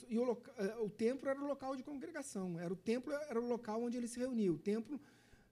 e 0.08 0.18
o, 0.18 0.42
eh, 0.56 0.76
o, 0.78 0.88
templo 0.88 1.28
era 1.28 1.38
o 1.38 1.46
local 1.46 1.76
de 1.76 1.82
congregação, 1.82 2.58
era 2.58 2.72
o 2.72 2.76
templo 2.76 3.12
era 3.12 3.40
o 3.40 3.46
local 3.46 3.82
onde 3.82 3.96
ele 3.96 4.08
se 4.08 4.18
reunia. 4.18 4.52
O 4.52 4.58
templo 4.58 4.96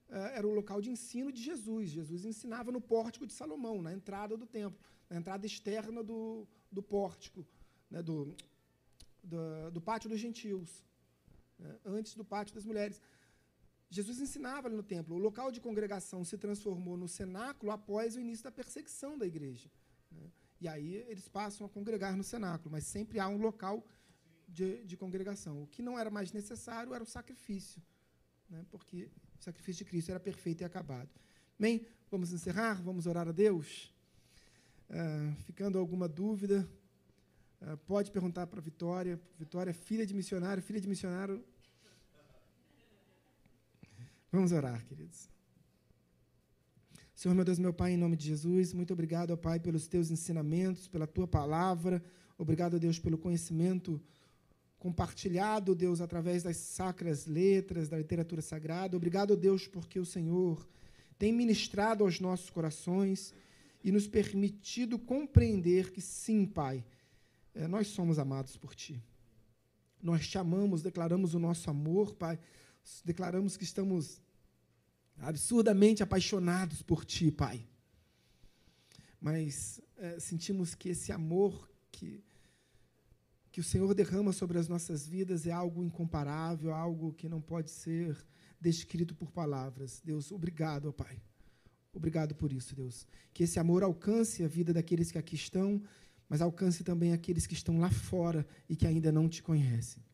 uh, 0.08 0.14
era 0.38 0.46
o 0.46 0.54
local 0.54 0.80
de 0.80 0.90
ensino 0.90 1.30
de 1.30 1.42
Jesus. 1.42 1.90
Jesus 1.90 2.24
ensinava 2.24 2.72
no 2.72 2.80
pórtico 2.80 3.26
de 3.26 3.32
Salomão, 3.32 3.82
na 3.82 3.92
entrada 3.92 4.36
do 4.36 4.46
templo, 4.46 4.78
na 5.10 5.16
entrada 5.16 5.44
externa 5.46 6.02
do, 6.02 6.46
do 6.72 6.82
pórtico, 6.82 7.46
né, 7.90 8.02
do, 8.02 8.34
do, 9.22 9.70
do, 9.72 9.80
pátio 9.80 10.08
dos 10.08 10.18
gentios, 10.18 10.82
né, 11.58 11.76
antes 11.84 12.14
do 12.14 12.24
pátio 12.24 12.54
das 12.54 12.64
mulheres. 12.64 13.00
Jesus 13.88 14.18
ensinava 14.18 14.68
ali 14.68 14.76
no 14.76 14.82
templo. 14.82 15.14
O 15.14 15.18
local 15.18 15.52
de 15.52 15.60
congregação 15.60 16.24
se 16.24 16.36
transformou 16.36 16.96
no 16.96 17.06
cenáculo 17.06 17.70
após 17.70 18.16
o 18.16 18.20
início 18.20 18.42
da 18.42 18.50
perseguição 18.50 19.16
da 19.16 19.26
igreja. 19.26 19.70
Né? 20.10 20.30
E 20.60 20.66
aí 20.66 20.94
eles 21.08 21.28
passam 21.28 21.66
a 21.66 21.70
congregar 21.70 22.16
no 22.16 22.24
cenáculo, 22.24 22.70
mas 22.72 22.84
sempre 22.84 23.20
há 23.20 23.28
um 23.28 23.36
local 23.36 23.84
de, 24.46 24.84
de 24.84 24.96
congregação. 24.96 25.62
O 25.62 25.66
que 25.66 25.82
não 25.82 25.98
era 25.98 26.10
mais 26.10 26.32
necessário 26.32 26.94
era 26.94 27.02
o 27.02 27.06
sacrifício, 27.06 27.82
né? 28.48 28.64
porque 28.70 29.10
o 29.38 29.42
sacrifício 29.42 29.84
de 29.84 29.90
Cristo 29.90 30.10
era 30.10 30.20
perfeito 30.20 30.62
e 30.62 30.64
acabado. 30.64 31.10
Bem, 31.58 31.86
vamos 32.10 32.32
encerrar? 32.32 32.82
Vamos 32.82 33.06
orar 33.06 33.28
a 33.28 33.32
Deus? 33.32 33.92
Uh, 34.88 35.34
ficando 35.42 35.78
alguma 35.78 36.06
dúvida, 36.06 36.68
uh, 37.60 37.76
pode 37.78 38.10
perguntar 38.10 38.46
para 38.46 38.60
Vitória. 38.60 39.20
Vitória, 39.38 39.74
filha 39.74 40.06
de 40.06 40.14
missionário, 40.14 40.62
filha 40.62 40.80
de 40.80 40.88
missionário. 40.88 41.44
Vamos 44.30 44.52
orar, 44.52 44.84
queridos. 44.86 45.28
Senhor, 47.14 47.34
meu 47.34 47.44
Deus, 47.44 47.58
meu 47.58 47.72
Pai, 47.72 47.92
em 47.92 47.96
nome 47.96 48.14
de 48.14 48.26
Jesus, 48.26 48.74
muito 48.74 48.92
obrigado, 48.92 49.30
ó 49.30 49.36
Pai, 49.36 49.58
pelos 49.58 49.88
teus 49.88 50.10
ensinamentos, 50.10 50.86
pela 50.86 51.06
tua 51.06 51.26
palavra. 51.26 52.04
Obrigado, 52.36 52.78
Deus, 52.78 52.98
pelo 52.98 53.16
conhecimento 53.16 53.98
compartilhado, 54.86 55.74
Deus, 55.74 56.00
através 56.00 56.44
das 56.44 56.56
sacras 56.58 57.26
letras, 57.26 57.88
da 57.88 57.98
literatura 57.98 58.40
sagrada. 58.40 58.96
Obrigado, 58.96 59.36
Deus, 59.36 59.66
porque 59.66 59.98
o 59.98 60.06
Senhor 60.06 60.64
tem 61.18 61.32
ministrado 61.32 62.04
aos 62.04 62.20
nossos 62.20 62.50
corações 62.50 63.34
e 63.82 63.90
nos 63.90 64.06
permitido 64.06 64.96
compreender 64.96 65.90
que 65.90 66.00
sim, 66.00 66.46
Pai, 66.46 66.84
é, 67.52 67.66
nós 67.66 67.88
somos 67.88 68.16
amados 68.16 68.56
por 68.56 68.76
Ti. 68.76 69.02
Nós 70.00 70.28
te 70.28 70.38
amamos, 70.38 70.82
declaramos 70.82 71.34
o 71.34 71.40
nosso 71.40 71.68
amor, 71.68 72.14
Pai, 72.14 72.38
declaramos 73.04 73.56
que 73.56 73.64
estamos 73.64 74.22
absurdamente 75.18 76.00
apaixonados 76.00 76.80
por 76.80 77.04
Ti, 77.04 77.32
Pai. 77.32 77.66
Mas 79.20 79.80
é, 79.96 80.20
sentimos 80.20 80.76
que 80.76 80.90
esse 80.90 81.10
amor 81.10 81.68
que, 81.90 82.22
que 83.56 83.60
o 83.60 83.64
Senhor 83.64 83.94
derrama 83.94 84.34
sobre 84.34 84.58
as 84.58 84.68
nossas 84.68 85.08
vidas 85.08 85.46
é 85.46 85.50
algo 85.50 85.82
incomparável, 85.82 86.74
algo 86.74 87.14
que 87.14 87.26
não 87.26 87.40
pode 87.40 87.70
ser 87.70 88.14
descrito 88.60 89.14
por 89.14 89.32
palavras. 89.32 90.02
Deus, 90.04 90.30
obrigado, 90.30 90.90
ó 90.90 90.92
Pai. 90.92 91.22
Obrigado 91.90 92.34
por 92.34 92.52
isso, 92.52 92.76
Deus. 92.76 93.06
Que 93.32 93.44
esse 93.44 93.58
amor 93.58 93.82
alcance 93.82 94.44
a 94.44 94.46
vida 94.46 94.74
daqueles 94.74 95.10
que 95.10 95.16
aqui 95.16 95.36
estão, 95.36 95.82
mas 96.28 96.42
alcance 96.42 96.84
também 96.84 97.14
aqueles 97.14 97.46
que 97.46 97.54
estão 97.54 97.78
lá 97.78 97.88
fora 97.90 98.46
e 98.68 98.76
que 98.76 98.86
ainda 98.86 99.10
não 99.10 99.26
te 99.26 99.42
conhecem. 99.42 100.04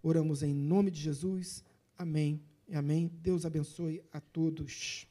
Oramos 0.00 0.44
em 0.44 0.54
nome 0.54 0.88
de 0.88 1.00
Jesus. 1.00 1.64
Amém 1.98 2.40
e 2.68 2.76
amém. 2.76 3.10
Deus 3.20 3.44
abençoe 3.44 4.00
a 4.12 4.20
todos. 4.20 5.08